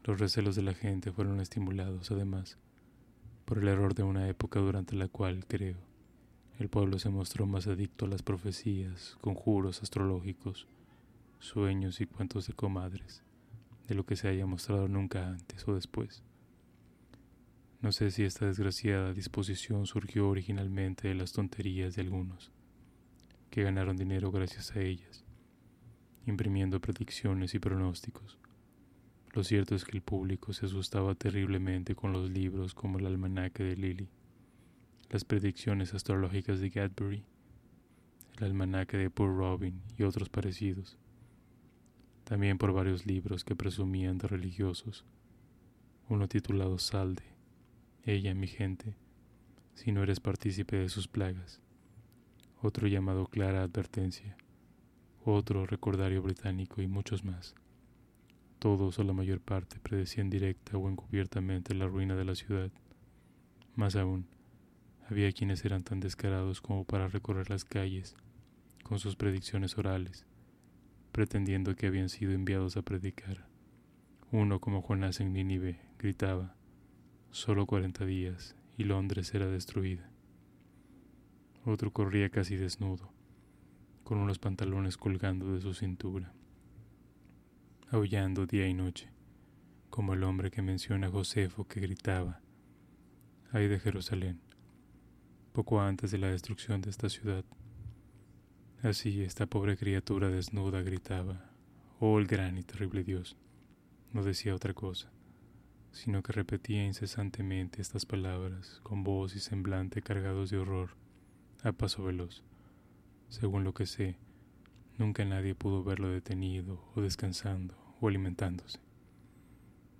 Los 0.04 0.20
recelos 0.20 0.54
de 0.54 0.62
la 0.62 0.74
gente 0.74 1.12
fueron 1.12 1.40
estimulados, 1.40 2.10
además, 2.10 2.58
por 3.44 3.58
el 3.58 3.68
error 3.68 3.94
de 3.94 4.02
una 4.02 4.28
época 4.28 4.60
durante 4.60 4.94
la 4.94 5.08
cual, 5.08 5.46
creo, 5.46 5.78
el 6.58 6.68
pueblo 6.68 6.98
se 6.98 7.08
mostró 7.08 7.46
más 7.46 7.66
adicto 7.66 8.04
a 8.04 8.08
las 8.08 8.22
profecías, 8.22 9.16
conjuros 9.20 9.82
astrológicos, 9.82 10.66
sueños 11.38 12.00
y 12.00 12.06
cuentos 12.06 12.46
de 12.46 12.52
comadres, 12.52 13.22
de 13.88 13.94
lo 13.94 14.04
que 14.04 14.16
se 14.16 14.28
haya 14.28 14.46
mostrado 14.46 14.88
nunca 14.88 15.28
antes 15.28 15.66
o 15.66 15.74
después. 15.74 16.22
No 17.80 17.92
sé 17.92 18.10
si 18.10 18.24
esta 18.24 18.46
desgraciada 18.46 19.12
disposición 19.12 19.86
surgió 19.86 20.28
originalmente 20.28 21.08
de 21.08 21.14
las 21.14 21.32
tonterías 21.32 21.94
de 21.94 22.02
algunos, 22.02 22.50
que 23.50 23.62
ganaron 23.62 23.96
dinero 23.96 24.30
gracias 24.30 24.74
a 24.74 24.80
ellas, 24.80 25.23
imprimiendo 26.26 26.80
predicciones 26.80 27.54
y 27.54 27.58
pronósticos. 27.58 28.38
Lo 29.32 29.42
cierto 29.42 29.74
es 29.74 29.84
que 29.84 29.96
el 29.96 30.02
público 30.02 30.52
se 30.52 30.66
asustaba 30.66 31.14
terriblemente 31.14 31.94
con 31.94 32.12
los 32.12 32.30
libros 32.30 32.74
como 32.74 32.98
el 32.98 33.06
almanaque 33.06 33.64
de 33.64 33.76
Lilly, 33.76 34.08
las 35.10 35.24
predicciones 35.24 35.92
astrológicas 35.92 36.60
de 36.60 36.70
Gadbury, 36.70 37.24
el 38.38 38.44
almanaque 38.44 38.96
de 38.96 39.10
Poor 39.10 39.36
Robin 39.36 39.82
y 39.98 40.04
otros 40.04 40.28
parecidos. 40.28 40.96
También 42.24 42.58
por 42.58 42.72
varios 42.72 43.06
libros 43.06 43.44
que 43.44 43.56
presumían 43.56 44.18
de 44.18 44.28
religiosos, 44.28 45.04
uno 46.08 46.28
titulado 46.28 46.78
Salde, 46.78 47.24
ella 48.04 48.34
mi 48.34 48.46
gente, 48.46 48.96
si 49.74 49.92
no 49.92 50.02
eres 50.02 50.20
partícipe 50.20 50.76
de 50.76 50.88
sus 50.88 51.08
plagas, 51.08 51.60
otro 52.62 52.86
llamado 52.86 53.26
Clara 53.26 53.62
Advertencia, 53.62 54.36
otro 55.24 55.64
recordario 55.66 56.22
británico 56.22 56.82
y 56.82 56.86
muchos 56.86 57.24
más. 57.24 57.54
Todos 58.58 58.98
o 58.98 59.02
la 59.02 59.12
mayor 59.12 59.40
parte 59.40 59.78
predecían 59.80 60.28
directa 60.28 60.76
o 60.76 60.88
encubiertamente 60.88 61.74
la 61.74 61.86
ruina 61.86 62.14
de 62.14 62.24
la 62.24 62.34
ciudad. 62.34 62.70
Más 63.74 63.96
aún, 63.96 64.26
había 65.08 65.32
quienes 65.32 65.64
eran 65.64 65.82
tan 65.82 66.00
descarados 66.00 66.60
como 66.60 66.84
para 66.84 67.08
recorrer 67.08 67.50
las 67.50 67.64
calles 67.64 68.16
con 68.82 68.98
sus 68.98 69.16
predicciones 69.16 69.78
orales, 69.78 70.26
pretendiendo 71.12 71.74
que 71.74 71.86
habían 71.86 72.08
sido 72.10 72.32
enviados 72.32 72.76
a 72.76 72.82
predicar. 72.82 73.46
Uno 74.30 74.60
como 74.60 74.82
Jonás 74.82 75.20
en 75.20 75.32
Nínive 75.32 75.80
gritaba, 75.98 76.54
solo 77.30 77.66
cuarenta 77.66 78.04
días 78.04 78.56
y 78.76 78.84
Londres 78.84 79.34
era 79.34 79.46
destruida. 79.46 80.10
Otro 81.64 81.92
corría 81.92 82.28
casi 82.28 82.56
desnudo, 82.56 83.13
con 84.04 84.18
unos 84.18 84.38
pantalones 84.38 84.98
colgando 84.98 85.54
de 85.54 85.60
su 85.60 85.72
cintura, 85.72 86.32
aullando 87.90 88.46
día 88.46 88.68
y 88.68 88.74
noche, 88.74 89.08
como 89.88 90.12
el 90.12 90.22
hombre 90.24 90.50
que 90.50 90.60
menciona 90.60 91.10
Josefo 91.10 91.66
que 91.66 91.80
gritaba, 91.80 92.40
ay 93.50 93.66
de 93.66 93.80
Jerusalén, 93.80 94.40
poco 95.52 95.80
antes 95.80 96.10
de 96.10 96.18
la 96.18 96.28
destrucción 96.28 96.82
de 96.82 96.90
esta 96.90 97.08
ciudad. 97.08 97.44
Así 98.82 99.22
esta 99.22 99.46
pobre 99.46 99.76
criatura 99.78 100.28
desnuda 100.28 100.82
gritaba, 100.82 101.50
oh 101.98 102.18
el 102.18 102.26
gran 102.26 102.58
y 102.58 102.62
terrible 102.62 103.04
Dios. 103.04 103.36
No 104.12 104.22
decía 104.22 104.54
otra 104.54 104.74
cosa, 104.74 105.10
sino 105.92 106.22
que 106.22 106.32
repetía 106.32 106.84
incesantemente 106.84 107.80
estas 107.80 108.04
palabras 108.04 108.80
con 108.82 109.02
voz 109.02 109.34
y 109.34 109.40
semblante 109.40 110.02
cargados 110.02 110.50
de 110.50 110.58
horror, 110.58 110.90
a 111.62 111.72
paso 111.72 112.04
veloz. 112.04 112.42
Según 113.40 113.64
lo 113.64 113.74
que 113.74 113.84
sé, 113.84 114.16
nunca 114.96 115.24
nadie 115.24 115.56
pudo 115.56 115.82
verlo 115.82 116.08
detenido 116.08 116.80
o 116.94 117.00
descansando 117.00 117.74
o 118.00 118.06
alimentándose. 118.06 118.78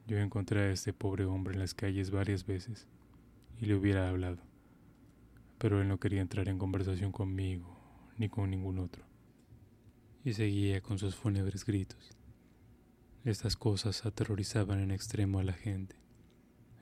Yo 0.07 0.19
encontré 0.19 0.61
a 0.61 0.71
este 0.71 0.93
pobre 0.93 1.25
hombre 1.25 1.55
en 1.55 1.59
las 1.59 1.75
calles 1.75 2.13
varias 2.13 2.47
veces 2.47 2.87
y 3.61 3.67
le 3.67 3.75
hubiera 3.75 4.09
hablado, 4.09 4.39
pero 5.59 5.83
él 5.83 5.89
no 5.89 5.99
quería 5.99 6.21
entrar 6.21 6.49
en 6.49 6.59
conversación 6.59 7.11
conmigo 7.11 7.77
ni 8.19 8.29
con 8.29 8.51
ningún 8.51 8.79
otro, 8.79 9.05
y 10.25 10.35
seguía 10.35 10.81
con 10.81 11.01
sus 11.01 11.17
fúnebres 11.17 11.65
gritos. 11.65 12.13
Estas 13.25 13.57
cosas 13.57 14.07
aterrorizaban 14.07 14.79
en 14.79 14.93
extremo 14.93 15.41
a 15.41 15.43
la 15.43 15.55
gente, 15.55 15.97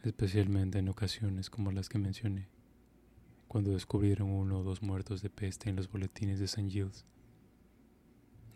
especialmente 0.03 0.81
en 0.81 0.91
ocasiones 0.91 1.49
como 1.49 1.73
las 1.73 1.89
que 1.89 1.97
mencioné 1.97 2.51
cuando 3.53 3.73
descubrieron 3.73 4.31
uno 4.31 4.61
o 4.61 4.63
dos 4.63 4.81
muertos 4.81 5.21
de 5.21 5.29
peste 5.29 5.69
en 5.69 5.77
los 5.77 5.91
boletines 5.91 6.39
de 6.39 6.47
St. 6.47 6.71
Gilles. 6.71 7.05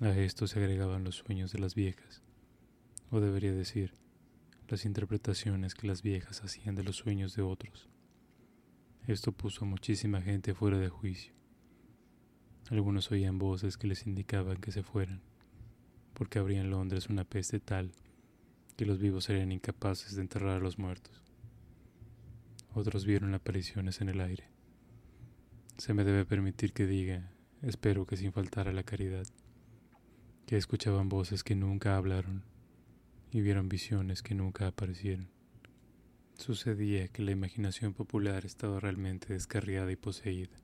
A 0.01 0.09
esto 0.09 0.47
se 0.47 0.59
agregaban 0.59 1.05
los 1.05 1.17
sueños 1.17 1.53
de 1.53 1.59
las 1.59 1.75
viejas, 1.75 2.23
o 3.11 3.21
debería 3.21 3.53
decir, 3.53 3.93
las 4.69 4.87
interpretaciones 4.87 5.75
que 5.75 5.87
las 5.87 6.01
viejas 6.01 6.43
hacían 6.43 6.77
de 6.77 6.83
los 6.83 6.97
sueños 6.97 7.37
de 7.37 7.43
otros. 7.43 7.91
Esto 9.07 9.33
puso 9.33 9.67
a 9.67 9.69
muchísima 9.69 10.23
gente 10.23 10.55
fuera 10.55 10.79
de 10.79 10.89
juicio. 10.89 11.35
Algunos 12.71 13.13
oían 13.13 13.39
voces 13.39 13.77
que 13.77 13.89
les 13.89 14.07
indicaban 14.07 14.57
que 14.63 14.73
se 14.73 14.83
fueran, 14.83 15.21
porque 16.15 16.39
habría 16.39 16.63
en 16.63 16.71
Londres 16.71 17.11
una 17.11 17.25
peste 17.25 17.61
tal 17.61 17.93
que 18.79 18.87
los 18.87 18.99
vivos 18.99 19.25
serían 19.25 19.53
incapaces 19.53 20.17
de 20.17 20.23
enterrar 20.23 20.57
a 20.57 20.65
los 20.65 20.79
muertos. 20.79 21.23
Otros 22.73 23.05
vieron 23.05 23.35
apariciones 23.35 24.01
en 24.01 24.09
el 24.09 24.23
aire 24.23 24.56
se 25.79 25.93
me 25.93 26.05
debe 26.05 26.25
permitir 26.25 26.73
que 26.73 26.87
diga, 26.87 27.31
espero 27.63 28.07
que 28.07 28.17
sin 28.17 28.33
faltar 28.33 28.67
a 28.67 28.73
la 28.73 28.83
caridad, 28.83 29.27
que 30.47 30.57
escuchaban 30.57 31.09
voces 31.09 31.45
que 31.45 31.55
nunca 31.55 31.97
hablaron 31.97 32.45
y 33.31 33.43
vieron 33.43 33.69
visiones 33.69 34.23
que 34.23 34.35
nunca 34.35 34.69
aparecieron. 34.69 35.29
Sucedía 36.39 37.09
que 37.09 37.23
la 37.23 37.33
imaginación 37.33 37.93
popular 37.93 38.47
estaba 38.47 38.81
realmente 38.81 39.35
descarriada 39.35 39.93
y 39.93 39.97
poseída, 39.97 40.57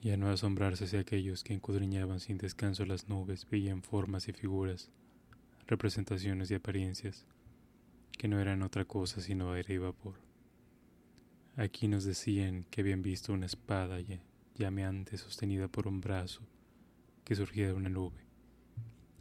y 0.00 0.10
a 0.10 0.16
no 0.16 0.30
asombrarse 0.30 0.88
si 0.88 0.96
aquellos 0.96 1.44
que 1.44 1.54
encudriñaban 1.54 2.18
sin 2.18 2.38
descanso 2.38 2.84
las 2.84 3.08
nubes 3.08 3.48
veían 3.48 3.82
formas 3.82 4.26
y 4.26 4.32
figuras, 4.32 4.90
representaciones 5.68 6.50
y 6.50 6.54
apariencias, 6.54 7.24
que 8.18 8.26
no 8.26 8.40
eran 8.40 8.62
otra 8.62 8.84
cosa 8.84 9.20
sino 9.20 9.52
aire 9.52 9.74
y 9.74 9.78
vapor. 9.78 10.21
Aquí 11.56 11.86
nos 11.86 12.04
decían 12.04 12.64
que 12.70 12.80
habían 12.80 13.02
visto 13.02 13.30
una 13.30 13.44
espada 13.44 13.98
llameante 14.54 15.18
sostenida 15.18 15.68
por 15.68 15.86
un 15.86 16.00
brazo 16.00 16.40
que 17.24 17.34
surgía 17.34 17.66
de 17.66 17.74
una 17.74 17.90
nube, 17.90 18.24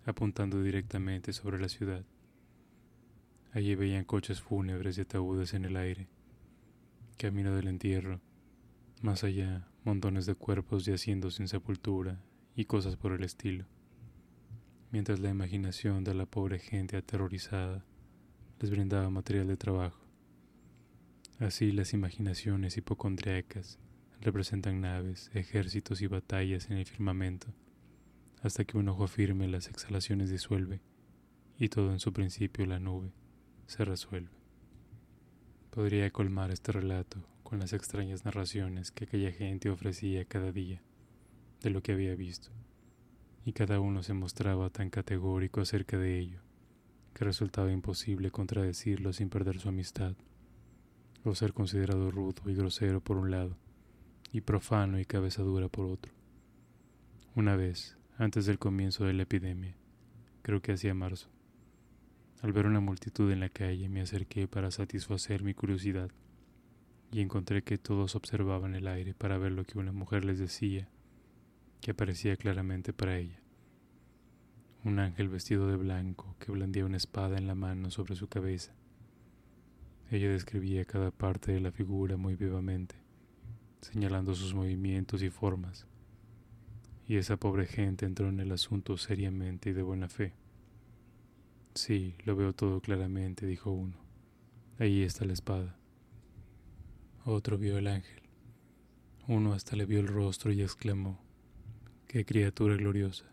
apuntando 0.05 0.63
directamente 0.63 1.33
sobre 1.33 1.59
la 1.59 1.67
ciudad. 1.67 2.05
Allí 3.51 3.75
veían 3.75 4.05
coches 4.05 4.39
fúnebres 4.39 4.97
y 4.97 5.01
ataúdes 5.01 5.53
en 5.53 5.65
el 5.65 5.75
aire, 5.75 6.07
camino 7.17 7.53
del 7.53 7.67
entierro, 7.67 8.21
más 9.01 9.25
allá 9.25 9.67
montones 9.83 10.25
de 10.25 10.35
cuerpos 10.35 10.85
yaciendo 10.85 11.31
sin 11.31 11.49
sepultura 11.49 12.23
y 12.55 12.63
cosas 12.63 12.95
por 12.95 13.11
el 13.11 13.25
estilo, 13.25 13.65
mientras 14.89 15.19
la 15.19 15.31
imaginación 15.31 16.05
de 16.05 16.13
la 16.13 16.25
pobre 16.25 16.59
gente 16.59 16.95
aterrorizada 16.95 17.83
les 18.61 18.69
brindaba 18.69 19.09
material 19.09 19.47
de 19.47 19.57
trabajo 19.57 20.00
Así 21.41 21.71
las 21.71 21.93
imaginaciones 21.93 22.77
hipocondriacas 22.77 23.79
representan 24.19 24.79
naves, 24.81 25.31
ejércitos 25.33 26.03
y 26.03 26.05
batallas 26.05 26.69
en 26.69 26.77
el 26.77 26.85
firmamento, 26.85 27.47
hasta 28.43 28.63
que 28.63 28.77
un 28.77 28.87
ojo 28.89 29.07
firme 29.07 29.47
las 29.47 29.67
exhalaciones 29.67 30.29
disuelve 30.29 30.81
y 31.57 31.69
todo 31.69 31.93
en 31.93 31.99
su 31.99 32.13
principio 32.13 32.67
la 32.67 32.77
nube 32.77 33.11
se 33.65 33.83
resuelve. 33.83 34.29
Podría 35.71 36.11
colmar 36.11 36.51
este 36.51 36.73
relato 36.73 37.25
con 37.41 37.57
las 37.57 37.73
extrañas 37.73 38.23
narraciones 38.23 38.91
que 38.91 39.05
aquella 39.05 39.31
gente 39.31 39.71
ofrecía 39.71 40.25
cada 40.25 40.51
día 40.51 40.83
de 41.61 41.71
lo 41.71 41.81
que 41.81 41.93
había 41.93 42.13
visto, 42.13 42.51
y 43.45 43.53
cada 43.53 43.79
uno 43.79 44.03
se 44.03 44.13
mostraba 44.13 44.69
tan 44.69 44.91
categórico 44.91 45.61
acerca 45.61 45.97
de 45.97 46.19
ello 46.19 46.41
que 47.15 47.25
resultaba 47.25 47.71
imposible 47.71 48.29
contradecirlo 48.29 49.11
sin 49.11 49.31
perder 49.31 49.59
su 49.59 49.69
amistad, 49.69 50.15
o 51.23 51.35
ser 51.35 51.53
considerado 51.53 52.11
rudo 52.11 52.49
y 52.49 52.53
grosero 52.53 53.01
por 53.01 53.17
un 53.17 53.31
lado, 53.31 53.57
y 54.31 54.41
profano 54.41 54.99
y 54.99 55.05
cabeza 55.05 55.43
dura 55.43 55.67
por 55.69 55.85
otro. 55.85 56.13
Una 57.35 57.55
vez, 57.55 57.97
antes 58.17 58.45
del 58.45 58.59
comienzo 58.59 59.05
de 59.05 59.13
la 59.13 59.23
epidemia, 59.23 59.75
creo 60.41 60.61
que 60.61 60.73
hacía 60.73 60.93
marzo, 60.93 61.29
al 62.41 62.53
ver 62.53 62.65
una 62.65 62.79
multitud 62.79 63.31
en 63.31 63.39
la 63.39 63.49
calle 63.49 63.87
me 63.87 64.01
acerqué 64.01 64.47
para 64.47 64.71
satisfacer 64.71 65.43
mi 65.43 65.53
curiosidad 65.53 66.09
y 67.11 67.21
encontré 67.21 67.61
que 67.63 67.77
todos 67.77 68.15
observaban 68.15 68.73
el 68.73 68.87
aire 68.87 69.13
para 69.13 69.37
ver 69.37 69.51
lo 69.51 69.63
que 69.63 69.77
una 69.77 69.91
mujer 69.91 70.25
les 70.25 70.39
decía, 70.39 70.89
que 71.81 71.91
aparecía 71.91 72.35
claramente 72.37 72.93
para 72.93 73.17
ella. 73.17 73.39
Un 74.83 74.97
ángel 74.97 75.29
vestido 75.29 75.67
de 75.67 75.75
blanco 75.75 76.35
que 76.39 76.51
blandía 76.51 76.85
una 76.85 76.97
espada 76.97 77.37
en 77.37 77.45
la 77.45 77.53
mano 77.53 77.91
sobre 77.91 78.15
su 78.15 78.27
cabeza. 78.27 78.73
Ella 80.11 80.29
describía 80.29 80.83
cada 80.83 81.09
parte 81.09 81.53
de 81.53 81.61
la 81.61 81.71
figura 81.71 82.17
muy 82.17 82.35
vivamente, 82.35 82.95
señalando 83.79 84.35
sus 84.35 84.53
movimientos 84.53 85.23
y 85.23 85.29
formas. 85.29 85.87
Y 87.07 87.15
esa 87.15 87.37
pobre 87.37 87.65
gente 87.65 88.05
entró 88.05 88.27
en 88.27 88.41
el 88.41 88.51
asunto 88.51 88.97
seriamente 88.97 89.69
y 89.69 89.73
de 89.73 89.83
buena 89.83 90.09
fe. 90.09 90.33
Sí, 91.75 92.15
lo 92.25 92.35
veo 92.35 92.51
todo 92.51 92.81
claramente, 92.81 93.45
dijo 93.45 93.71
uno. 93.71 93.95
Ahí 94.79 95.01
está 95.01 95.23
la 95.23 95.31
espada. 95.31 95.77
Otro 97.23 97.57
vio 97.57 97.77
el 97.77 97.87
ángel. 97.87 98.21
Uno 99.29 99.53
hasta 99.53 99.77
le 99.77 99.85
vio 99.85 100.01
el 100.01 100.07
rostro 100.07 100.51
y 100.51 100.61
exclamó, 100.61 101.21
¡qué 102.07 102.25
criatura 102.25 102.75
gloriosa! 102.75 103.27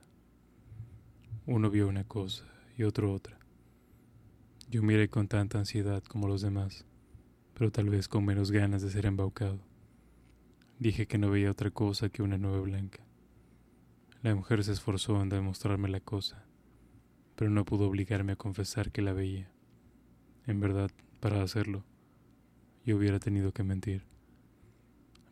Uno 1.44 1.70
vio 1.70 1.88
una 1.88 2.04
cosa 2.04 2.44
y 2.76 2.84
otro 2.84 3.12
otra. 3.12 3.37
Yo 4.70 4.82
miré 4.82 5.08
con 5.08 5.28
tanta 5.28 5.58
ansiedad 5.58 6.02
como 6.02 6.28
los 6.28 6.42
demás, 6.42 6.84
pero 7.54 7.72
tal 7.72 7.88
vez 7.88 8.06
con 8.06 8.26
menos 8.26 8.50
ganas 8.50 8.82
de 8.82 8.90
ser 8.90 9.06
embaucado. 9.06 9.60
Dije 10.78 11.06
que 11.06 11.16
no 11.16 11.30
veía 11.30 11.50
otra 11.50 11.70
cosa 11.70 12.10
que 12.10 12.22
una 12.22 12.36
nube 12.36 12.60
blanca. 12.60 13.02
La 14.22 14.34
mujer 14.34 14.62
se 14.62 14.72
esforzó 14.72 15.22
en 15.22 15.30
demostrarme 15.30 15.88
la 15.88 16.00
cosa, 16.00 16.44
pero 17.34 17.50
no 17.50 17.64
pudo 17.64 17.88
obligarme 17.88 18.32
a 18.32 18.36
confesar 18.36 18.92
que 18.92 19.00
la 19.00 19.14
veía. 19.14 19.50
En 20.46 20.60
verdad, 20.60 20.90
para 21.18 21.42
hacerlo, 21.42 21.82
yo 22.84 22.98
hubiera 22.98 23.20
tenido 23.20 23.52
que 23.52 23.62
mentir. 23.62 24.04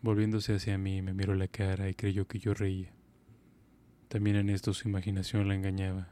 Volviéndose 0.00 0.54
hacia 0.54 0.78
mí, 0.78 1.02
me 1.02 1.12
miró 1.12 1.34
la 1.34 1.48
cara 1.48 1.90
y 1.90 1.94
creyó 1.94 2.26
que 2.26 2.38
yo 2.38 2.54
reía. 2.54 2.94
También 4.08 4.36
en 4.36 4.48
esto 4.48 4.72
su 4.72 4.88
imaginación 4.88 5.46
la 5.46 5.54
engañaba, 5.54 6.08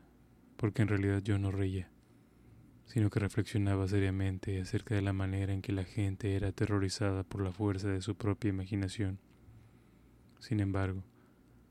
porque 0.59 0.83
en 0.83 0.89
realidad 0.89 1.23
yo 1.23 1.39
no 1.39 1.51
reía, 1.51 1.89
sino 2.87 3.11
que 3.11 3.21
reflexionaba 3.21 3.89
seriamente 3.89 4.61
acerca 4.61 4.95
de 4.95 5.03
la 5.03 5.13
manera 5.13 5.53
en 5.53 5.63
que 5.63 5.73
la 5.73 5.85
gente 5.85 6.37
era 6.37 6.49
aterrorizada 6.49 7.23
por 7.25 7.43
la 7.43 7.53
fuerza 7.53 7.89
de 7.89 8.03
su 8.03 8.15
propia 8.15 8.51
imaginación. 8.51 9.19
Sin 10.39 10.61
embargo, 10.61 11.03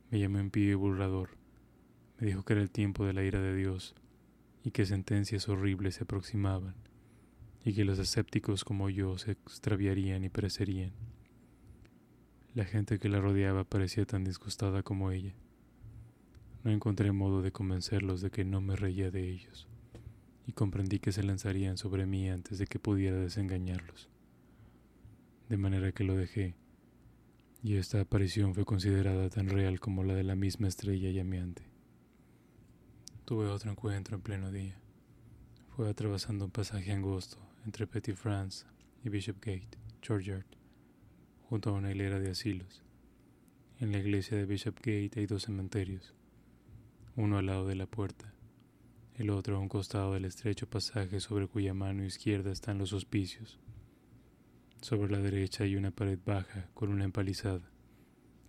me 0.10 0.20
llamó 0.20 0.40
impío 0.40 0.72
y 0.72 0.76
burlador, 0.76 1.38
me 2.20 2.28
dijo 2.28 2.44
que 2.44 2.54
era 2.54 2.62
el 2.62 2.72
tiempo 2.72 3.06
de 3.06 3.14
la 3.14 3.24
ira 3.24 3.42
de 3.42 3.56
Dios, 3.56 3.96
y 4.64 4.72
que 4.72 4.86
sentencias 4.86 5.50
horribles 5.50 5.96
se 5.96 6.04
aproximaban, 6.04 6.76
y 7.66 7.74
que 7.74 7.86
los 7.86 8.00
escépticos 8.00 8.64
como 8.64 8.90
yo 8.90 9.18
se 9.18 9.32
extraviarían 9.32 10.24
y 10.24 10.30
perecerían. 10.30 10.94
La 12.54 12.66
gente 12.66 13.00
que 13.00 13.10
la 13.10 13.20
rodeaba 13.20 13.64
parecía 13.64 14.06
tan 14.06 14.24
disgustada 14.24 14.84
como 14.84 15.12
ella. 15.12 15.34
No 16.64 16.72
encontré 16.72 17.12
modo 17.12 17.42
de 17.42 17.52
convencerlos 17.52 18.22
de 18.22 18.30
que 18.30 18.46
no 18.46 18.62
me 18.62 18.76
reía 18.76 19.12
de 19.12 19.30
ellos, 19.30 19.68
y 20.46 20.52
comprendí 20.54 21.00
que 21.00 21.12
se 21.12 21.24
lanzarían 21.24 21.78
sobre 21.78 22.06
mí 22.06 22.30
antes 22.30 22.58
de 22.58 22.68
que 22.68 22.80
pudiera 22.80 23.18
desengañarlos. 23.18 24.10
De 25.50 25.58
manera 25.58 25.92
que 25.92 26.04
lo 26.04 26.16
dejé, 26.16 26.56
y 27.64 27.78
esta 27.78 28.02
aparición 28.02 28.54
fue 28.54 28.66
considerada 28.66 29.30
tan 29.30 29.48
real 29.48 29.80
como 29.80 30.04
la 30.04 30.14
de 30.16 30.24
la 30.24 30.36
misma 30.36 30.68
estrella 30.68 31.12
llameante. 31.12 31.64
Tuve 33.24 33.48
otro 33.48 33.72
encuentro 33.72 34.18
en 34.18 34.22
pleno 34.22 34.52
día. 34.52 34.78
Fue 35.76 35.90
atravesando 35.90 36.46
un 36.46 36.52
pasaje 36.52 36.92
angosto 36.92 37.38
entre 37.66 37.88
Petit 37.88 38.16
France 38.16 38.66
y 39.04 39.10
Bishopgate, 39.10 39.78
Churchyard, 40.02 40.46
junto 41.50 41.70
a 41.70 41.74
una 41.74 41.92
hilera 41.92 42.20
de 42.20 42.32
asilos. 42.32 42.84
En 43.80 43.94
la 43.94 44.00
iglesia 44.00 44.38
de 44.38 44.46
Bishopgate 44.46 45.12
hay 45.16 45.26
dos 45.26 45.44
cementerios, 45.44 46.14
uno 47.16 47.38
al 47.38 47.46
lado 47.46 47.66
de 47.66 47.76
la 47.76 47.86
puerta, 47.86 48.34
el 49.16 49.30
otro 49.30 49.58
a 49.58 49.60
un 49.60 49.70
costado 49.70 50.14
del 50.14 50.26
estrecho 50.26 50.68
pasaje 50.68 51.20
sobre 51.20 51.48
cuya 51.48 51.74
mano 51.74 52.04
izquierda 52.04 52.52
están 52.52 52.80
los 52.80 52.94
hospicios. 52.94 53.60
Sobre 54.82 55.12
la 55.12 55.20
derecha 55.20 55.64
hay 55.64 55.76
una 55.76 55.92
pared 55.92 56.18
baja 56.26 56.70
con 56.74 56.90
una 56.90 57.04
empalizada, 57.04 57.70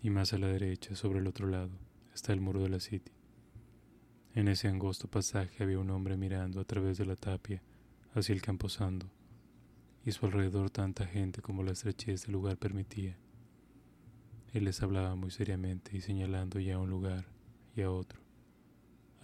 y 0.03 0.11
más 0.11 0.33
a 0.33 0.39
la 0.39 0.49
derecha, 0.49 0.97
sobre 0.97 1.19
el 1.19 1.27
otro 1.27 1.47
lado, 1.47 1.71
está 2.15 2.33
el 2.33 2.41
muro 2.41 2.63
de 2.63 2.71
la 2.71 2.81
City. 2.81 3.13
En 4.35 4.49
ese 4.49 4.69
angosto 4.69 5.07
pasaje 5.07 5.63
había 5.63 5.79
un 5.79 5.91
hombre 5.91 6.17
mirando 6.17 6.61
a 6.61 6.65
través 6.65 6.97
de 6.99 7.07
la 7.07 7.17
tapia 7.17 7.63
hacia 8.15 8.35
el 8.35 8.41
camposando, 8.41 9.11
y 10.05 10.13
su 10.13 10.25
alrededor 10.25 10.71
tanta 10.71 11.07
gente 11.07 11.43
como 11.43 11.63
la 11.63 11.73
estrechez 11.73 12.23
del 12.23 12.33
lugar 12.33 12.57
permitía. 12.57 13.19
Él 14.55 14.65
les 14.65 14.83
hablaba 14.83 15.15
muy 15.15 15.31
seriamente 15.31 15.97
y 15.97 16.01
señalando 16.01 16.59
ya 16.59 16.77
a 16.77 16.79
un 16.79 16.89
lugar 16.89 17.27
y 17.77 17.83
a 17.83 17.91
otro. 17.91 18.24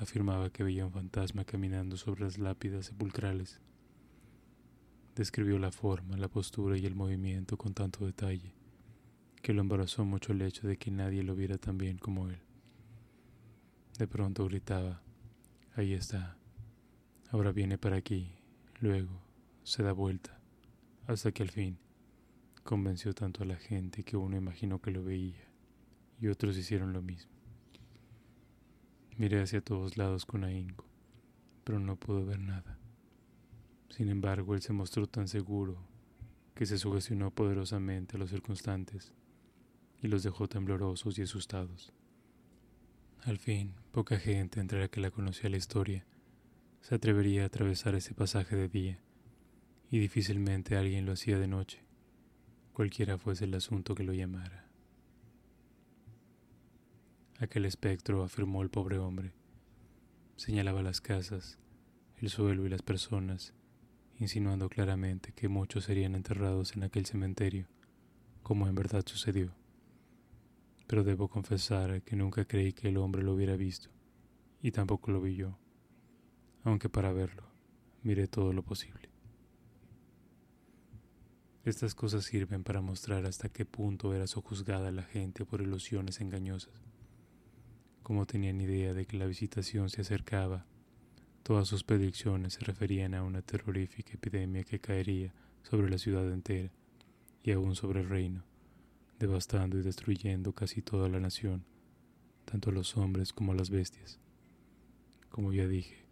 Afirmaba 0.01 0.51
que 0.51 0.65
veía 0.65 0.87
un 0.87 0.93
fantasma 0.93 1.45
caminando 1.45 1.97
sobre 1.97 2.23
las 2.23 2.39
lápidas 2.39 2.87
sepulcrales. 2.87 3.61
Describió 5.15 5.59
la 5.59 5.71
forma, 5.71 6.17
la 6.17 6.29
postura 6.29 6.79
y 6.79 6.87
el 6.87 6.95
movimiento 6.95 7.57
con 7.59 7.75
tanto 7.75 8.07
detalle 8.07 8.55
que 9.43 9.53
lo 9.53 9.61
embarazó 9.61 10.05
mucho 10.05 10.33
el 10.33 10.43
hecho 10.43 10.67
de 10.67 10.79
que 10.79 10.91
nadie 10.91 11.23
lo 11.23 11.35
viera 11.35 11.59
tan 11.59 11.79
bien 11.79 11.99
como 11.99 12.29
él. 12.29 12.39
De 13.99 14.07
pronto 14.07 14.47
gritaba, 14.47 15.03
ahí 15.75 15.93
está, 15.93 16.37
ahora 17.31 17.53
viene 17.53 17.79
para 17.79 17.97
aquí, 17.97 18.33
luego 18.81 19.23
se 19.63 19.83
da 19.83 19.93
vuelta, 19.93 20.41
hasta 21.07 21.33
que 21.33 21.43
al 21.43 21.51
fin 21.51 21.79
convenció 22.65 23.15
tanto 23.15 23.43
a 23.43 23.47
la 23.47 23.57
gente 23.57 24.03
que 24.03 24.17
uno 24.17 24.37
imaginó 24.37 24.81
que 24.81 24.91
lo 24.91 25.05
veía 25.05 25.49
y 26.19 26.29
otros 26.29 26.57
hicieron 26.57 26.93
lo 26.93 27.03
mismo. 27.03 27.40
Miré 29.21 29.43
hacia 29.43 29.61
todos 29.61 29.99
lados 29.99 30.25
con 30.25 30.45
ahínco, 30.45 30.87
pero 31.63 31.79
no 31.79 31.97
pude 31.97 32.25
ver 32.25 32.39
nada. 32.39 32.79
Sin 33.91 34.09
embargo, 34.09 34.55
él 34.55 34.63
se 34.63 34.73
mostró 34.73 35.07
tan 35.07 35.29
seguro 35.29 35.77
que 36.55 36.65
se 36.65 36.79
sugestionó 36.79 37.31
poderosamente 37.31 38.17
a 38.17 38.19
los 38.19 38.31
circunstantes 38.31 39.13
y 40.01 40.09
los 40.09 40.23
dejó 40.23 40.49
temblorosos 40.49 41.19
y 41.19 41.23
asustados. 41.23 41.93
Al 43.25 43.37
fin, 43.37 43.75
poca 43.93 44.19
gente 44.19 44.59
entre 44.59 44.81
la 44.81 44.89
que 44.89 45.03
la 45.03 45.11
conocía 45.11 45.51
la 45.51 45.59
historia 45.59 46.07
se 46.81 46.95
atrevería 46.95 47.43
a 47.43 47.49
atravesar 47.49 47.95
ese 47.97 48.15
pasaje 48.15 48.57
de 48.57 48.71
día, 48.71 49.01
y 49.91 49.99
difícilmente 49.99 50.79
alguien 50.79 51.05
lo 51.05 51.13
hacía 51.13 51.39
de 51.39 51.47
noche, 51.47 51.85
cualquiera 52.73 53.19
fuese 53.19 53.45
el 53.45 53.53
asunto 53.53 53.95
que 53.95 54.05
lo 54.05 54.15
llamara. 54.15 54.70
Aquel 57.41 57.65
espectro, 57.65 58.23
afirmó 58.23 58.63
el 58.63 58.71
pobre 58.71 58.99
hombre, 58.99 59.33
señalaba 60.37 60.83
las 60.83 61.01
casas, 61.01 61.59
el 62.19 62.29
suelo 62.29 62.65
y 62.65 62.69
las 62.69 62.83
personas, 62.83 63.55
insinuando 64.19 64.69
claramente 64.69 65.33
que 65.33 65.49
muchos 65.49 65.85
serían 65.85 66.15
enterrados 66.15 66.77
en 66.77 66.85
aquel 66.85 67.07
cementerio, 67.07 67.67
como 68.45 68.69
en 68.69 68.77
verdad 68.77 69.03
sucedió 69.05 69.53
pero 70.91 71.05
debo 71.05 71.29
confesar 71.29 72.03
que 72.03 72.17
nunca 72.17 72.45
creí 72.47 72.73
que 72.73 72.89
el 72.89 72.97
hombre 72.97 73.23
lo 73.23 73.35
hubiera 73.35 73.55
visto, 73.55 73.91
y 74.61 74.73
tampoco 74.73 75.13
lo 75.13 75.21
vi 75.21 75.37
yo, 75.37 75.57
aunque 76.65 76.89
para 76.89 77.13
verlo 77.13 77.45
miré 78.03 78.27
todo 78.27 78.53
lo 78.53 78.65
posible. 78.65 79.09
Estas 81.65 81.95
cosas 81.95 82.25
sirven 82.25 82.65
para 82.65 82.81
mostrar 82.81 83.25
hasta 83.25 83.49
qué 83.49 83.65
punto 83.65 84.15
era 84.15 84.27
sojuzgada 84.27 84.91
la 84.91 85.05
gente 85.05 85.45
por 85.45 85.63
ilusiones 85.63 86.21
engañosas. 86.21 86.75
Como 88.11 88.27
tenían 88.27 88.61
idea 88.61 88.93
de 88.93 89.07
que 89.07 89.17
la 89.17 89.27
visitación 89.27 89.89
se 89.89 90.01
acercaba, 90.01 90.67
todas 91.45 91.69
sus 91.69 91.85
predicciones 91.85 92.55
se 92.55 92.65
referían 92.65 93.15
a 93.15 93.23
una 93.23 93.41
terrorífica 93.41 94.15
epidemia 94.15 94.65
que 94.65 94.81
caería 94.81 95.33
sobre 95.63 95.89
la 95.89 95.97
ciudad 95.97 96.29
entera 96.29 96.73
y 97.45 97.53
aún 97.53 97.77
sobre 97.77 98.01
el 98.01 98.09
reino, 98.09 98.43
devastando 99.21 99.79
y 99.79 99.83
destruyendo 99.83 100.53
casi 100.53 100.83
toda 100.83 101.09
la 101.09 101.21
nación, 101.21 101.65
tanto 102.47 102.71
a 102.71 102.73
los 102.73 102.97
hombres 102.97 103.33
como 103.33 103.53
a 103.53 103.55
las 103.55 103.71
bestias. 103.71 104.19
Como 105.29 105.53
ya 105.53 105.69
dije, 105.69 106.05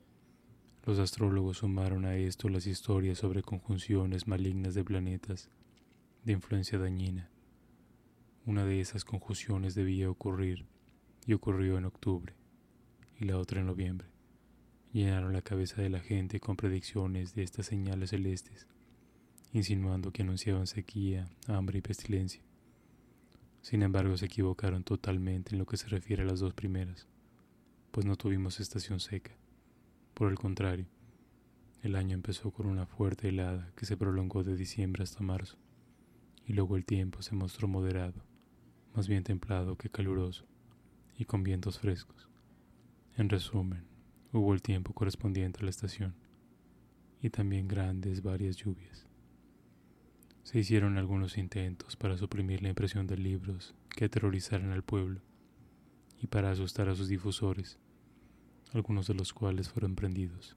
los 0.86 1.00
astrólogos 1.00 1.58
sumaron 1.58 2.04
a 2.04 2.14
esto 2.14 2.48
las 2.48 2.68
historias 2.68 3.18
sobre 3.18 3.42
conjunciones 3.42 4.28
malignas 4.28 4.74
de 4.74 4.84
planetas 4.84 5.50
de 6.22 6.34
influencia 6.34 6.78
dañina. 6.78 7.28
Una 8.46 8.64
de 8.64 8.80
esas 8.80 9.04
conjunciones 9.04 9.74
debía 9.74 10.08
ocurrir 10.08 10.64
y 11.26 11.32
ocurrió 11.32 11.78
en 11.78 11.84
octubre 11.84 12.34
y 13.18 13.24
la 13.24 13.38
otra 13.38 13.60
en 13.60 13.66
noviembre. 13.66 14.08
Llenaron 14.92 15.32
la 15.32 15.42
cabeza 15.42 15.82
de 15.82 15.90
la 15.90 16.00
gente 16.00 16.40
con 16.40 16.56
predicciones 16.56 17.34
de 17.34 17.42
estas 17.42 17.66
señales 17.66 18.10
celestes, 18.10 18.66
insinuando 19.52 20.12
que 20.12 20.22
anunciaban 20.22 20.66
sequía, 20.66 21.28
hambre 21.46 21.78
y 21.78 21.82
pestilencia. 21.82 22.42
Sin 23.60 23.82
embargo, 23.82 24.16
se 24.16 24.26
equivocaron 24.26 24.84
totalmente 24.84 25.52
en 25.52 25.58
lo 25.58 25.66
que 25.66 25.76
se 25.76 25.88
refiere 25.88 26.22
a 26.22 26.26
las 26.26 26.40
dos 26.40 26.54
primeras, 26.54 27.06
pues 27.90 28.06
no 28.06 28.16
tuvimos 28.16 28.60
estación 28.60 29.00
seca. 29.00 29.32
Por 30.14 30.30
el 30.30 30.38
contrario, 30.38 30.86
el 31.82 31.94
año 31.94 32.14
empezó 32.14 32.50
con 32.50 32.66
una 32.66 32.86
fuerte 32.86 33.28
helada 33.28 33.70
que 33.76 33.86
se 33.86 33.96
prolongó 33.96 34.42
de 34.42 34.56
diciembre 34.56 35.02
hasta 35.02 35.22
marzo, 35.22 35.58
y 36.46 36.54
luego 36.54 36.76
el 36.76 36.84
tiempo 36.84 37.22
se 37.22 37.34
mostró 37.34 37.68
moderado, 37.68 38.24
más 38.94 39.06
bien 39.06 39.22
templado 39.22 39.76
que 39.76 39.90
caluroso, 39.90 40.46
y 41.18 41.24
con 41.24 41.42
vientos 41.42 41.80
frescos. 41.80 42.28
En 43.16 43.28
resumen, 43.28 43.84
hubo 44.32 44.54
el 44.54 44.62
tiempo 44.62 44.94
correspondiente 44.94 45.60
a 45.60 45.64
la 45.64 45.70
estación, 45.70 46.14
y 47.20 47.30
también 47.30 47.66
grandes 47.66 48.22
varias 48.22 48.56
lluvias. 48.56 49.06
Se 50.44 50.60
hicieron 50.60 50.96
algunos 50.96 51.36
intentos 51.36 51.96
para 51.96 52.16
suprimir 52.16 52.62
la 52.62 52.68
impresión 52.68 53.08
de 53.08 53.18
libros 53.18 53.74
que 53.90 54.04
aterrorizaran 54.04 54.70
al 54.70 54.84
pueblo, 54.84 55.20
y 56.20 56.28
para 56.28 56.52
asustar 56.52 56.88
a 56.88 56.94
sus 56.94 57.08
difusores, 57.08 57.78
algunos 58.72 59.08
de 59.08 59.14
los 59.14 59.32
cuales 59.32 59.68
fueron 59.68 59.96
prendidos. 59.96 60.56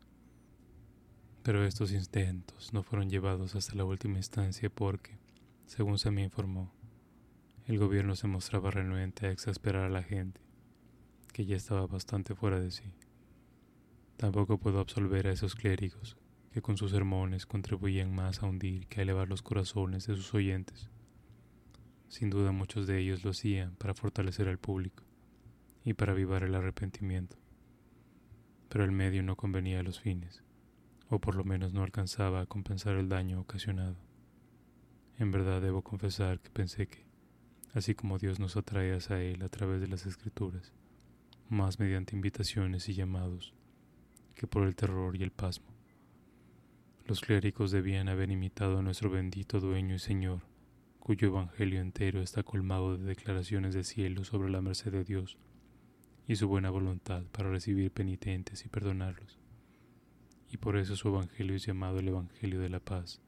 Pero 1.41 1.66
estos 1.66 1.91
intentos 1.91 2.72
no 2.72 2.84
fueron 2.84 3.09
llevados 3.09 3.55
hasta 3.55 3.74
la 3.74 3.84
última 3.84 4.18
instancia 4.18 4.70
porque, 4.70 5.18
según 5.66 5.97
se 5.97 6.12
me 6.12 6.24
informó, 6.24 6.72
el 7.66 7.80
gobierno 7.80 8.16
se 8.16 8.28
mostraba 8.28 8.70
renuente 8.70 9.26
a 9.26 9.32
exasperar 9.32 9.86
a 9.86 9.89
la 9.89 10.03
gente, 10.03 10.41
que 11.32 11.45
ya 11.45 11.55
estaba 11.55 11.88
bastante 11.88 12.36
fuera 12.36 12.59
de 12.59 12.71
sí. 12.71 12.93
Tampoco 14.17 14.57
puedo 14.57 14.79
absolver 14.79 15.27
a 15.27 15.32
esos 15.32 15.55
clérigos 15.55 16.17
que 16.51 16.61
con 16.61 16.77
sus 16.77 16.91
sermones 16.91 17.45
contribuían 17.45 18.13
más 18.13 18.43
a 18.43 18.47
hundir 18.47 18.88
que 18.88 18.99
a 18.99 19.03
elevar 19.03 19.29
los 19.29 19.41
corazones 19.41 20.07
de 20.07 20.15
sus 20.15 20.34
oyentes. 20.34 20.89
Sin 22.09 22.29
duda 22.29 22.51
muchos 22.51 22.88
de 22.88 22.99
ellos 22.99 23.23
lo 23.23 23.32
hacían 23.32 23.75
para 23.75 23.93
fortalecer 23.93 24.47
al 24.47 24.59
público 24.59 25.03
y 25.86 25.93
para 25.93 26.11
avivar 26.11 26.43
el 26.43 26.55
arrepentimiento 26.55 27.41
pero 28.71 28.86
el 28.86 28.93
medio 28.93 29.21
no 29.21 29.36
convenía 29.36 29.82
a 29.82 29.84
los 29.84 29.99
fines, 29.99 30.45
o 31.09 31.19
por 31.19 31.36
lo 31.36 31.43
menos 31.43 31.73
no 31.73 31.84
alcanzaba 31.84 32.39
a 32.39 32.45
compensar 32.45 32.95
el 32.95 33.09
daño 33.09 33.41
ocasionado. 33.41 33.97
En 35.19 35.29
verdad 35.29 35.61
debo 35.61 35.82
confesar 35.82 36.39
que 36.39 36.49
pensé 36.49 36.88
que, 36.88 37.05
así 37.73 37.95
como 37.95 38.17
Dios 38.17 38.39
nos 38.39 38.55
atrae 38.55 38.95
hacia 38.95 39.21
Él 39.21 39.43
a 39.43 39.49
través 39.49 39.82
de 39.82 39.89
las 39.89 40.05
escrituras, 40.05 40.71
más 41.52 41.80
mediante 41.80 42.16
invitaciones 42.16 42.89
y 42.89 42.93
llamados, 42.93 43.54
que 44.36 44.47
por 44.47 44.64
el 44.64 44.76
terror 44.76 45.16
y 45.16 45.24
el 45.24 45.32
pasmo. 45.32 45.68
Los 47.06 47.22
clérigos 47.22 47.72
debían 47.72 48.10
haber 48.10 48.32
imitado 48.32 48.80
a 48.80 48.82
nuestro 48.82 49.10
bendito 49.10 49.60
dueño 49.60 49.95
y 49.95 49.99
Señor, 49.99 50.41
cuyo 50.99 51.28
evangelio 51.28 51.82
entero 51.82 52.22
está 52.22 52.41
colmado 52.43 52.97
de 52.97 53.04
declaraciones 53.04 53.74
de 53.74 53.84
cielo 53.84 54.24
sobre 54.24 54.49
la 54.49 54.62
merced 54.62 54.91
de 54.91 55.04
Dios 55.04 55.38
y 56.26 56.38
su 56.38 56.47
buena 56.47 56.70
voluntad 56.70 57.24
para 57.34 57.49
recibir 57.49 57.91
penitentes 57.91 58.66
y 58.66 58.70
perdonarlos. 58.70 59.38
Y 60.49 60.58
por 60.58 60.78
eso 60.78 60.95
su 60.95 61.10
Evangelio 61.10 61.56
es 61.56 61.66
llamado 61.66 61.99
el 61.99 62.08
Evangelio 62.08 62.62
de 62.62 62.70
la 62.70 62.80
paz 62.80 63.22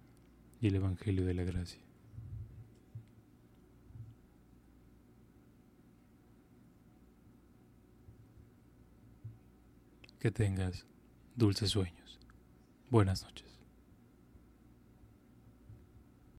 y 0.62 0.68
el 0.68 0.76
Evangelio 0.76 1.26
de 1.26 1.34
la 1.34 1.44
gracia. 1.44 1.83
Que 10.24 10.32
tengas 10.32 10.86
dulces 11.36 11.72
sueños. 11.72 12.18
Buenas 12.90 13.24
noches. 13.24 13.53